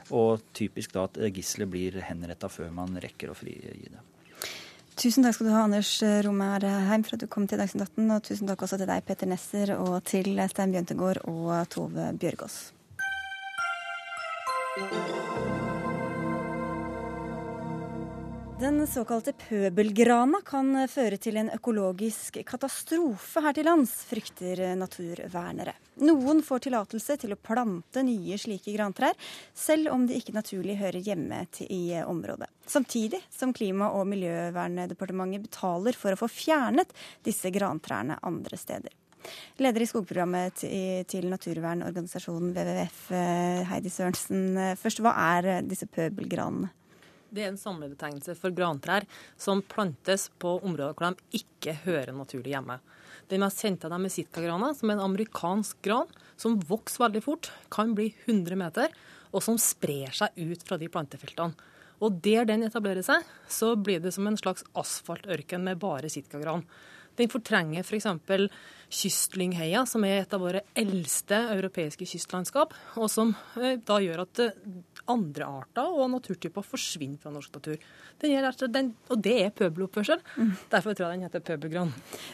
Og 0.10 0.42
typisk 0.58 0.96
da 0.96 1.06
at 1.10 1.22
gisselet 1.36 1.70
blir 1.70 2.02
henretta 2.08 2.50
før 2.50 2.74
man 2.74 2.98
rekker 3.04 3.30
å 3.30 3.38
frigi 3.38 3.92
det. 3.92 4.07
Tusen 4.98 5.22
takk 5.22 5.36
skal 5.38 5.46
du 5.46 5.54
ha, 5.54 5.60
Anders 5.68 5.92
Romerheim, 6.26 7.04
for 7.06 7.18
at 7.18 7.22
du 7.22 7.28
kom 7.30 7.46
til 7.46 7.62
Dagsnytt 7.62 7.86
18. 7.86 8.08
Og 8.16 8.24
tusen 8.26 8.50
takk 8.50 8.64
også 8.66 8.80
til 8.82 8.90
deg, 8.90 9.06
Peter 9.06 9.30
Nesser, 9.30 9.76
og 9.78 10.00
til 10.10 10.42
Stein 10.50 10.74
Bjøntegård 10.74 11.22
og 11.30 11.54
Tove 11.70 12.10
Bjørgaas. 12.18 12.58
Den 18.58 18.88
såkalte 18.88 19.36
pøbelgrana 19.38 20.40
kan 20.42 20.72
føre 20.90 21.20
til 21.22 21.36
en 21.38 21.52
økologisk 21.54 22.40
katastrofe 22.42 23.44
her 23.46 23.54
til 23.54 23.68
lands, 23.70 23.92
frykter 24.10 24.64
naturvernere. 24.80 25.76
Noen 26.02 26.42
får 26.42 26.64
tillatelse 26.66 27.20
til 27.22 27.36
å 27.36 27.38
plante 27.38 28.02
nye 28.02 28.40
slike 28.42 28.74
grantrær, 28.74 29.14
selv 29.54 29.92
om 29.94 30.08
de 30.10 30.18
ikke 30.18 30.34
naturlig 30.34 30.80
hører 30.80 31.06
hjemme 31.06 31.44
i 31.70 32.00
området. 32.02 32.50
Samtidig 32.66 33.20
som 33.30 33.54
Klima- 33.54 33.92
og 33.94 34.10
miljøverndepartementet 34.10 35.46
betaler 35.46 35.94
for 35.94 36.18
å 36.18 36.22
få 36.24 36.32
fjernet 36.32 36.98
disse 37.30 37.54
grantrærne 37.54 38.18
andre 38.26 38.58
steder. 38.58 38.98
Leder 39.62 39.86
i 39.86 39.90
skogprogrammet 39.92 40.66
til 41.14 41.30
naturvernorganisasjonen 41.30 42.58
WWF, 42.58 43.06
Heidi 43.70 43.94
Sørensen. 43.94 44.74
Først, 44.82 45.06
hva 45.06 45.14
er 45.38 45.62
disse 45.62 45.86
pøbelgranene? 45.86 46.74
Det 47.38 47.46
er 47.46 47.52
en 47.54 47.60
samlebetegnelse 47.62 48.34
for 48.40 48.56
grantrær 48.58 49.06
som 49.38 49.62
plantes 49.62 50.32
på 50.42 50.56
områder 50.58 50.98
hvor 50.98 51.14
de 51.14 51.42
ikke 51.42 51.76
hører 51.84 52.16
naturlig 52.18 52.56
hjemme. 52.56 52.80
Den 53.30 53.44
mest 53.44 53.62
kjente 53.62 53.86
av 53.86 53.94
dem 53.94 54.08
er 54.08 54.14
sitkagrana, 54.14 54.72
som 54.74 54.90
er 54.90 54.98
en 54.98 55.06
amerikansk 55.12 55.78
gran 55.86 56.10
som 56.40 56.58
vokser 56.66 57.04
veldig 57.06 57.22
fort, 57.26 57.52
kan 57.74 57.94
bli 57.98 58.10
100 58.26 58.58
meter, 58.58 58.94
og 59.36 59.44
som 59.44 59.60
sprer 59.62 60.16
seg 60.16 60.34
ut 60.40 60.64
fra 60.66 60.80
de 60.82 60.90
plantefeltene. 60.90 61.74
Og 62.02 62.20
der 62.24 62.46
den 62.46 62.66
etablerer 62.66 63.06
seg, 63.06 63.26
så 63.50 63.74
blir 63.76 64.02
det 64.02 64.14
som 64.16 64.28
en 64.30 64.38
slags 64.38 64.66
asfaltørken 64.78 65.66
med 65.66 65.82
bare 65.82 66.10
sitkagran. 66.14 66.66
Den 67.18 67.32
fortrenger 67.34 67.82
f.eks. 67.82 68.06
For 68.28 68.46
Kystlyngheia, 68.88 69.82
som 69.90 70.06
er 70.08 70.22
et 70.22 70.34
av 70.36 70.44
våre 70.46 70.62
eldste 70.78 71.40
europeiske 71.58 72.06
kystlandskap, 72.08 72.76
og 72.96 73.10
som 73.12 73.34
eh, 73.60 73.82
da 73.84 73.98
gjør 74.00 74.24
at 74.24 74.44
eh, 74.46 74.62
andre 75.12 75.48
arter 75.62 75.94
og 75.94 76.12
naturtyper 76.14 76.66
forsvinner 76.66 77.22
fra 77.22 77.32
norsk 77.34 77.58
natur. 77.60 77.78
Den 78.22 78.72
den, 78.74 78.92
og 79.14 79.22
det 79.24 79.36
er 79.46 79.54
pøbeloppførsel. 79.56 80.22
Mm. 80.38 80.52
Derfor 80.74 80.98
tror 80.98 81.08
jeg 81.08 81.20
den 81.20 81.28
heter 81.28 81.46
pøbelgran. 81.46 81.94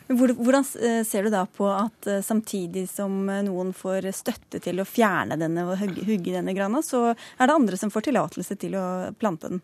Hvordan 0.10 0.66
eh, 0.80 1.02
ser 1.08 1.28
du 1.28 1.34
da 1.34 1.44
på 1.46 1.68
at 1.72 2.10
samtidig 2.24 2.88
som 2.92 3.26
noen 3.48 3.74
får 3.78 4.10
støtte 4.16 4.62
til 4.64 4.82
å 4.82 4.88
fjerne 4.88 5.38
denne 5.40 5.68
og 5.68 5.78
hugge 5.80 6.34
denne 6.34 6.56
grana, 6.56 6.82
så 6.86 7.12
er 7.14 7.48
det 7.48 7.56
andre 7.56 7.80
som 7.80 7.92
får 7.94 8.10
tillatelse 8.10 8.58
til 8.62 8.80
å 8.80 8.88
plante 9.20 9.52
den? 9.52 9.64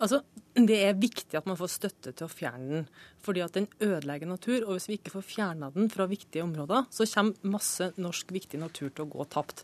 Altså, 0.00 0.22
Det 0.50 0.76
er 0.82 0.96
viktig 0.98 1.36
at 1.38 1.46
man 1.46 1.56
får 1.56 1.70
støtte 1.70 2.10
til 2.10 2.26
å 2.26 2.32
fjerne 2.32 2.68
den, 2.72 2.86
fordi 3.22 3.42
at 3.44 3.54
den 3.54 3.68
ødelegger 3.80 4.26
natur. 4.26 4.64
Og 4.66 4.74
hvis 4.74 4.88
vi 4.90 4.96
ikke 4.98 5.12
får 5.14 5.28
fjerna 5.28 5.68
den 5.70 5.86
fra 5.92 6.08
viktige 6.10 6.42
områder, 6.42 6.88
så 6.90 7.06
kommer 7.06 7.52
masse 7.54 7.92
norsk 7.96 8.32
viktig 8.34 8.58
natur 8.58 8.90
til 8.90 9.04
å 9.04 9.10
gå 9.12 9.26
tapt. 9.30 9.62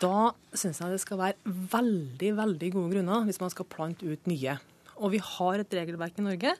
Da 0.00 0.32
syns 0.52 0.80
jeg 0.82 0.92
det 0.92 1.02
skal 1.02 1.20
være 1.20 1.54
veldig 1.72 2.32
veldig 2.38 2.72
gode 2.74 2.92
grunner 2.92 3.24
hvis 3.26 3.40
man 3.42 3.52
skal 3.52 3.68
plante 3.70 4.06
ut 4.06 4.28
nye. 4.30 4.58
Og 4.98 5.14
vi 5.14 5.22
har 5.22 5.62
et 5.62 5.78
regelverk 5.80 6.18
i 6.20 6.26
Norge 6.26 6.54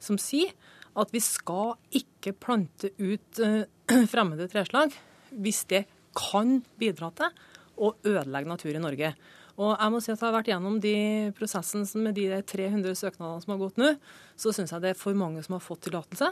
som 0.00 0.18
sier 0.20 0.54
at 0.98 1.12
vi 1.14 1.20
skal 1.22 1.76
ikke 1.94 2.34
plante 2.38 2.92
ut 2.98 3.42
uh, 3.44 3.62
fremmede 4.12 4.48
treslag 4.50 4.94
hvis 5.30 5.64
det 5.70 5.84
kan 6.16 6.58
bidra 6.80 7.12
til 7.14 7.36
å 7.80 7.92
ødelegge 8.02 8.50
natur 8.50 8.74
i 8.74 8.82
Norge. 8.82 9.12
Og 9.60 9.74
jeg 9.74 9.92
må 9.92 10.00
si 10.00 10.10
at 10.12 10.20
jeg 10.20 10.26
har 10.26 10.36
vært 10.38 10.50
gjennom 10.50 10.78
de 10.82 10.94
prosessene 11.36 12.02
med 12.04 12.16
de 12.16 12.28
300 12.48 12.96
søknadene 12.96 13.44
som 13.44 13.52
har 13.54 13.60
gått 13.60 13.80
nå, 13.80 13.90
så 14.38 14.54
syns 14.56 14.72
jeg 14.74 14.84
det 14.84 14.94
er 14.94 14.98
for 15.00 15.16
mange 15.18 15.42
som 15.44 15.56
har 15.56 15.64
fått 15.64 15.84
tillatelse. 15.86 16.30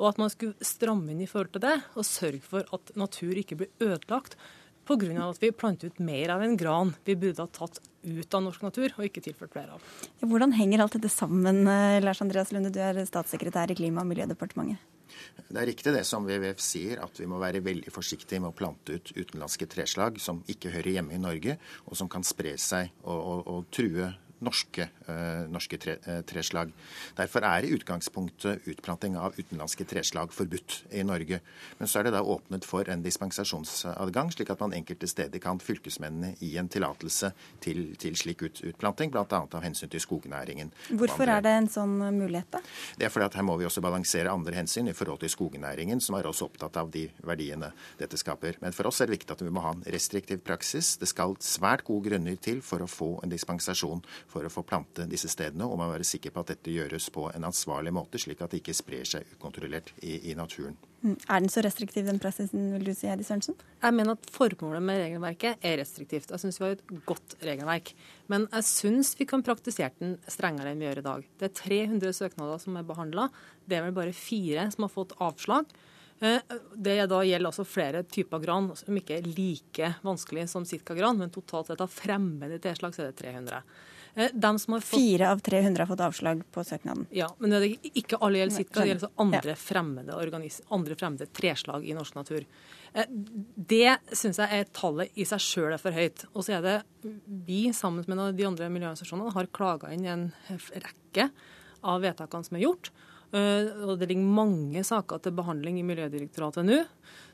Og 0.00 0.08
at 0.10 0.18
man 0.18 0.32
skulle 0.32 0.66
stramme 0.66 1.12
inn 1.12 1.22
i 1.22 1.28
forhold 1.30 1.52
til 1.54 1.62
det, 1.62 1.76
og 1.94 2.08
sørge 2.08 2.42
for 2.42 2.66
at 2.74 2.94
natur 2.98 3.38
ikke 3.38 3.60
blir 3.60 3.70
ødelagt 3.84 4.34
pga. 4.86 5.28
at 5.28 5.42
vi 5.42 5.52
planter 5.52 5.86
ut 5.86 5.98
mer 5.98 6.30
av 6.34 6.42
en 6.42 6.56
gran 6.56 6.94
vi 7.04 7.16
burde 7.16 7.42
ha 7.42 7.46
tatt 7.46 7.80
ut 8.04 8.34
av 8.34 8.42
norsk 8.44 8.62
natur, 8.62 8.92
og 8.98 9.04
ikke 9.06 9.22
tilført 9.24 9.52
flere 9.52 9.76
av. 9.76 9.84
Hvordan 10.20 10.52
henger 10.52 10.84
alt 10.84 10.92
dette 10.92 11.08
sammen, 11.08 11.66
eh, 11.66 12.00
Lars 12.04 12.20
Andreas 12.20 12.52
Lunde, 12.52 12.70
du 12.70 12.80
er 12.80 13.04
statssekretær 13.04 13.70
i 13.70 13.74
Klima- 13.74 14.02
og 14.02 14.10
miljødepartementet? 14.12 14.78
Det 15.48 15.60
er 15.60 15.66
riktig 15.66 15.92
det 15.94 16.04
som 16.06 16.26
WWF 16.26 16.60
sier, 16.60 17.02
at 17.02 17.18
vi 17.20 17.26
må 17.26 17.38
være 17.38 17.62
veldig 17.64 17.92
forsiktige 17.92 18.40
med 18.40 18.50
å 18.50 18.56
plante 18.56 18.96
ut 18.96 19.12
utenlandske 19.14 19.68
treslag 19.70 20.18
som 20.20 20.42
ikke 20.50 20.72
hører 20.74 20.98
hjemme 20.98 21.14
i 21.14 21.22
Norge, 21.22 21.58
og 21.86 21.96
som 21.96 22.08
kan 22.08 22.24
spre 22.26 22.56
seg 22.58 22.90
og, 23.04 23.18
og, 23.18 23.46
og 23.46 23.70
true 23.70 24.10
norske, 24.44 24.88
norske 25.52 25.78
tre, 25.80 25.96
treslag. 26.28 26.72
Derfor 27.18 27.46
er 27.48 27.66
i 27.66 27.72
utgangspunktet 27.74 28.68
utplanting 28.70 29.16
av 29.20 29.36
utenlandske 29.38 29.86
treslag 29.88 30.32
forbudt 30.34 30.84
i 30.94 31.04
Norge. 31.06 31.40
Men 31.78 31.90
så 31.90 32.00
er 32.00 32.08
det 32.08 32.14
da 32.16 32.22
åpnet 32.22 32.66
for 32.68 32.88
en 32.90 33.02
dispensasjonsadgang, 33.04 34.32
slik 34.34 34.52
at 34.52 34.62
man 34.62 34.74
enkelte 34.76 35.08
steder 35.10 35.42
kan 35.42 35.60
fylkesmennene 35.62 36.34
gi 36.40 36.54
en 36.60 36.70
tillatelse 36.70 37.32
til, 37.64 37.84
til, 38.00 38.16
slik 38.18 38.44
ut, 38.44 38.62
utplanting, 38.72 39.12
bl.a. 39.14 39.24
av 39.30 39.64
hensyn 39.64 39.92
til 39.92 40.02
skognæringen. 40.02 40.72
Hvorfor 40.94 41.30
er 41.30 41.44
det 41.44 41.54
en 41.58 41.70
sånn 41.70 41.96
mulighet, 42.16 42.50
da? 42.54 42.62
Det 42.98 43.08
er 43.08 43.12
fordi 43.12 43.28
at 43.28 43.38
her 43.38 43.46
må 43.46 43.56
vi 43.60 43.68
også 43.68 43.82
balansere 43.84 44.32
andre 44.32 44.56
hensyn 44.58 44.90
i 44.90 44.96
forhold 44.96 45.22
til 45.24 45.32
skognæringen, 45.32 46.02
som 46.04 46.18
er 46.18 46.28
også 46.28 46.48
opptatt 46.50 46.78
av 46.80 46.92
de 46.94 47.06
verdiene 47.24 47.72
dette 48.00 48.18
skaper. 48.20 48.58
Men 48.62 48.74
for 48.76 48.90
oss 48.90 49.00
er 49.02 49.10
det 49.10 49.18
viktig 49.18 49.34
at 49.36 49.44
vi 49.44 49.52
må 49.54 49.64
ha 49.64 49.74
en 49.74 49.84
restriktiv 49.94 50.42
praksis. 50.46 50.94
Det 51.00 51.08
skal 51.10 51.36
svært 51.42 51.86
gode 51.86 52.10
grunner 52.10 52.38
til 52.42 52.62
for 52.64 52.84
å 52.84 52.90
få 52.90 53.10
en 53.24 53.32
dispensasjon 53.32 54.02
for 54.34 54.46
å 54.46 54.52
få 54.52 54.64
plante 54.66 55.06
disse 55.10 55.30
stedene, 55.30 55.66
og 55.68 55.78
man 55.78 55.88
må 55.88 55.94
være 55.94 56.08
sikker 56.08 56.34
på 56.34 56.42
at 56.42 56.50
dette 56.54 56.74
gjøres 56.74 57.06
på 57.14 57.28
en 57.30 57.46
ansvarlig 57.46 57.92
måte, 57.94 58.18
slik 58.20 58.42
at 58.42 58.52
det 58.52 58.62
ikke 58.62 58.74
sprer 58.76 59.06
seg 59.08 59.30
ukontrollert 59.36 59.94
i, 60.02 60.18
i 60.32 60.34
naturen. 60.38 60.76
Mm. 61.04 61.14
Er 61.28 61.42
den 61.44 61.50
så 61.52 61.62
restriktiv, 61.64 62.06
den 62.08 62.20
praksisen, 62.22 62.70
vil 62.72 62.86
du 62.88 62.92
si, 62.96 63.06
Heidi 63.10 63.26
Sørensen? 63.26 63.58
Jeg 63.82 63.94
mener 63.94 64.16
at 64.16 64.28
formålet 64.32 64.82
med 64.82 65.02
regelverket 65.02 65.64
er 65.64 65.78
restriktivt. 65.82 66.32
Jeg 66.32 66.42
syns 66.42 66.58
vi 66.60 66.64
har 66.64 66.76
et 66.78 66.94
godt 67.06 67.36
regelverk. 67.44 67.92
Men 68.32 68.46
jeg 68.48 68.68
syns 68.70 69.12
vi 69.18 69.28
kan 69.28 69.44
praktisere 69.44 69.92
den 70.00 70.16
strengere 70.32 70.72
enn 70.72 70.80
vi 70.80 70.88
gjør 70.88 71.02
i 71.02 71.08
dag. 71.08 71.26
Det 71.40 71.50
er 71.50 71.58
300 71.60 72.16
søknader 72.16 72.62
som 72.62 72.78
er 72.80 72.88
behandla. 72.88 73.28
Det 73.68 73.76
er 73.76 73.84
vel 73.84 73.98
bare 73.98 74.16
fire 74.16 74.70
som 74.72 74.88
har 74.88 74.94
fått 74.96 75.12
avslag. 75.24 75.68
Eh, 76.24 76.40
det 76.74 76.96
da 77.10 77.20
gjelder 77.26 77.50
også 77.50 77.66
flere 77.68 78.04
typer 78.08 78.40
gran 78.40 78.70
som 78.78 78.96
ikke 78.96 79.18
er 79.18 79.28
like 79.28 79.90
vanskelig 80.06 80.46
som 80.52 80.64
sitka-gran, 80.68 81.18
men 81.20 81.32
totalt 81.34 81.68
sett 81.68 81.82
av 81.84 81.92
fremmede 81.92 82.60
tilslag 82.64 82.96
så 82.96 83.04
er 83.04 83.12
det 83.12 83.20
300. 83.20 83.60
Eh, 84.14 84.30
fått... 84.68 84.84
Fire 84.84 85.30
av 85.30 85.38
300 85.38 85.82
har 85.82 85.86
fått 85.86 86.00
avslag 86.00 86.42
på 86.52 86.64
søknaden? 86.64 87.06
Ja, 87.10 87.28
men 87.38 87.50
det 87.50 87.58
er 87.62 87.88
ikke 87.98 88.18
alle 88.22 88.38
gjelder 88.38 88.56
sitka, 88.56 88.80
det 88.80 88.92
gjelder 88.92 89.10
andre, 89.24 89.54
fremmede 89.58 90.18
andre 90.68 90.96
fremmede 90.96 91.26
treslag 91.26 91.86
i 91.88 91.96
norsk 91.96 92.14
natur. 92.14 92.44
Eh, 92.94 93.10
det 93.56 93.96
syns 94.14 94.38
jeg 94.38 94.60
er 94.60 94.70
tallet 94.76 95.10
i 95.18 95.26
seg 95.26 95.42
sjøl 95.42 95.74
er 95.74 95.82
for 95.82 95.96
høyt. 95.96 96.26
Og 96.32 96.46
så 96.46 96.58
er 96.58 96.62
det 96.64 96.76
vi, 97.48 97.66
sammen 97.74 98.06
med 98.06 98.38
de 98.38 98.46
andre 98.46 98.70
miljøorganisasjonene, 98.70 99.34
har 99.34 99.50
klaga 99.56 99.90
inn 99.94 100.06
en 100.06 100.30
rekke 100.70 101.30
av 101.84 102.06
vedtakene 102.06 102.46
som 102.46 102.60
er 102.60 102.66
gjort. 102.68 102.92
Eh, 103.34 103.72
og 103.82 103.98
det 103.98 104.12
ligger 104.12 104.34
mange 104.38 104.84
saker 104.86 105.22
til 105.24 105.34
behandling 105.34 105.80
i 105.80 105.86
Miljødirektoratet 105.86 106.66
nå. 106.68 106.84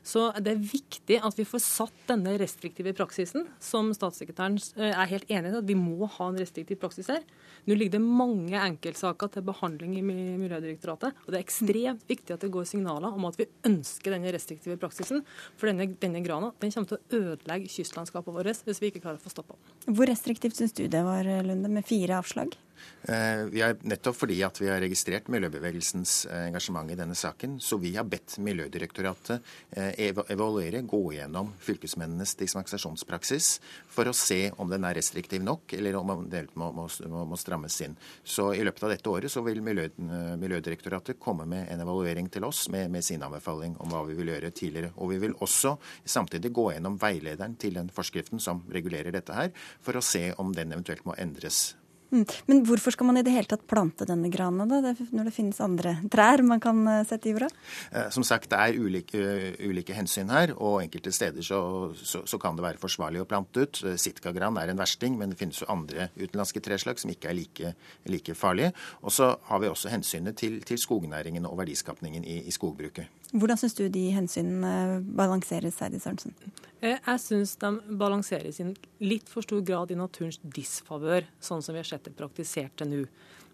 Så 0.01 0.27
det 0.41 0.55
er 0.55 0.63
viktig 0.65 1.19
at 1.21 1.37
vi 1.37 1.45
får 1.45 1.61
satt 1.61 2.05
denne 2.09 2.33
restriktive 2.41 2.93
praksisen, 2.97 3.45
som 3.61 3.91
statssekretæren 3.93 4.57
eh, 4.79 4.89
er 4.89 5.11
helt 5.11 5.29
enig 5.29 5.51
i 5.51 5.59
at 5.59 5.67
vi 5.67 5.77
må 5.77 6.09
ha 6.09 6.29
en 6.31 6.39
restriktiv 6.41 6.79
praksis 6.81 7.11
her. 7.11 7.21
Nå 7.69 7.77
ligger 7.77 7.99
det 7.99 8.01
mange 8.03 8.57
enkeltsaker 8.57 9.29
til 9.35 9.45
behandling 9.45 9.93
i 9.99 10.03
Miljødirektoratet. 10.03 11.21
Og 11.25 11.29
det 11.29 11.39
er 11.39 11.45
ekstremt 11.45 12.07
viktig 12.09 12.33
at 12.33 12.41
det 12.41 12.51
går 12.53 12.65
signaler 12.69 13.13
om 13.13 13.29
at 13.29 13.37
vi 13.37 13.49
ønsker 13.69 14.15
denne 14.15 14.33
restriktive 14.33 14.79
praksisen. 14.81 15.21
For 15.61 15.69
denne, 15.69 15.91
denne 16.01 16.23
grana 16.25 16.49
den 16.63 16.73
kommer 16.73 16.89
til 16.89 16.97
å 16.97 17.21
ødelegge 17.21 17.69
kystlandskapet 17.71 18.33
vårt 18.33 18.65
hvis 18.65 18.81
vi 18.81 18.89
ikke 18.89 19.03
klarer 19.03 19.21
å 19.21 19.23
få 19.23 19.31
stoppa 19.33 19.55
den. 19.55 19.95
Hvor 19.95 20.09
restriktivt 20.09 20.57
syns 20.57 20.73
du 20.77 20.87
det 20.89 21.05
var, 21.05 21.29
Lunde, 21.45 21.69
med 21.69 21.85
fire 21.87 22.17
avslag? 22.17 22.57
Eh, 23.03 23.75
nettopp 23.81 24.13
fordi 24.15 24.35
at 24.45 24.59
vi 24.61 24.67
har 24.69 24.77
registrert 24.83 25.29
miljøbevegelsens 25.33 26.27
eh, 26.29 26.43
engasjement 26.51 26.91
i 26.93 26.97
denne 26.99 27.15
saken, 27.17 27.55
så 27.57 27.79
vi 27.81 27.95
har 27.95 28.05
bedt 28.05 28.35
Miljødirektoratet 28.45 29.41
eh, 29.73 30.11
evaluere, 30.29 30.83
gå 30.85 30.99
gjennom 31.15 31.49
fylkesmennenes 31.65 32.35
dispensasjonspraksis 32.37 33.55
for 33.89 34.05
å 34.05 34.13
se 34.13 34.51
om 34.61 34.69
den 34.69 34.85
er 34.85 34.99
restriktiv 34.99 35.41
nok, 35.41 35.73
eller 35.79 35.97
om 35.97 36.27
den 36.29 36.51
må, 36.53 36.69
må, 36.77 36.85
må, 37.25 37.41
strammes 37.41 37.79
inn. 37.81 37.97
Så 38.21 38.51
I 38.53 38.61
løpet 38.67 38.85
av 38.85 38.93
dette 38.93 39.09
året 39.09 39.33
så 39.33 39.41
vil 39.49 39.63
Miljø, 39.65 39.89
Miljødirektoratet 40.37 41.17
komme 41.21 41.49
med 41.49 41.73
en 41.73 41.81
evaluering 41.81 42.29
til 42.29 42.45
oss 42.45 42.67
med, 42.69 42.91
med, 42.93 43.05
sin 43.05 43.25
anbefaling 43.25 43.79
om 43.81 43.89
hva 43.89 44.05
vi 44.05 44.19
vil 44.19 44.35
gjøre 44.35 44.53
tidligere. 44.53 44.93
Og 45.01 45.15
vi 45.15 45.21
vil 45.25 45.37
også 45.41 45.73
samtidig 46.05 46.53
gå 46.53 46.69
gjennom 46.75 47.01
veilederen 47.01 47.57
til 47.57 47.81
den 47.81 47.89
forskriften 47.89 48.41
som 48.43 48.61
regulerer 48.69 49.09
dette 49.15 49.33
her, 49.33 49.49
for 49.81 49.97
å 49.97 50.05
se 50.05 50.27
om 50.37 50.53
den 50.53 50.77
eventuelt 50.77 51.07
må 51.09 51.17
endres. 51.17 51.71
Men 52.11 52.63
hvorfor 52.67 52.91
skal 52.91 53.07
man 53.07 53.19
i 53.19 53.23
det 53.23 53.31
hele 53.31 53.47
tatt 53.47 53.63
plante 53.69 54.05
denne 54.07 54.27
grana, 54.31 54.65
da, 54.67 54.93
når 55.15 55.29
det 55.29 55.33
finnes 55.35 55.61
andre 55.63 55.95
trær 56.11 56.43
man 56.43 56.59
kan 56.63 56.81
eh, 56.89 57.03
sette 57.07 57.29
i 57.29 57.33
jorda? 57.33 57.47
Eh, 57.91 58.09
som 58.11 58.25
sagt, 58.27 58.49
det 58.51 58.59
er 58.59 58.79
ulike, 58.79 59.21
ulike 59.63 59.95
hensyn 59.95 60.31
her, 60.33 60.51
og 60.57 60.81
enkelte 60.83 61.13
steder 61.15 61.45
så, 61.45 61.61
så, 61.95 62.23
så, 62.27 62.39
kan 62.41 62.57
det 62.57 62.65
være 62.65 62.81
forsvarlig 62.81 63.23
å 63.23 63.27
plante 63.29 63.63
ut. 63.63 63.83
Eh, 63.87 63.95
Sitkagran 64.01 64.59
er 64.59 64.73
en 64.73 64.81
versting, 64.81 65.15
men 65.19 65.31
det 65.31 65.39
finnes 65.39 65.61
jo 65.63 65.69
andre 65.71 66.09
utenlandske 66.17 66.63
treslag 66.63 66.99
som 66.99 67.13
ikke 67.13 67.31
er 67.31 67.37
like, 67.37 67.73
like 68.11 68.35
farlige. 68.35 68.73
Og 69.01 69.15
så 69.15 69.31
har 69.47 69.63
vi 69.63 69.71
også 69.71 69.93
hensynet 69.93 70.39
til, 70.41 70.59
til 70.67 70.81
skognæringen 70.81 71.47
og 71.47 71.61
verdiskapningen 71.61 72.27
i, 72.27 72.41
i 72.47 72.55
skogbruket. 72.55 73.07
Hvordan 73.31 73.59
syns 73.59 73.77
du 73.77 73.85
de 73.87 74.09
hensynene 74.11 74.99
balanseres, 75.15 75.79
Heidi 75.79 76.03
Sørensen? 76.03 76.35
Eh, 76.81 76.97
jeg 76.97 77.21
syns 77.21 77.53
de 77.61 77.75
balanseres 77.97 78.57
i 78.59 78.65
litt 79.05 79.29
for 79.29 79.45
stor 79.45 79.61
grad 79.65 79.91
i 79.93 79.99
naturens 79.99 80.39
disfavør, 80.41 81.27
sånn 81.37 81.61
som 81.61 81.75
vi 81.77 81.83
har 81.83 81.89
sett 81.89 82.07
det 82.07 82.15
praktisert 82.17 82.73
til 82.79 82.89
nå. 82.89 83.01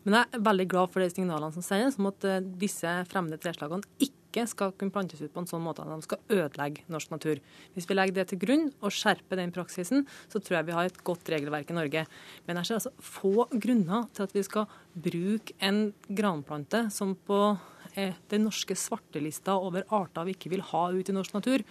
Men 0.06 0.22
jeg 0.22 0.38
er 0.38 0.46
veldig 0.46 0.68
glad 0.72 0.94
for 0.94 1.04
de 1.04 1.10
signalene 1.12 1.52
som 1.52 1.66
sendes 1.66 1.98
om 2.00 2.08
at 2.08 2.24
eh, 2.24 2.46
disse 2.62 2.94
fremmede 3.12 3.42
treslagene 3.44 3.84
ikke 4.00 4.46
skal 4.48 4.72
kunne 4.80 4.94
plantes 4.96 5.20
ut 5.20 5.34
på 5.34 5.42
en 5.44 5.50
sånn 5.50 5.64
måte 5.66 5.84
at 5.84 5.92
de 5.92 6.06
skal 6.06 6.38
ødelegge 6.38 6.86
norsk 6.94 7.12
natur. 7.12 7.42
Hvis 7.76 7.90
vi 7.90 7.98
legger 7.98 8.16
det 8.16 8.28
til 8.32 8.40
grunn 8.40 8.66
og 8.80 8.96
skjerper 8.96 9.42
den 9.42 9.52
praksisen, 9.56 10.06
så 10.32 10.40
tror 10.40 10.60
jeg 10.60 10.70
vi 10.70 10.78
har 10.78 10.88
et 10.88 11.04
godt 11.10 11.32
regelverk 11.34 11.74
i 11.74 11.76
Norge. 11.76 12.06
Men 12.48 12.62
jeg 12.62 12.70
ser 12.70 12.80
altså 12.80 12.94
få 13.04 13.50
grunner 13.52 14.08
til 14.16 14.28
at 14.28 14.38
vi 14.38 14.46
skal 14.48 14.72
bruke 14.96 15.58
en 15.60 15.90
granplante 16.08 16.86
som 16.96 17.12
på 17.28 17.42
eh, 17.98 18.16
den 18.32 18.48
norske 18.48 18.80
svartelista 18.80 19.60
over 19.60 19.84
arter 19.92 20.30
vi 20.30 20.38
ikke 20.38 20.56
vil 20.56 20.64
ha 20.72 20.88
ut 20.96 21.12
i 21.12 21.18
norsk 21.20 21.36
natur, 21.36 21.68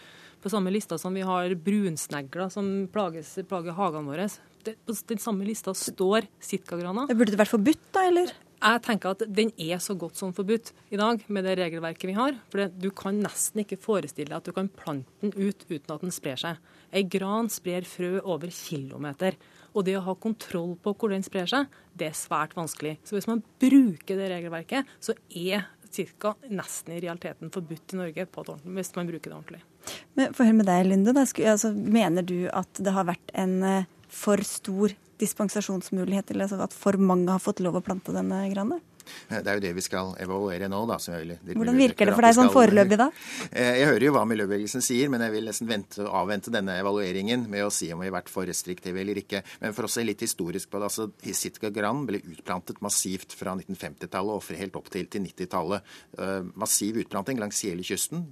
på 0.46 0.52
samme 0.52 0.70
lista 0.70 0.94
som 0.98 1.14
vi 1.16 1.24
har 1.26 1.54
brunsnegler 1.58 2.50
som 2.54 2.66
plages, 2.94 3.34
plager 3.50 3.74
hagene 3.74 4.06
våre. 4.06 4.28
på 4.62 4.94
den 5.10 5.18
samme 5.18 5.44
lista 5.46 5.74
står 5.74 6.26
sitkagrana. 6.38 7.06
Burde 7.10 7.34
det 7.34 7.40
vært 7.40 7.54
forbudt, 7.54 7.88
da, 7.94 8.06
eller? 8.06 8.32
Jeg 8.56 8.82
tenker 8.86 9.12
at 9.12 9.22
Den 9.28 9.50
er 9.58 9.78
så 9.82 9.94
godt 9.98 10.16
som 10.16 10.32
forbudt 10.32 10.72
i 10.90 10.96
dag 10.96 11.20
med 11.28 11.44
det 11.44 11.58
regelverket 11.58 12.08
vi 12.08 12.16
har. 12.16 12.38
For 12.50 12.70
Du 12.70 12.90
kan 12.90 13.18
nesten 13.20 13.62
ikke 13.64 13.78
forestille 13.78 14.30
deg 14.30 14.38
at 14.38 14.46
du 14.46 14.52
kan 14.52 14.68
plante 14.68 15.10
den 15.20 15.34
ut 15.34 15.66
uten 15.68 15.92
at 15.92 16.00
den 16.00 16.14
sprer 16.14 16.38
seg. 16.38 16.56
Ei 16.92 17.02
gran 17.02 17.50
sprer 17.50 17.82
frø 17.82 18.20
over 18.22 18.48
kilometer. 18.48 19.36
Og 19.74 19.84
det 19.84 19.98
å 19.98 20.06
ha 20.06 20.14
kontroll 20.14 20.76
på 20.80 20.94
hvor 20.94 21.10
den 21.12 21.26
sprer 21.26 21.46
seg, 21.46 21.66
det 21.92 22.08
er 22.08 22.16
svært 22.16 22.56
vanskelig. 22.56 22.96
Så 23.04 23.18
hvis 23.18 23.28
man 23.28 23.42
bruker 23.60 24.16
det 24.16 24.30
regelverket, 24.32 24.86
så 25.00 25.12
er 25.28 25.66
ca. 26.18 26.34
nesten 26.48 26.94
i 26.94 27.00
realiteten 27.00 27.50
forbudt 27.50 27.94
i 27.94 28.00
Norge 28.00 28.26
hvis 28.26 28.94
man 28.96 29.06
bruker 29.10 29.30
det 29.30 29.36
ordentlig. 29.36 29.62
Men 30.16 30.32
Få 30.36 30.46
høre 30.48 30.56
med 30.56 30.68
deg, 30.68 30.86
Lunde. 30.88 31.12
Altså, 31.16 31.72
mener 31.72 32.24
du 32.24 32.48
at 32.56 32.80
det 32.80 32.94
har 32.96 33.08
vært 33.08 33.34
en 33.36 33.58
eh, 33.66 33.88
for 34.08 34.40
stor 34.46 34.94
dispensasjonsmulighet, 35.20 36.30
eller 36.32 36.48
altså 36.48 36.60
at 36.64 36.76
for 36.76 36.96
mange 37.00 37.32
har 37.32 37.42
fått 37.42 37.62
lov 37.64 37.78
å 37.78 37.84
plante 37.84 38.14
denne 38.16 38.42
granen? 38.52 38.80
Eh, 39.28 39.40
det 39.40 39.50
er 39.50 39.58
jo 39.58 39.64
det 39.64 39.72
vi 39.76 39.84
skal 39.84 40.12
evaluere 40.22 40.68
nå. 40.70 40.82
Da, 40.90 40.98
Hvordan 41.00 41.78
virker 41.78 42.10
det 42.10 42.16
for 42.16 42.26
deg 42.26 42.36
sånn 42.36 42.52
foreløpig, 42.54 42.98
da? 43.00 43.08
Eh, 43.50 43.82
jeg 43.82 43.90
hører 43.90 44.06
jo 44.08 44.14
hva 44.16 44.24
miljøbevegelsen 44.28 44.84
sier, 44.84 45.10
men 45.12 45.24
jeg 45.26 45.34
vil 45.36 45.50
nesten 45.50 45.70
vente, 45.70 46.06
avvente 46.06 46.52
denne 46.54 46.78
evalueringen 46.80 47.46
med 47.50 47.66
å 47.66 47.72
si 47.74 47.90
om 47.94 48.02
vi 48.02 48.10
har 48.10 48.16
vært 48.18 48.32
for 48.32 48.48
restriktive 48.48 49.00
eller 49.02 49.20
ikke. 49.22 49.42
Men 49.62 49.76
for 49.76 49.88
oss 49.88 49.98
er 50.00 50.08
litt 50.08 50.24
historisk 50.24 50.70
på 50.72 50.80
det. 50.80 50.90
altså 50.90 51.36
Sitka 51.36 51.70
Gran 51.74 52.04
ble 52.08 52.22
utplantet 52.22 52.80
massivt 52.84 53.36
fra 53.36 53.56
1950-tallet 53.58 54.36
og 54.36 54.60
helt 54.60 54.78
opp 54.78 54.90
til, 54.92 55.08
til 55.10 55.26
90-tallet. 55.26 55.84
Uh, 56.16 56.48
massiv 56.58 57.00
utplanting 57.02 57.40
langs 57.40 57.60
hele 57.66 57.84
kysten, 57.86 58.24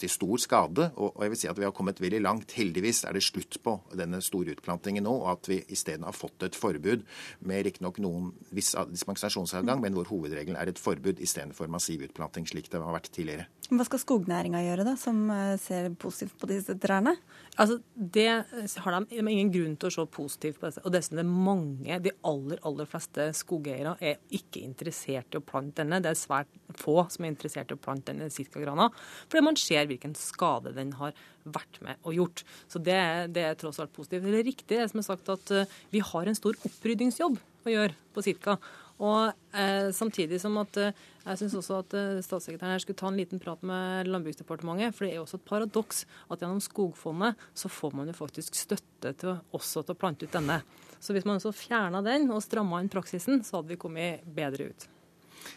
til 0.00 0.12
stor 0.12 0.40
skade. 0.42 0.88
Og, 0.96 1.18
jeg 1.22 1.32
vil 1.32 1.40
si 1.40 1.50
at 1.50 1.60
vi 1.60 1.66
har 1.66 1.74
kommet 1.76 2.00
veldig 2.02 2.22
langt. 2.24 2.54
Heldigvis 2.56 3.04
er 3.08 3.16
det 3.16 3.24
slutt 3.26 3.58
på 3.64 3.76
denne 3.96 4.22
store 4.24 4.56
utplantingen 4.56 5.06
nå, 5.06 5.14
og 5.24 5.32
at 5.36 5.50
vi 5.50 5.60
isteden 5.72 6.06
har 6.06 6.16
fått 6.16 6.46
et 6.46 6.56
forbud 6.58 7.04
med 7.46 7.66
riktignok 7.66 8.00
noen 8.02 8.32
viss 8.54 8.74
dispensasjonsadgang, 8.90 9.80
men 9.82 9.96
hvor 9.96 10.08
hovedregelen 10.16 10.58
er 10.58 10.72
et 10.72 10.80
forbud 10.80 11.20
istedenfor 11.22 11.70
massiv 11.72 12.02
utplanting, 12.08 12.48
slik 12.48 12.70
det 12.72 12.80
har 12.82 12.96
vært 12.96 13.12
tidligere. 13.12 13.46
Hva 13.66 13.82
skal 13.82 13.98
skognæringa 13.98 14.60
gjøre, 14.62 14.84
da, 14.86 14.94
som 15.00 15.24
eh, 15.34 15.56
ser 15.58 15.88
positivt 15.98 16.36
på 16.38 16.48
disse 16.50 16.76
trærne? 16.78 17.16
Altså, 17.58 17.80
Det 17.94 18.28
har 18.28 18.96
de, 18.96 19.18
ingen 19.18 19.50
grunn 19.50 19.74
til 19.80 19.88
å 19.88 19.94
se 19.94 20.04
positivt 20.12 20.60
på. 20.60 20.68
Dette. 20.68 20.84
Og 20.86 20.94
dessuten 20.94 21.22
er 21.22 21.26
mange, 21.26 21.98
de 22.04 22.12
aller 22.26 22.60
aller 22.68 22.90
fleste 22.90 23.30
skogeiere 23.36 23.96
er 23.98 24.20
ikke 24.34 24.62
interessert 24.62 25.34
i 25.34 25.40
å 25.40 25.44
plante 25.44 25.82
denne. 25.82 25.98
Det 26.04 26.12
er 26.12 26.20
svært 26.20 26.52
få 26.78 27.00
som 27.10 27.26
er 27.26 27.34
interessert 27.34 27.72
i 27.72 27.78
å 27.78 27.82
plante 27.82 28.12
denne 28.12 28.30
sitkagrana, 28.32 28.90
fordi 29.26 29.44
man 29.48 29.58
ser 29.60 29.88
hvilken 29.90 30.14
skade 30.18 30.74
den 30.76 30.94
har 31.00 31.16
vært 31.42 31.82
med 31.82 31.98
og 32.06 32.14
gjort. 32.14 32.46
Så 32.70 32.82
det, 32.82 33.00
det 33.34 33.48
er 33.48 33.58
tross 33.58 33.80
alt 33.82 33.94
positivt. 33.94 34.26
Det 34.26 34.40
er 34.40 34.46
riktig 34.46 34.78
det 34.78 34.88
som 34.92 35.02
er 35.02 35.10
sagt 35.10 35.30
at 35.32 35.54
eh, 35.54 35.76
vi 35.90 36.02
har 36.06 36.26
en 36.26 36.38
stor 36.38 36.58
oppryddingsjobb 36.66 37.38
å 37.66 37.74
gjøre 37.74 37.96
på 38.14 38.24
Sitka. 38.24 38.56
Og 39.02 39.32
eh, 39.52 39.90
Samtidig 39.92 40.38
som 40.40 40.56
at 40.62 40.78
eh, 40.80 41.04
jeg 41.26 41.40
syns 41.42 41.56
også 41.58 41.80
at 41.82 41.96
eh, 41.98 42.22
statssekretæren 42.24 42.72
her 42.72 42.82
skulle 42.82 43.00
ta 43.00 43.10
en 43.10 43.18
liten 43.18 43.42
prat 43.42 43.62
med 43.66 44.08
Landbruksdepartementet. 44.08 44.96
For 44.96 45.04
det 45.04 45.12
er 45.12 45.20
jo 45.20 45.26
også 45.26 45.40
et 45.40 45.48
paradoks 45.50 46.02
at 46.30 46.40
gjennom 46.40 46.62
Skogfondet 46.64 47.46
så 47.56 47.70
får 47.72 47.96
man 47.98 48.08
jo 48.08 48.16
faktisk 48.16 48.56
støtte 48.56 49.12
til 49.20 49.36
også 49.56 49.84
til 49.84 49.96
å 49.96 50.00
plante 50.00 50.28
ut 50.28 50.36
denne. 50.36 50.62
Så 51.00 51.12
hvis 51.12 51.28
man 51.28 51.42
så 51.42 51.52
fjerna 51.54 52.00
den 52.04 52.30
og 52.32 52.44
stramma 52.44 52.80
inn 52.80 52.92
praksisen, 52.92 53.44
så 53.44 53.58
hadde 53.58 53.74
vi 53.74 53.80
kommet 53.80 54.24
bedre 54.36 54.70
ut. 54.72 54.88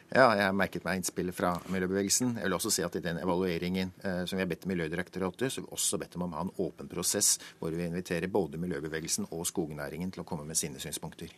Ja, 0.09 0.31
jeg 0.33 0.45
har 0.47 0.55
merket 0.57 0.85
meg 0.85 0.99
innspillet 0.99 1.35
fra 1.37 1.51
miljøbevegelsen. 1.69 2.31
Jeg 2.39 2.47
vil 2.47 2.55
også 2.57 2.71
si 2.73 2.83
at 2.85 2.95
i 2.97 3.01
den 3.03 3.19
evalueringen 3.21 3.91
eh, 4.01 4.23
som 4.25 4.39
vi 4.39 4.43
har 4.43 4.49
bedt 4.49 4.65
Miljødirektoratet, 4.69 5.51
så 5.51 5.61
har 5.61 5.67
vi 5.67 5.75
også 5.77 5.99
bedt 6.01 6.15
dem 6.15 6.25
om 6.25 6.33
å 6.33 6.39
ha 6.39 6.45
en 6.47 6.51
åpen 6.65 6.89
prosess 6.89 7.35
hvor 7.59 7.75
vi 7.75 7.85
inviterer 7.85 8.31
både 8.31 8.57
miljøbevegelsen 8.61 9.29
og 9.29 9.45
skognæringen 9.49 10.09
til 10.15 10.23
å 10.23 10.27
komme 10.27 10.47
med 10.47 10.57
sine 10.57 10.81
synspunkter. 10.81 11.31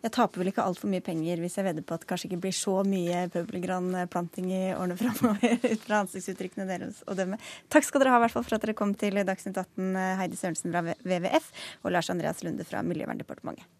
Jeg 0.00 0.14
taper 0.16 0.42
vel 0.42 0.52
ikke 0.52 0.66
altfor 0.68 0.92
mye 0.92 1.04
penger 1.04 1.40
hvis 1.40 1.56
jeg 1.58 1.68
vedder 1.70 1.86
på 1.86 1.96
at 1.96 2.04
det 2.04 2.10
kanskje 2.12 2.30
ikke 2.30 2.42
blir 2.44 2.56
så 2.56 2.76
mye 2.84 3.24
pøbelgranplanting 3.32 4.52
i 4.52 4.62
årene 4.76 5.00
framover 5.00 5.58
ut 5.72 5.84
fra 5.88 6.04
ansiktsuttrykkene 6.04 6.68
deres 6.68 7.02
å 7.08 7.16
dømme. 7.16 7.40
Takk 7.72 7.88
skal 7.88 8.04
dere 8.04 8.14
ha 8.14 8.20
i 8.20 8.26
hvert 8.26 8.36
fall 8.36 8.46
for 8.46 8.60
at 8.60 8.68
dere 8.68 8.76
kom 8.76 8.96
til 9.00 9.20
Dagsnytt 9.24 9.56
18, 9.56 9.92
Heidi 10.20 10.40
Sørensen 10.40 10.72
fra 10.74 10.84
WWF 10.92 11.52
og 11.84 11.94
Lars 11.96 12.12
Andreas 12.12 12.44
Lunde 12.44 12.68
fra 12.68 12.84
Miljøverndepartementet. 12.84 13.79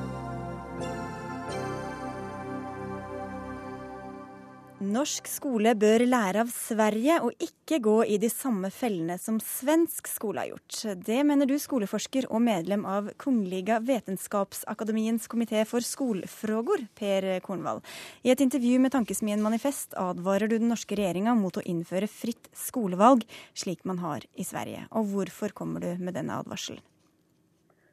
Norsk 4.81 5.27
skole 5.29 5.75
bør 5.77 6.01
lære 6.07 6.41
av 6.41 6.49
Sverige 6.49 7.19
og 7.21 7.43
ikke 7.45 7.77
gå 7.85 7.99
i 8.09 8.15
de 8.17 8.31
samme 8.33 8.71
fellene 8.73 9.13
som 9.21 9.35
svensk 9.37 10.09
skole 10.09 10.41
har 10.41 10.49
gjort. 10.49 10.79
Det 11.05 11.19
mener 11.27 11.45
du, 11.45 11.53
skoleforsker 11.61 12.25
og 12.33 12.41
medlem 12.41 12.87
av 12.89 13.11
Kungliga 13.21 13.77
Vetenskapsakademiens 13.85 15.29
komité 15.29 15.61
for 15.69 15.85
skolefrågor, 15.85 16.87
Per 16.97 17.29
Kornvall. 17.45 17.83
I 18.25 18.33
et 18.33 18.41
intervju 18.41 18.81
med 18.81 18.95
Tankesmien 18.97 19.45
Manifest 19.45 19.93
advarer 20.01 20.49
du 20.49 20.57
den 20.57 20.73
norske 20.73 20.97
regjeringa 20.97 21.37
mot 21.37 21.61
å 21.61 21.67
innføre 21.69 22.09
fritt 22.09 22.49
skolevalg, 22.57 23.27
slik 23.53 23.85
man 23.85 24.01
har 24.01 24.25
i 24.33 24.47
Sverige. 24.49 24.87
Og 24.97 25.13
hvorfor 25.13 25.53
kommer 25.53 25.85
du 25.85 25.91
med 26.01 26.17
denne 26.17 26.41
advarselen? 26.41 26.81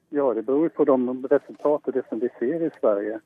Ja, 0.08 0.32
det 0.32 0.48
beror 0.48 0.72
på 0.72 0.88
de 0.88 0.96
resultater 1.36 2.00
som 2.08 2.24
vi 2.24 2.32
ser 2.40 2.64
i 2.64 2.72
Sverige. 2.80 3.20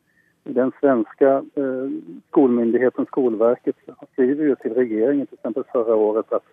Den 0.44 0.72
svenska 0.80 1.30
eh, 1.54 1.88
skolmyndigheten 2.28 3.06
Skolverket 3.06 3.76
skriver 4.12 4.44
ju 4.44 4.54
till 4.54 4.74
regeringen 4.74 5.26
till 5.26 5.34
exempel 5.34 5.64
förra 5.72 5.94
året 5.94 6.32
att, 6.32 6.44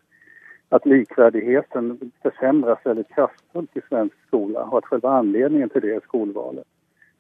att 0.70 0.86
likvärdigheten 0.86 2.12
försämras 2.22 2.80
väldigt 2.84 3.10
kraftfullt 3.10 3.78
i 3.78 3.82
svensk 3.90 4.16
skola 4.28 4.64
och 4.64 4.78
att 4.78 4.86
själva 4.86 5.10
anledningen 5.10 5.70
till 5.70 5.82
det 5.82 5.96
är 5.96 6.00
skolvalet. 6.00 6.66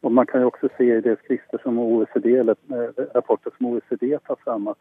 Och 0.02 0.12
man 0.12 0.26
kan 0.26 0.42
ju 0.42 0.46
också 0.46 0.70
se 0.78 0.96
i 0.96 1.02
de 1.02 1.16
skrifter 1.16 1.58
som 1.64 1.80
OECD, 1.80 2.38
eller 2.38 2.56
eh, 2.70 3.06
rapporter 3.14 3.52
som 3.58 3.66
OECD 3.66 4.20
tar 4.20 4.36
fram 4.36 4.68
att 4.68 4.78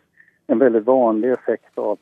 en 0.47 0.59
väldigt 0.59 0.84
vanlig 0.84 1.32
effekt 1.32 1.78
av, 1.78 1.99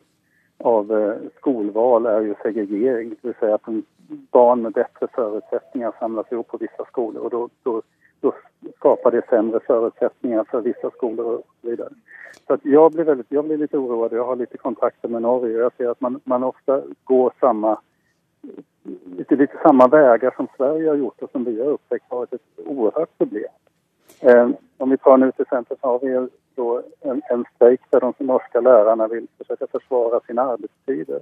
av 0.59 0.93
eh, 0.93 1.17
skolval 1.37 2.07
är 2.07 2.21
ju 2.21 2.35
segregering, 2.43 3.09
det 3.09 3.17
vill 3.23 3.35
säga 3.41 3.55
att 3.55 3.69
barn 4.09 4.63
med 4.63 4.73
bättre 4.73 5.07
förutsättningar 5.15 5.93
samlas 5.99 6.33
ihop 6.33 6.49
på 6.49 6.57
vissa 6.57 6.85
skolor 6.85 7.23
och 7.23 7.31
då, 7.31 7.49
då 7.63 7.83
då 8.21 8.35
skapar 8.77 9.11
det 9.11 9.29
sämre 9.29 9.61
förutsättningar 9.61 10.45
för 10.45 10.61
vissa 10.61 10.91
skolor 10.91 11.35
och 11.35 11.47
så 11.63 11.69
vidare. 11.69 11.89
Så 12.47 12.55
att 12.55 12.65
jag, 12.65 12.93
blir 12.93 13.05
väldigt, 13.05 13.27
jag 13.29 13.45
blir 13.45 13.57
lite 13.57 13.79
oroad. 13.79 14.13
Jag 14.13 14.25
har 14.25 14.37
lite 14.37 14.59
kontakter 14.59 15.09
med 15.09 15.23
Norge. 15.23 15.59
Jag 15.59 15.73
ser 15.77 15.89
att 15.89 16.01
man, 16.01 16.21
man 16.25 16.45
ofta 16.45 16.83
går 17.05 17.33
samma, 17.41 17.79
lite, 19.05 19.37
lite 19.37 19.57
samma 19.63 19.89
vägar 19.89 20.35
som 20.37 20.49
Sverige 20.57 20.89
har 20.89 20.97
gjort 20.97 21.23
och 21.23 21.31
som 21.31 21.45
vi 21.45 21.61
har 21.61 21.69
upptäckt 21.69 22.11
varit 22.11 22.33
ett 22.33 22.41
oerhört 22.67 23.19
problem. 23.19 23.53
Eh, 24.21 24.49
om 24.77 24.91
vi 24.91 24.99
tar 24.99 25.17
nu 25.17 25.33
till 25.33 25.43
exempel 25.43 25.77
så 25.81 25.87
har 25.87 25.99
vi 25.99 26.29
då 26.55 26.83
en, 27.01 27.23
en 27.31 27.45
strejk 27.55 27.81
där 27.91 28.01
de 28.01 28.15
norska 28.19 28.61
lärarna 28.61 29.09
vill 29.09 29.27
försöka 29.39 29.67
försvara 29.67 30.21
sina 30.21 30.43
arbetstider. 30.43 31.21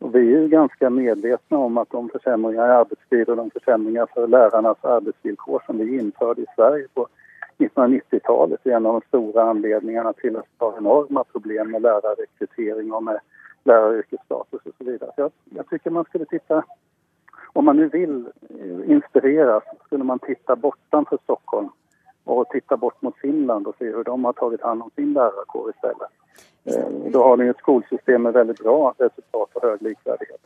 Och 0.00 0.14
vi 0.14 0.34
är 0.34 0.48
ganska 0.48 0.90
medvetna 0.90 1.58
om 1.58 1.78
att 1.78 1.90
de 1.90 2.08
försämringar 2.08 2.66
i 2.68 2.70
arbetstid 2.70 3.28
och 3.28 3.36
de 3.36 3.50
försämringar 3.50 4.06
för 4.14 4.26
lärarnas 4.26 4.84
arbetsvillkor 4.84 5.62
som 5.66 5.78
vi 5.78 5.98
införde 5.98 6.42
i 6.42 6.46
Sverige 6.56 6.86
på 6.94 7.08
1990-talet 7.58 8.66
är 8.66 8.70
en 8.70 8.86
av 8.86 8.92
de 8.92 9.06
stora 9.08 9.42
anledningarna 9.42 10.12
till 10.12 10.36
att 10.36 10.44
vi 10.58 10.64
har 10.66 10.76
enorma 10.78 11.24
problem 11.24 11.70
med 11.70 11.82
lärarrekrytering 11.82 12.92
och 12.92 13.02
med 13.02 13.20
läraryrkesstatus 13.64 14.60
och 14.64 14.74
så 14.78 14.84
vidare. 14.84 15.10
Så 15.14 15.20
jag, 15.20 15.32
jag 15.44 15.68
tycker 15.68 15.90
man 15.90 16.04
skulle 16.04 16.24
titta, 16.24 16.64
om 17.52 17.64
man 17.64 17.76
nu 17.76 17.88
vill 17.88 18.28
inspireras, 18.86 19.62
skulle 19.86 20.04
man 20.04 20.18
titta 20.18 20.56
bortanför 20.56 21.18
Stockholm 21.22 21.68
och 22.24 22.48
titta 22.48 22.76
bort 22.76 23.02
mot 23.02 23.16
Finland 23.16 23.66
och 23.66 23.76
se 23.78 23.84
hur 23.84 24.04
de 24.04 24.24
har 24.24 24.32
tagit 24.32 24.62
hand 24.62 24.82
om 24.82 24.90
sin 24.96 25.12
lärarkår 25.12 25.70
istället. 25.70 26.19
Eh, 26.68 27.10
da 27.14 27.24
har 27.24 27.40
de 27.40 27.48
et 27.50 27.62
skolesystem 27.62 28.26
med 28.26 28.36
veldig 28.36 28.56
bra 28.60 28.78
resultat 29.00 29.58
og 29.58 29.66
høy 29.66 29.84
likverdighet. 29.88 30.40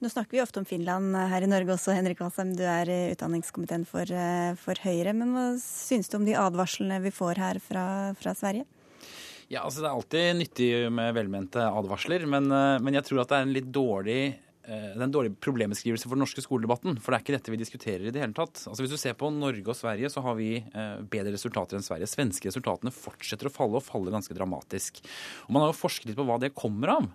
Nå 0.00 0.08
snakker 0.08 0.38
vi 0.38 0.40
ofte 0.40 0.62
om 0.62 0.64
Finland 0.64 1.12
her 1.28 1.44
i 1.44 1.48
Norge 1.50 1.74
også, 1.74 1.92
Henrik 1.92 2.22
Asheim. 2.24 2.54
Du 2.56 2.64
er 2.64 2.88
i 2.88 3.00
utdanningskomiteen 3.12 3.84
for, 3.84 4.08
eh, 4.08 4.54
for, 4.56 4.80
Høyre. 4.80 5.12
Men 5.12 5.34
hva 5.36 5.46
syns 5.60 6.08
du 6.08 6.16
om 6.16 6.24
de 6.24 6.38
advarslene 6.40 7.02
vi 7.04 7.12
får 7.12 7.36
her 7.36 7.60
fra, 7.60 8.14
fra 8.16 8.32
Sverige? 8.32 8.64
Ja, 9.50 9.64
altså 9.64 9.82
Det 9.82 9.88
er 9.90 9.96
alltid 9.98 10.36
nyttig 10.38 10.92
med 10.92 11.14
velmente 11.14 11.60
advarsler, 11.60 12.24
men, 12.26 12.50
eh, 12.50 12.78
men 12.80 12.94
jeg 12.94 13.04
tror 13.04 13.20
at 13.20 13.28
det 13.28 13.36
er 13.36 13.42
en 13.42 13.58
litt 13.58 13.72
dårlig 13.74 14.22
Eh, 14.30 14.49
det 14.70 15.00
er 15.00 15.06
en 15.06 15.14
dårlig 15.14 15.32
problembeskrivelse 15.42 16.06
for 16.06 16.14
den 16.14 16.22
norske 16.24 16.42
skoledebatten. 16.44 16.98
For 17.02 17.10
det 17.10 17.18
er 17.18 17.24
ikke 17.24 17.36
dette 17.36 17.54
vi 17.54 17.60
diskuterer 17.60 18.06
i 18.06 18.12
det 18.14 18.22
hele 18.22 18.36
tatt. 18.36 18.62
Altså 18.70 18.84
Hvis 18.84 18.94
du 18.94 19.00
ser 19.00 19.16
på 19.18 19.30
Norge 19.34 19.66
og 19.66 19.78
Sverige, 19.78 20.10
så 20.12 20.22
har 20.24 20.36
vi 20.38 20.52
eh, 20.60 21.00
bedre 21.10 21.34
resultater 21.34 21.78
enn 21.78 21.86
Sverige. 21.86 22.08
Svenske 22.10 22.50
resultatene 22.50 22.92
fortsetter 22.94 23.50
å 23.50 23.54
falle, 23.54 23.80
og 23.80 23.86
faller 23.86 24.14
ganske 24.14 24.36
dramatisk. 24.36 25.02
Og 25.48 25.54
Man 25.56 25.64
har 25.64 25.72
jo 25.72 25.80
forsket 25.80 26.10
litt 26.10 26.18
på 26.20 26.26
hva 26.28 26.38
det 26.42 26.52
kommer 26.54 26.94
av. 26.98 27.08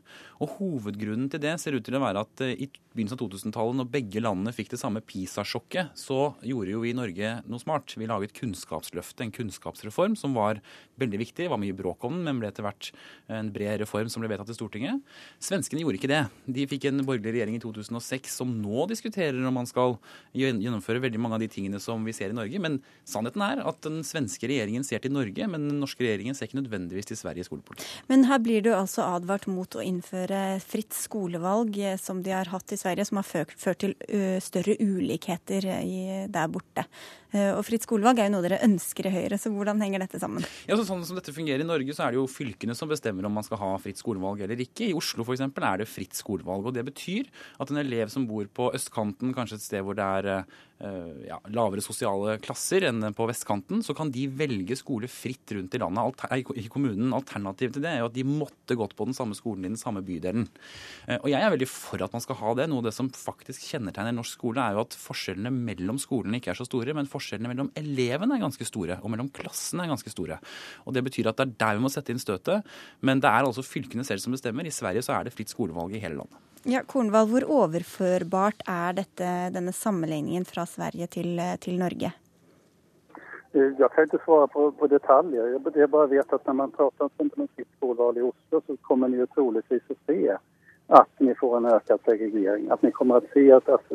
Og 0.43 0.57
Hovedgrunnen 0.57 1.29
til 1.31 1.43
det 1.43 1.55
ser 1.61 1.77
ut 1.77 1.85
til 1.85 1.95
å 1.95 2.03
være 2.03 2.25
at 2.25 2.43
eh, 2.43 2.57
i 2.65 2.69
begynnelsen 2.95 3.19
av 3.19 3.23
2000-tallet, 3.23 3.79
når 3.79 3.91
begge 3.91 4.23
landene 4.23 4.55
fikk 4.55 4.73
det 4.73 4.79
samme 4.81 5.03
PISA-sjokket, 5.03 5.95
så 5.99 6.19
gjorde 6.47 6.71
jo 6.73 6.83
vi 6.83 6.91
i 6.91 6.97
Norge 6.97 7.31
noe 7.47 7.61
smart. 7.61 7.95
Vi 7.99 8.07
laget 8.09 8.35
Kunnskapsløftet, 8.35 9.23
en 9.25 9.33
kunnskapsreform 9.35 10.15
som 10.19 10.35
var 10.35 10.61
veldig 10.99 11.19
viktig. 11.23 11.45
Det 11.45 11.51
var 11.51 11.61
mye 11.61 11.75
bråk 11.75 12.07
om 12.07 12.17
den, 12.17 12.25
men 12.27 12.41
ble 12.41 12.51
etter 12.51 12.65
hvert 12.65 12.91
en 13.31 13.51
bred 13.55 13.81
reform 13.83 14.11
som 14.11 14.23
ble 14.23 14.31
vedtatt 14.31 14.51
i 14.51 14.57
Stortinget. 14.57 15.03
Svenskene 15.43 15.83
gjorde 15.83 15.99
ikke 15.99 16.11
det. 16.11 16.23
De 16.57 16.67
fikk 16.71 16.87
en 16.89 17.03
borgerlig 17.03 17.35
regjering 17.35 17.44
i 17.53 17.61
2006 17.61 18.33
som 18.39 18.49
nå 18.61 18.87
diskuterer 18.89 19.37
om 19.45 19.53
man 19.53 19.69
skal 19.69 19.97
gjennomføre 20.33 21.03
veldig 21.03 21.21
mange 21.21 21.37
av 21.37 21.43
de 21.43 21.49
tingene 21.51 21.79
som 21.83 22.01
vi 22.07 22.15
ser 22.15 22.33
i 22.33 22.37
Norge. 22.37 22.61
Men 22.61 22.79
sannheten 23.05 23.43
er 23.45 23.61
at 23.61 23.81
den 23.85 24.01
svenske 24.07 24.49
regjeringen 24.49 24.85
ser 24.87 25.03
til 25.03 25.13
Norge, 25.13 25.49
men 25.51 25.69
den 25.69 25.81
norske 25.83 26.01
regjeringen 26.01 26.37
ser 26.37 26.49
ikke 26.49 26.63
nødvendigvis 26.63 27.11
til 27.11 27.19
Sveriges 27.19 27.51
skolepolitikk. 27.51 27.85
Men 28.09 28.25
her 28.29 28.41
blir 28.41 28.65
du 28.65 28.71
altså 28.73 29.05
advart 29.05 29.45
mot 29.51 29.77
å 29.77 29.83
innføre 29.85 30.57
fritt 30.65 30.97
skolevalg, 30.97 31.77
eh, 31.77 31.99
som 32.01 32.23
de 32.25 32.33
har 32.33 32.49
hatt 32.49 32.73
i 32.73 32.79
Sverige, 32.81 33.05
som 33.05 33.21
har 33.21 33.29
ført 33.29 33.53
til 33.81 33.93
større 34.41 34.75
ulikheter 34.81 35.65
der 36.31 36.49
borte. 36.51 36.85
Eh, 37.35 37.51
og 37.51 37.65
fritt 37.67 37.83
skolevalg 37.83 38.21
er 38.21 38.29
jo 38.29 38.35
noe 38.37 38.45
dere 38.45 38.61
ønsker 38.63 39.09
i 39.09 39.11
Høyre, 39.11 39.39
så 39.41 39.51
hvordan 39.51 39.81
henger 39.83 40.05
dette 40.05 40.21
sammen? 40.21 40.45
Ja, 40.69 40.77
så 40.79 40.85
sånn 40.87 41.03
som 41.07 41.17
dette 41.19 41.33
fungerer 41.35 41.65
i 41.65 41.67
Norge, 41.67 41.95
så 41.95 42.05
er 42.05 42.15
det 42.15 42.21
jo 42.21 42.29
fylkene 42.31 42.75
som 42.77 42.91
bestemmer 42.91 43.27
om 43.27 43.35
man 43.35 43.45
skal 43.45 43.59
ha 43.59 43.73
fritt 43.81 43.99
skolevalg 43.99 44.45
eller 44.45 44.61
ikke. 44.63 44.87
I 44.87 44.95
Oslo 44.95 45.25
f.eks. 45.25 45.43
er 45.43 45.81
det 45.81 45.89
fritt 45.91 46.15
skolevalg. 46.15 46.69
og 46.69 46.77
Det 46.77 46.85
betyr 46.87 47.27
at 47.59 47.73
en 47.73 47.81
elev 47.81 48.13
som 48.13 48.27
bor 48.29 48.47
på 48.47 48.69
østkanten, 48.77 49.35
kanskje 49.35 49.59
et 49.59 49.67
sted 49.67 49.83
hvor 49.83 49.97
det 49.99 50.07
er 50.21 50.31
eh, 50.31 50.55
ja, 50.75 51.37
lavere 51.55 51.83
sosiale 51.83 52.35
klasser 52.43 52.83
enn 52.89 53.13
på 53.15 53.27
vestkanten, 53.29 53.79
så 53.85 53.95
kan 53.95 54.09
de 54.11 54.25
velge 54.27 54.75
skole 54.75 55.07
fritt 55.07 55.53
rundt 55.55 55.75
i 55.77 55.79
landet. 55.79 56.25
I 56.35 56.67
kommunen 56.71 57.13
Alternativet 57.15 57.77
til 57.77 57.85
det 57.85 57.93
er 57.93 58.01
jo 58.01 58.09
at 58.09 58.15
de 58.15 58.25
måtte 58.27 58.77
gått 58.77 58.95
på 58.97 59.07
den 59.07 59.15
samme 59.15 59.37
skolen 59.37 59.65
i 59.65 59.71
den 59.71 59.79
samme 59.79 60.03
bydelen. 60.05 60.47
Eh, 61.07 61.19
og 61.21 61.29
jeg 61.31 61.39
er 61.39 61.53
veldig 61.53 61.69
for 61.69 62.03
at 62.03 62.15
man 62.15 62.23
skal 62.23 62.39
ha 62.41 62.53
det. 62.59 62.67
Noe 62.71 62.83
av 62.83 62.89
det 62.89 62.95
som 62.97 63.09
faktisk 63.09 63.65
kjennetegner 63.71 64.15
norsk 64.15 64.37
skole, 64.37 64.61
er 64.61 64.75
jo 64.75 64.83
at 64.85 64.97
forskjellene 64.99 65.53
mellom 65.53 65.99
skolene 66.01 66.41
ikke 66.41 66.53
er 66.53 66.59
så 66.59 66.67
store. 66.67 66.95
men 66.95 67.09
forskjellene 67.09 67.51
mellom 67.51 67.71
elevene 67.79 68.35
er 68.35 68.43
ganske 68.43 68.67
store, 68.67 68.99
og 69.01 69.11
mellom 69.11 69.31
klassene 69.35 69.85
er 69.85 69.93
ganske 69.93 70.11
store. 70.11 70.39
Og 70.85 70.93
Det 70.95 71.03
betyr 71.03 71.29
at 71.31 71.37
det 71.37 71.47
er 71.47 71.55
der 71.59 71.77
vi 71.77 71.85
må 71.85 71.91
sette 71.91 72.11
inn 72.11 72.21
støtet. 72.21 72.65
Men 73.01 73.19
det 73.19 73.29
er 73.29 73.43
altså 73.43 73.63
fylkene 73.65 74.05
selv 74.05 74.23
som 74.23 74.35
bestemmer. 74.35 74.65
I 74.65 74.75
Sverige 74.75 75.03
så 75.03 75.15
er 75.15 75.25
det 75.25 75.35
fritt 75.35 75.51
skolevalg 75.51 75.95
i 75.95 76.03
hele 76.03 76.19
landet. 76.21 76.54
Ja, 76.67 76.79
Kornvald, 76.87 77.29
hvor 77.29 77.43
overførbart 77.45 78.63
er 78.65 78.95
dette, 78.97 79.25
denne 79.53 79.69
sammenligningen 79.69 80.47
fra 80.49 80.63
Sverige 80.65 81.05
til, 81.13 81.37
til 81.61 81.75
Norge? 81.77 82.09
Eh, 83.53 83.75
jeg 83.77 83.89
kan 83.93 84.07
ikke 84.07 84.23
svare 84.23 84.47
på, 84.49 84.71
på 84.79 84.87
detaljer. 84.89 85.51
Jeg 85.53 85.89
bare 85.93 86.09
vet 86.09 86.33
at 86.33 86.47
når 86.49 86.57
man 86.57 86.73
prater 86.73 87.05
om 87.05 87.29
fritt 87.35 87.69
skolevalg 87.77 88.17
i 88.17 88.25
Oslo, 88.25 88.63
så 88.65 88.77
kommer 88.89 89.13
dere 89.13 89.29
troligvis 89.35 89.93
å 89.93 89.97
se 90.09 90.17
at 90.97 91.11
dere 91.21 91.35
får 91.37 91.53
en 91.59 91.69
økt 91.75 91.93
segregering. 92.09 92.65
At 92.73 92.81
dere 92.81 92.97
kommer 92.97 93.21
å 93.21 93.29
se 93.35 93.45
at, 93.53 93.69
at 93.69 93.93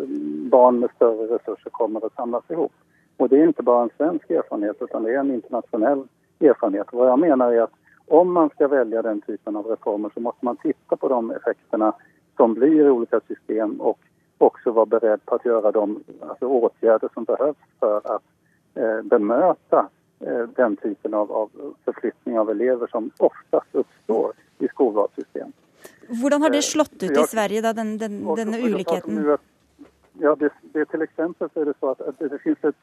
barn 0.55 0.79
med 0.85 0.95
større 0.95 1.27
ressurser 1.33 1.75
kommer 1.75 2.07
å 2.07 2.13
samles 2.15 2.55
ihop. 2.55 2.87
Og 3.19 3.35
det 3.35 3.41
er 3.41 3.51
ikke 3.51 3.67
bare 3.67 3.89
en 3.89 3.95
svensk 3.97 4.31
erfarenhet 4.31 4.79
utan 4.79 5.05
det 5.05 5.17
er 5.17 5.25
en 5.25 5.35
internasjonal 5.35 6.07
erfarenhet. 6.39 6.95
Hva 6.95 7.11
jeg 7.11 7.23
mener 7.27 7.59
er 7.59 7.67
at 7.67 7.75
om 8.15 8.31
man 8.39 8.55
skal 8.55 8.71
velge 8.71 9.03
den 9.07 9.21
typen 9.27 9.59
av 9.59 9.67
reformer 9.71 10.15
så 10.15 10.23
må 10.23 10.33
man 10.47 10.63
titte 10.63 10.97
på 10.97 11.11
de 11.11 11.21
effekterna 11.35 11.93
de 12.37 12.55
blir 12.55 12.87
i 12.87 12.91
olika 12.91 13.21
system 13.21 13.81
och 13.81 13.99
också 14.39 14.71
vara 14.71 14.87
beredd 14.87 15.25
på 15.25 15.35
att 15.35 15.45
göra 15.45 15.73
de 15.73 16.05
alltså, 16.21 16.47
åtgärder 16.47 17.09
som 17.15 17.25
behövs 17.25 17.57
för 17.81 17.97
att 17.97 18.23
eh, 18.75 19.03
bemöta 19.03 19.89
eh, 20.21 20.49
den 20.57 20.77
typen 20.77 21.15
av, 21.15 21.33
av 21.33 21.51
förflyttning 21.85 22.39
av 22.39 22.51
elever 22.51 22.87
som 22.87 23.11
oftast 23.19 23.69
uppstår 23.73 24.33
i 24.59 24.69
skolvalssystem. 24.69 25.53
Hvordan 26.23 26.43
har 26.43 26.51
det 26.51 26.63
slått 26.63 27.03
ut 27.03 27.11
i 27.11 27.23
Sverige, 27.29 27.61
da, 27.61 27.73
den, 27.73 27.99
den, 27.99 28.35
denne 28.37 28.59
ulikheten? 28.59 29.39
Ja, 30.13 30.37
det, 30.39 30.51
det 30.63 30.85
Til 30.91 31.03
eksempel 31.03 31.49
så 31.55 31.61
er 31.61 31.65
det 31.71 31.77
så 31.81 31.93
at, 31.95 32.01
at 32.01 32.19
det 32.19 32.41
finnes 32.43 32.65
et 32.65 32.77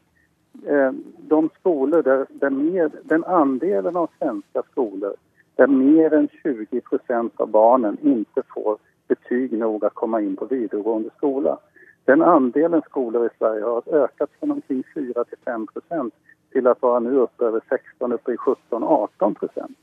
eh, 0.66 0.92
de 1.30 1.42
skoler 1.60 2.02
der, 2.02 2.26
der 2.42 2.50
mer, 2.50 2.90
den 3.04 3.24
andelen 3.24 3.98
av 3.98 4.10
svenska 4.18 4.64
skoler 4.72 5.18
der 5.58 5.68
mer 5.68 6.14
enn 6.14 6.30
20 6.44 6.82
procent 6.90 7.42
av 7.42 7.52
barnen 7.54 7.98
ikke 8.02 8.46
får 8.54 8.78
betyg 9.08 9.54
nog 9.54 9.86
att 9.86 9.94
komma 9.94 10.22
in 10.22 10.36
på 10.36 10.46
videregående 10.46 11.10
skola. 11.18 11.58
Den 12.06 12.22
andelen 12.22 12.82
skolor 12.82 13.26
i 13.26 13.30
Sverige 13.38 13.64
har 13.64 13.84
ökat 13.96 14.30
från 14.40 14.52
omkring 14.52 14.84
4 14.94 15.24
till 15.24 15.38
5 15.46 15.68
procent 15.68 16.14
till 16.52 16.68
att 16.68 16.82
vara 16.82 17.00
nu 17.00 17.18
uppe 17.18 17.46
över 17.46 17.62
16, 17.70 18.12
uppe 18.12 18.32
i 18.32 18.36
17-18 18.36 19.34
procent. 19.34 19.78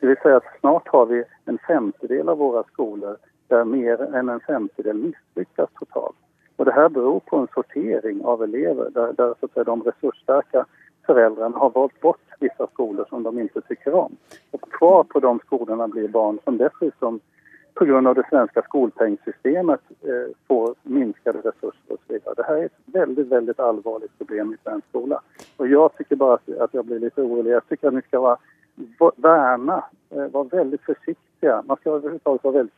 Det 0.00 0.06
vill 0.06 0.16
säga 0.22 0.36
att 0.36 0.60
snart 0.60 0.88
har 0.88 1.06
vi 1.06 1.24
en 1.44 1.58
femtedel 1.58 2.28
av 2.28 2.38
våra 2.38 2.62
skolor 2.62 3.16
där 3.48 3.64
mer 3.64 4.14
än 4.14 4.28
en 4.28 4.40
femtedel 4.40 4.96
misslyckas 4.96 5.70
totalt. 5.74 6.16
Och 6.56 6.64
det 6.64 6.72
här 6.72 6.88
beror 6.88 7.20
på 7.20 7.36
en 7.36 7.48
sortering 7.54 8.24
av 8.24 8.42
elever 8.42 8.90
där, 8.90 9.12
där 9.12 9.34
så 9.40 9.46
att 9.46 9.52
säga, 9.52 9.64
de 9.64 9.82
resursstarka 9.82 10.66
föräldrarna 11.06 11.58
har 11.58 11.70
valt 11.70 12.00
bort 12.00 12.20
vissa 12.40 12.66
skolor 12.66 13.06
som 13.08 13.22
de 13.22 13.38
inte 13.38 13.60
tycker 13.60 13.94
om. 13.94 14.16
Och 14.50 14.72
kvar 14.72 15.04
på 15.04 15.20
de 15.20 15.38
skolorna 15.38 15.88
blir 15.88 16.08
barn 16.08 16.38
som 16.44 16.56
dessutom 16.56 17.20
på 17.78 17.84
grund 17.84 18.08
av 18.08 18.14
det 18.14 18.26
svenska 18.30 18.62
skolpengssystemet 18.62 19.80
eh, 20.02 20.34
får 20.48 20.74
minskade 20.82 21.38
resurser 21.38 21.82
och. 21.88 22.34
Det 22.36 22.42
här 22.42 22.56
är 22.56 22.64
ett 22.64 22.72
väldigt, 22.84 23.26
väldigt 23.26 23.60
allvarligt 23.60 24.18
problem 24.18 24.54
i 24.54 24.56
svensk 24.62 24.88
skola. 24.88 25.20
Och 25.56 25.68
jag 25.68 25.96
tycker 25.96 26.16
bara 26.16 26.34
att, 26.34 26.48
att 26.58 26.74
blir 26.86 26.98
lite 26.98 27.22
orolig. 27.22 27.50
Jag 27.50 27.68
tycker 27.68 27.88
att 27.88 27.94
ni 27.94 28.02
ska 28.02 28.20
vara, 28.20 28.36
va- 28.98 29.12
värna, 29.16 29.84
eh, 30.10 30.26
vara 30.26 30.44
väldigt 30.44 30.80
försiktiga. 30.82 31.62
Man 31.66 31.76
ska 31.76 31.90
överhuvudtaget 31.90 32.44
vara 32.44 32.54
väldigt 32.54 32.76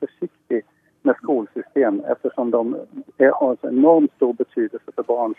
med 1.03 1.16
skolsystem 1.16 2.03
eftersom 2.07 2.51
de 2.51 2.76
är, 3.18 3.30
har 3.30 3.51
en 3.61 3.78
enormt 3.78 4.12
stor 4.16 4.32
betydelse 4.32 4.92
för 4.94 5.03
barns 5.03 5.36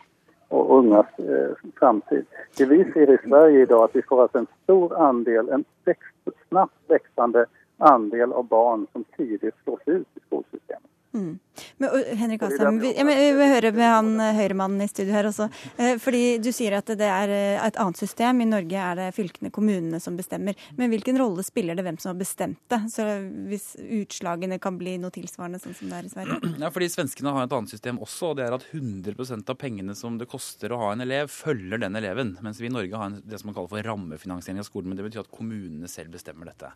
och 0.47 0.78
ungas 0.78 1.07
eh, 1.20 1.51
framtid. 1.80 2.26
Det 2.57 2.66
vi 2.66 2.91
ser 2.91 3.09
i 3.09 3.18
Sverige 3.30 3.62
idag 3.62 3.84
dag 3.84 3.84
att 3.84 3.95
vi 3.95 4.01
får 4.01 4.30
en 4.36 4.47
stor 4.64 4.97
andel, 4.97 5.49
en 5.49 5.64
växt, 5.86 6.39
snabbt 6.49 6.76
växande 6.88 7.45
andel 7.82 8.34
av 8.34 8.48
barn 8.48 8.88
som 8.92 9.04
tidigt 9.18 9.56
slås 9.64 9.82
ut 9.86 10.08
i 10.16 10.20
skolsystemet. 10.28 10.90
Mm. 11.14 11.40
Men, 11.78 12.04
Henrik 12.18 12.41
Asheim, 12.41 12.80
vi, 12.80 12.93
ja, 12.97 13.04
men, 13.04 13.18
vi 13.18 13.32
vil 13.36 13.49
høre 13.52 13.72
med 13.76 13.89
han 13.89 14.12
eh, 14.22 14.36
høyremannen 14.38 14.84
i 14.86 14.89
studio 14.89 15.16
her 15.16 15.28
også. 15.30 15.47
Eh, 15.78 15.95
fordi 16.02 16.38
Du 16.43 16.52
sier 16.56 16.78
at 16.78 16.89
det 16.97 17.08
er 17.08 17.34
eh, 17.34 17.58
et 17.62 17.80
annet 17.82 17.99
system. 17.99 18.41
I 18.43 18.47
Norge 18.49 18.84
er 18.91 18.99
det 18.99 19.08
fylkene, 19.16 19.52
kommunene 19.54 19.99
som 20.04 20.18
bestemmer. 20.20 20.58
Men 20.80 20.91
hvilken 20.93 21.20
rolle 21.20 21.43
spiller 21.45 21.78
det 21.78 21.86
hvem 21.86 21.99
som 22.02 22.14
har 22.14 22.20
bestemt 22.22 22.62
det? 22.72 22.82
Så 22.93 23.08
Hvis 23.49 23.74
utslagene 23.82 24.60
kan 24.62 24.78
bli 24.80 24.97
noe 25.02 25.14
tilsvarende 25.14 25.62
sånn 25.62 25.76
som 25.78 25.91
det 25.91 25.99
er 25.99 26.10
i 26.10 26.14
Sverige? 26.14 26.39
Ja, 26.62 26.70
fordi 26.70 26.91
Svenskene 26.93 27.34
har 27.34 27.47
et 27.47 27.54
annet 27.56 27.72
system 27.74 27.97
også, 28.04 28.32
og 28.32 28.38
det 28.38 28.45
er 28.45 28.54
at 28.54 28.66
100% 28.70 29.49
av 29.49 29.58
pengene 29.58 29.95
som 29.97 30.20
det 30.20 30.28
koster 30.30 30.74
å 30.74 30.80
ha 30.84 30.91
en 30.93 31.04
elev, 31.04 31.32
følger 31.34 31.82
den 31.82 31.97
eleven. 31.97 32.36
Mens 32.45 32.62
vi 32.62 32.70
i 32.70 32.74
Norge 32.74 32.97
har 32.97 33.10
en, 33.10 33.18
det 33.26 33.39
som 33.41 33.49
man 33.49 33.58
kaller 33.58 33.72
for 33.72 33.88
rammefinansiering 33.88 34.62
av 34.62 34.68
skolen. 34.68 34.91
Men 34.91 34.99
det 34.99 35.08
betyr 35.08 35.24
at 35.24 35.34
kommunene 35.34 35.89
selv 35.91 36.14
bestemmer 36.16 36.52
dette. 36.52 36.70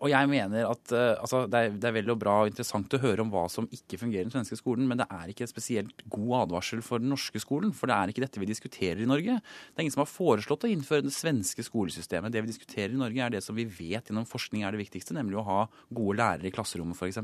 Og 0.00 0.08
jeg 0.10 0.30
mener 0.30 0.66
at 0.66 0.92
altså, 0.92 1.44
det, 1.50 1.60
er, 1.60 1.76
det 1.78 1.90
er 1.90 1.96
veldig 2.00 2.16
bra 2.20 2.40
og 2.42 2.50
interessant 2.50 2.96
å 2.96 3.02
høre 3.02 3.24
om 3.24 3.30
hva 3.32 3.46
som 3.52 3.68
ikke 3.70 4.00
fungerer 4.00 4.09
i 4.18 4.24
den 4.24 4.32
svenske 4.32 4.58
skolen, 4.58 4.88
men 4.90 5.00
det 5.00 5.06
er 5.12 5.30
ikke 5.30 5.48
spesielt 5.50 6.04
god 6.10 6.44
advarsel 6.44 6.82
for 6.84 7.02
den 7.02 7.12
norske 7.12 7.40
skolen. 7.42 7.72
For 7.76 7.90
det 7.90 7.96
er 7.96 8.12
ikke 8.12 8.24
dette 8.24 8.42
vi 8.42 8.48
diskuterer 8.50 9.02
i 9.04 9.08
Norge. 9.08 9.38
Det 9.40 9.78
er 9.78 9.86
ingen 9.86 9.94
som 9.94 10.04
har 10.04 10.10
foreslått 10.10 10.66
å 10.66 10.70
innføre 10.70 11.06
det 11.06 11.14
svenske 11.14 11.64
skolesystemet. 11.66 12.32
Det 12.34 12.42
vi 12.44 12.52
diskuterer 12.52 12.94
i 12.94 13.00
Norge, 13.00 13.22
er 13.24 13.34
det 13.34 13.42
som 13.44 13.56
vi 13.58 13.66
vet 13.68 14.10
gjennom 14.10 14.28
forskning 14.28 14.64
er 14.64 14.74
det 14.74 14.82
viktigste, 14.82 15.16
nemlig 15.16 15.40
å 15.40 15.46
ha 15.46 15.60
gode 15.88 16.18
lærere 16.20 16.50
i 16.50 16.54
klasserommet 16.54 16.98
f.eks. 16.98 17.20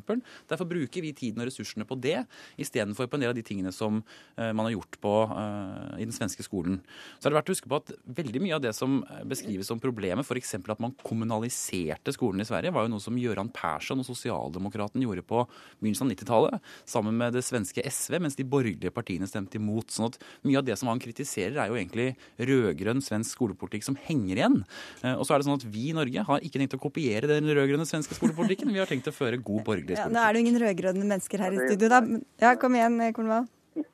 Derfor 0.51 0.69
bruker 0.71 1.05
vi 1.05 1.15
tiden 1.17 1.43
og 1.43 1.51
ressursene 1.51 1.87
på 1.89 1.99
det, 2.01 2.19
istedenfor 2.61 3.11
på 3.11 3.19
en 3.19 3.27
del 3.27 3.33
av 3.33 3.39
de 3.39 3.45
tingene 3.47 3.73
som 3.75 4.01
eh, 4.37 4.53
man 4.53 4.67
har 4.69 4.77
gjort 4.77 4.99
på 5.03 5.15
uh, 5.31 5.97
i 5.99 6.05
den 6.05 6.15
svenske 6.15 6.45
skolen. 6.47 6.81
Så 7.19 7.29
er 7.29 7.35
det 7.35 7.41
verdt 7.41 7.51
å 7.53 7.57
huske 7.57 7.71
på 7.71 7.81
at 7.81 7.93
veldig 8.19 8.43
mye 8.45 8.57
av 8.57 8.65
det 8.65 8.73
som 8.77 8.99
eh, 9.05 9.23
beskrives 9.29 9.71
som 9.71 9.81
problemet, 9.83 10.27
f.eks. 10.27 10.57
at 10.59 10.83
man 10.83 10.95
kommunaliserte 11.03 12.15
skolen 12.15 12.43
i 12.43 12.49
Sverige, 12.49 12.75
var 12.75 12.87
jo 12.87 12.95
noe 12.95 13.03
som 13.03 13.19
Gøran 13.21 13.51
Persson 13.55 14.03
og 14.03 14.09
sosialdemokraten 14.09 15.05
gjorde 15.05 15.25
på 15.27 15.45
begynnelsen 15.81 16.09
av 16.09 16.15
90-tallet, 16.15 16.73
sammen 16.85 17.17
med 17.17 17.33
det 17.33 17.43
svenske 17.45 17.83
SV, 17.91 18.19
mens 18.21 18.37
de 18.37 18.45
borgerlige 18.45 18.91
partiene 18.93 19.27
stemte 19.27 19.57
imot. 19.57 19.89
Sånn 19.91 20.07
at 20.11 20.19
mye 20.45 20.59
av 20.59 20.65
det 20.65 20.77
som 20.79 20.89
han 20.89 20.99
kritiserer, 20.99 21.57
er 21.57 21.69
jo 21.69 21.75
egentlig 21.79 22.17
rød-grønn 22.39 23.01
svensk 23.03 23.31
skolepolitikk 23.37 23.85
som 23.85 23.97
henger 23.97 24.37
igjen. 24.37 24.59
Eh, 25.03 25.15
Og 25.17 25.25
så 25.27 25.35
er 25.35 25.39
det 25.39 25.47
sånn 25.47 25.61
at 25.61 25.65
vi 25.65 25.91
i 25.91 25.97
Norge 25.97 26.23
har 26.29 26.41
ikke 26.41 26.59
tenkt 26.59 26.75
å 26.77 26.83
kopiere 26.83 27.27
den 27.31 27.45
rød-grønne 27.49 27.87
svenske 27.87 28.15
skolepolitikken. 28.15 28.73
Vi 28.73 28.79
har 28.79 28.87
tenkt 28.87 29.09
å 29.09 29.15
føre 29.17 29.37
god 29.41 29.65
borgerlig 29.65 29.97
Ja, 29.97 30.05
skolepolitikk. 30.07 30.13
nå 30.15 30.29
er 30.29 30.33
det 30.33 30.41
jo 30.41 30.47
ingen 30.47 30.61
rød-grønne 30.63 31.05
mennesker 31.07 31.39
her 31.39 31.53
i 31.53 31.63
studio, 31.69 31.89
da. 31.89 32.01
Ja, 32.41 32.55
kom 32.57 32.75
igjen, 32.75 33.01
eh, 33.01 33.13
Kornvall. 33.13 33.47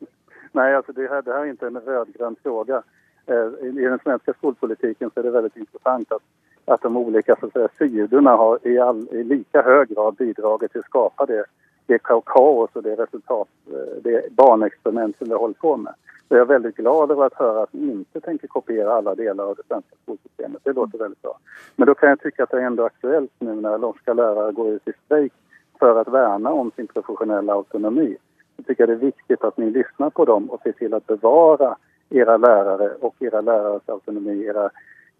Nej, 0.52 0.74
alltså 0.74 0.92
det, 0.92 1.08
här, 1.08 1.22
det 1.22 1.32
här 1.32 1.40
är 1.46 1.50
inte 1.50 1.66
en 1.66 1.76
rödgrön 1.80 2.36
fråga. 2.42 2.82
Eh, 3.26 3.66
I, 3.66 3.68
I 3.68 3.84
den 3.88 3.98
svenska 4.04 4.32
skolpolitiken 4.34 5.10
så 5.14 5.20
är 5.20 5.24
det 5.24 5.30
väldigt 5.30 5.56
intressant 5.56 6.12
att, 6.12 6.22
att 6.64 6.82
de 6.82 6.96
olika 6.96 7.36
så 7.40 7.46
att 7.46 7.52
säga, 7.52 7.68
sidorna 7.78 8.30
har 8.30 8.58
i, 8.68 8.78
all, 8.78 9.08
i 9.12 9.24
lika 9.24 9.62
hög 9.62 9.88
grad 9.88 10.14
bidragit 10.16 10.70
till 10.72 10.80
att 10.80 10.86
skapa 10.86 11.26
det, 11.26 11.44
det 11.86 11.98
ka- 11.98 12.22
kaos 12.26 12.70
och 12.72 12.82
det 12.82 12.94
resultat, 12.96 13.48
eh, 13.66 14.02
det 14.02 14.30
barnexperiment 14.30 15.18
som 15.18 15.28
vi 15.28 15.34
håller 15.34 15.54
på 15.54 15.76
med. 15.76 15.94
Så 16.28 16.34
jag 16.34 16.40
är 16.40 16.44
väldigt 16.44 16.76
glad 16.76 17.10
över 17.10 17.26
att 17.26 17.34
höra 17.34 17.62
att 17.62 17.72
ni 17.72 17.92
inte 17.92 18.20
tänker 18.20 18.48
kopiera 18.48 18.92
alla 18.92 19.14
delar 19.14 19.44
av 19.44 19.56
det 19.56 19.62
svenska 19.68 19.96
skolsystemet. 20.02 20.60
Det 20.64 20.72
låter 20.72 20.98
väldigt 20.98 21.22
bra. 21.22 21.38
Men 21.76 21.86
då 21.86 21.94
kan 21.94 22.08
jag 22.08 22.20
tycka 22.20 22.42
att 22.42 22.50
det 22.50 22.56
är 22.56 22.66
ändå 22.66 22.84
aktuellt 22.84 23.30
nu 23.38 23.54
när 23.54 23.78
norska 23.78 24.14
lärare 24.14 24.52
går 24.52 24.68
ut 24.68 24.88
i 24.88 24.92
strejk 25.04 25.32
för 25.78 26.00
att 26.00 26.08
värna 26.08 26.52
om 26.52 26.70
sin 26.76 26.86
professionella 26.86 27.52
autonomi. 27.52 28.16
Jag 28.56 28.66
tycker 28.66 28.86
det 28.86 28.92
är 28.92 28.96
viktigt 28.96 29.44
att 29.44 29.56
ni 29.56 29.70
lyssnar 29.70 30.10
på 30.10 30.24
dem 30.24 30.50
och 30.50 30.60
ser 30.62 30.72
till 30.72 30.94
att 30.94 31.06
bevara 31.06 31.76
era 32.10 32.36
lärare 32.36 32.90
och 33.00 33.14
era 33.18 33.40
lärares 33.40 33.88
autonomi, 33.88 34.44
era, 34.44 34.70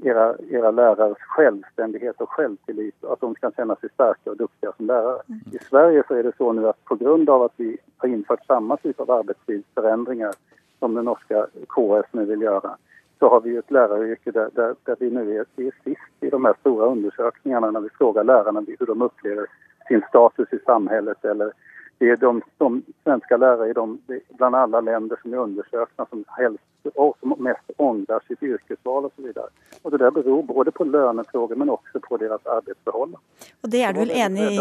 era, 0.02 0.34
era 0.50 0.70
lärares 0.70 1.18
självständighet 1.18 2.20
och 2.20 2.30
självtillit 2.30 3.04
och 3.04 3.12
att 3.12 3.20
de 3.20 3.34
kan 3.34 3.52
känna 3.52 3.76
sig 3.76 3.88
starka 3.94 4.30
och 4.30 4.36
duktiga 4.36 4.72
som 4.76 4.86
lärare. 4.86 5.22
I 5.52 5.58
Sverige 5.58 6.02
så 6.08 6.14
är 6.14 6.22
det 6.22 6.36
så 6.36 6.52
nu 6.52 6.68
att 6.68 6.84
på 6.84 6.94
grund 6.94 7.30
av 7.30 7.42
att 7.42 7.52
vi 7.56 7.78
har 7.96 8.08
infört 8.08 8.46
samma 8.46 8.76
typ 8.76 9.00
av 9.00 9.10
arbetstidsförändringar 9.10 10.32
som 10.78 10.94
den 10.94 11.04
norska 11.04 11.46
KS 11.68 12.12
nu 12.12 12.24
vill 12.24 12.42
göra 12.42 12.76
så 13.18 13.28
har 13.28 13.40
vi 13.40 13.56
ett 13.56 13.70
läraryrke 13.70 14.30
där, 14.30 14.50
där, 14.52 14.74
där 14.84 14.96
vi 15.00 15.10
nu 15.10 15.36
är, 15.36 15.44
vi 15.56 15.66
är 15.66 15.74
sist 15.84 16.12
i 16.20 16.30
de 16.30 16.44
här 16.44 16.54
stora 16.60 16.86
undersökningarna 16.86 17.70
när 17.70 17.80
vi 17.80 17.88
frågar 17.88 18.24
lärarna 18.24 18.62
hur 18.78 18.86
de 18.86 19.02
upplever 19.02 19.46
sin 19.88 20.02
status 20.08 20.52
i 20.52 20.58
samhället 20.66 21.24
eller 21.24 21.52
det 22.02 22.10
är 22.10 22.16
de, 22.16 22.42
de 22.58 22.82
svenska 23.02 23.36
lärare 23.36 23.70
i 23.70 23.72
de, 23.72 23.98
bland 24.28 24.54
alla 24.54 24.80
länder 24.80 25.16
som 25.22 25.32
är 25.32 25.36
undersökta 25.36 26.06
som 26.10 26.24
helst 26.28 26.62
och 26.94 27.16
som 27.20 27.34
mest 27.38 27.70
ångrar 27.76 28.20
sitt 28.28 28.42
yrkesval 28.42 29.04
och 29.04 29.12
så 29.16 29.22
vidare. 29.22 29.46
Och 29.82 29.90
det 29.90 29.98
där 29.98 30.10
beror 30.10 30.42
både 30.42 30.70
på 30.70 30.84
lönefrågor 30.84 31.56
men 31.56 31.70
också 31.70 32.00
på 32.00 32.16
deras 32.16 32.46
arbetsförhållanden. 32.46 33.20
Og 33.62 33.70
det 33.70 33.82
er 33.82 33.92
du 33.92 34.00
vel 34.00 34.10
enig 34.10 34.52
i? 34.52 34.58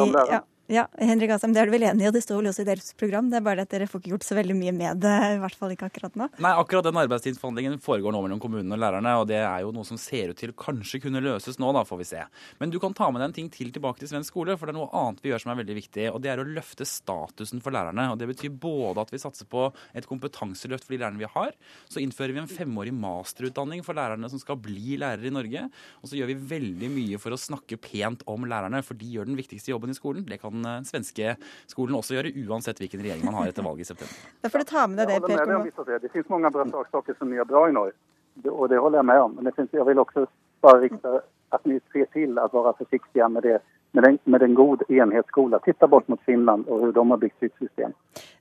Ja, 0.71 0.85
Henrik 0.95 1.33
Asheim, 1.35 1.51
det 1.51 1.59
er 1.59 1.67
du 1.67 1.73
vel 1.73 1.83
enig 1.83 2.05
i, 2.05 2.07
og 2.07 2.13
det 2.15 2.21
står 2.23 2.37
vel 2.39 2.47
også 2.47 2.63
i 2.63 2.67
deres 2.69 2.93
program. 2.95 3.27
Det 3.27 3.41
er 3.41 3.43
bare 3.43 3.65
at 3.65 3.71
dere 3.73 3.89
får 3.91 3.99
ikke 3.99 4.13
gjort 4.13 4.23
så 4.23 4.37
veldig 4.37 4.55
mye 4.55 4.71
med 4.71 5.01
det, 5.03 5.15
i 5.33 5.39
hvert 5.41 5.57
fall 5.59 5.73
ikke 5.73 5.89
akkurat 5.89 6.13
nå. 6.15 6.29
Nei, 6.39 6.51
akkurat 6.61 6.85
den 6.85 6.99
arbeidstidsforhandlingen 7.01 7.73
foregår 7.83 8.13
nå 8.15 8.21
mellom 8.23 8.39
kommunene 8.39 8.77
og 8.77 8.79
lærerne, 8.79 9.15
og 9.19 9.25
det 9.27 9.41
er 9.41 9.65
jo 9.65 9.73
noe 9.75 9.83
som 9.83 9.99
ser 9.99 10.31
ut 10.31 10.39
til 10.39 10.53
kanskje 10.55 11.01
kunne 11.03 11.19
løses 11.25 11.59
nå, 11.59 11.73
da 11.75 11.81
får 11.89 11.99
vi 11.99 12.07
se. 12.13 12.21
Men 12.63 12.71
du 12.71 12.77
kan 12.79 12.95
ta 12.95 13.09
med 13.11 13.19
deg 13.19 13.27
en 13.27 13.35
ting 13.35 13.49
til 13.51 13.73
tilbake 13.75 13.99
til 13.99 14.13
svensk 14.13 14.31
skole, 14.31 14.55
for 14.55 14.69
det 14.69 14.71
er 14.71 14.77
noe 14.77 14.87
annet 15.01 15.19
vi 15.19 15.33
gjør 15.33 15.43
som 15.43 15.51
er 15.51 15.59
veldig 15.59 15.75
viktig, 15.81 16.05
og 16.13 16.23
det 16.23 16.31
er 16.31 16.39
å 16.39 16.47
løfte 16.47 16.87
statusen 16.87 17.59
for 17.67 17.75
lærerne. 17.75 18.07
Og 18.13 18.23
det 18.23 18.31
betyr 18.31 18.55
både 18.63 19.03
at 19.03 19.11
vi 19.11 19.19
satser 19.19 19.51
på 19.51 19.65
et 19.91 20.07
kompetanseløft 20.07 20.87
for 20.87 20.95
de 20.95 21.01
lærerne 21.03 21.19
vi 21.19 21.31
har, 21.35 21.51
så 21.91 21.99
innfører 21.99 22.37
vi 22.37 22.43
en 22.45 22.49
femårig 22.53 22.95
masterutdanning 22.95 23.83
for 23.83 23.99
lærerne 23.99 24.31
som 24.31 24.39
skal 24.39 24.55
bli 24.63 24.95
lærere 25.03 25.27
i 25.27 25.35
Norge, 25.35 25.67
og 25.99 26.07
så 26.07 26.15
gjør 26.15 26.31
vi 26.31 26.39
veldig 26.55 26.93
mye 26.95 27.19
for 27.19 27.35
å 27.35 27.43
snakke 27.49 27.81
pent 27.91 28.23
om 28.31 28.47
lærerne, 28.47 28.79
for 28.87 28.95
de 28.95 29.11
gjør 29.17 29.27
den 29.27 29.39
viktigste 29.43 29.75
jobben 29.75 29.91
i 29.91 29.99
skolen. 29.99 30.23
Det 30.31 30.39
kan 30.39 30.60
den 30.67 30.87
svenske 30.87 31.35
skolen 31.69 31.97
også 31.97 32.17
gjøre, 32.17 32.33
uansett 32.47 32.79
hvilken 32.81 33.03
regjering 33.03 33.25
man 33.27 33.37
har 33.39 33.51
etter 33.51 33.65
valget 33.65 33.87
i 33.87 33.91
september. 33.91 34.31
Da 34.43 34.51
får 34.53 34.63
du 34.63 34.69
ta 34.71 34.85
med 34.87 35.01
deg 35.01 35.11
det, 35.17 35.19
Per 35.27 35.43
saker. 35.75 35.99
Det 36.05 36.11
finnes 36.13 36.31
mange 36.33 36.51
bra 36.53 36.85
saker 36.91 37.17
som 37.19 37.33
gjør 37.33 37.49
bra 37.49 37.67
i 37.69 37.75
Norge. 37.75 37.97
og 38.47 38.69
det 38.69 38.79
holder 38.79 39.01
jeg 39.01 39.05
med 39.05 39.21
om. 39.21 39.35
Men 39.35 39.49
jeg, 39.49 39.53
synes, 39.59 39.73
jeg 39.73 39.85
vil 39.85 39.99
også 39.99 40.25
bare 40.61 40.81
rikte 40.81 41.19
at 41.51 41.65
ni 41.67 41.79
ser 41.91 42.07
til 42.13 42.39
å 42.39 42.47
være 42.53 42.77
forsiktige 42.79 43.27
med, 43.29 43.43
det, 43.43 43.59
med, 43.91 44.07
en, 44.07 44.17
med 44.23 44.41
en 44.41 44.53
god 44.55 44.83
enhetsskola. 44.89 45.59
Titta 45.59 45.87
bort 45.87 46.07
mot 46.07 46.21
Finland 46.21 46.67
och 46.67 46.79
hur 46.81 46.91
de 46.91 47.11
har 47.11 47.17
byggt 47.17 47.39
sitt 47.39 47.55
system. 47.59 47.91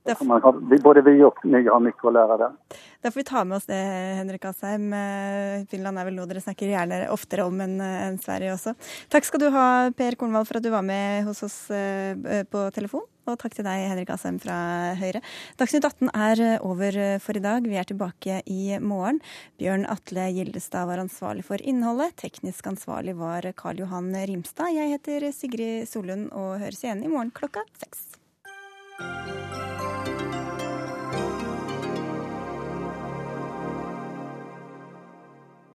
Derfor... 0.03 0.25
man 0.25 0.43
har, 0.43 0.53
både 0.83 1.03
vi 1.03 1.23
och 1.23 1.45
ni 1.45 1.67
har 1.67 1.81
mycket 1.81 2.05
att 2.05 2.13
lära 2.13 2.37
där. 2.37 2.53
Da 3.01 3.11
får 3.11 3.21
vi 3.21 3.25
ta 3.25 3.45
med 3.45 3.57
oss 3.57 3.67
det, 3.67 3.75
Henrik 4.19 4.45
Asheim. 4.45 4.93
Eh, 4.93 5.67
Finland 5.71 5.99
er 5.99 6.09
vel 6.09 6.17
noe 6.17 6.29
dere 6.31 6.41
snakker 6.41 6.71
gjerne 6.71 7.03
oftere 7.13 7.45
om 7.45 7.61
enn 7.61 7.79
en 7.81 8.19
Sverige 8.19 8.55
også. 8.55 8.75
Takk 9.13 9.29
skal 9.29 9.45
du 9.45 9.49
ha, 9.55 9.67
Per 9.97 10.17
Kornvald, 10.21 10.49
for 10.49 10.61
at 10.61 10.65
du 10.65 10.71
var 10.73 10.87
med 10.87 11.25
hos 11.29 11.43
oss 11.47 11.59
eh, 11.71 12.17
på 12.51 12.71
telefon. 12.75 13.05
Og 13.31 13.39
takk 13.41 13.57
til 13.57 13.67
deg, 13.67 13.87
Henrik 13.91 14.11
Asheim 14.13 14.41
fra 14.43 14.59
Høyre. 14.99 15.23
Dagsnytt 15.61 15.87
18 15.87 16.11
er 16.11 16.45
over 16.67 16.99
for 17.23 17.39
i 17.39 17.45
dag. 17.45 17.67
Vi 17.67 17.79
er 17.79 17.89
tilbake 17.89 18.41
i 18.51 18.77
morgen. 18.83 19.23
Bjørn 19.61 19.87
Atle 19.91 20.29
Gildestad 20.37 20.89
var 20.91 21.03
ansvarlig 21.03 21.47
for 21.47 21.63
innholdet. 21.63 22.17
Teknisk 22.21 22.71
ansvarlig 22.71 23.17
var 23.21 23.47
Karl 23.57 23.85
Johan 23.85 24.13
Rimstad. 24.15 24.75
Jeg 24.77 24.97
heter 24.97 25.31
Sigrid 25.35 25.89
Solund 25.91 26.31
og 26.35 26.59
høres 26.63 26.83
igjen 26.85 27.05
i 27.07 27.13
morgen 27.13 27.35
klokka 27.35 27.65
seks. 27.81 28.11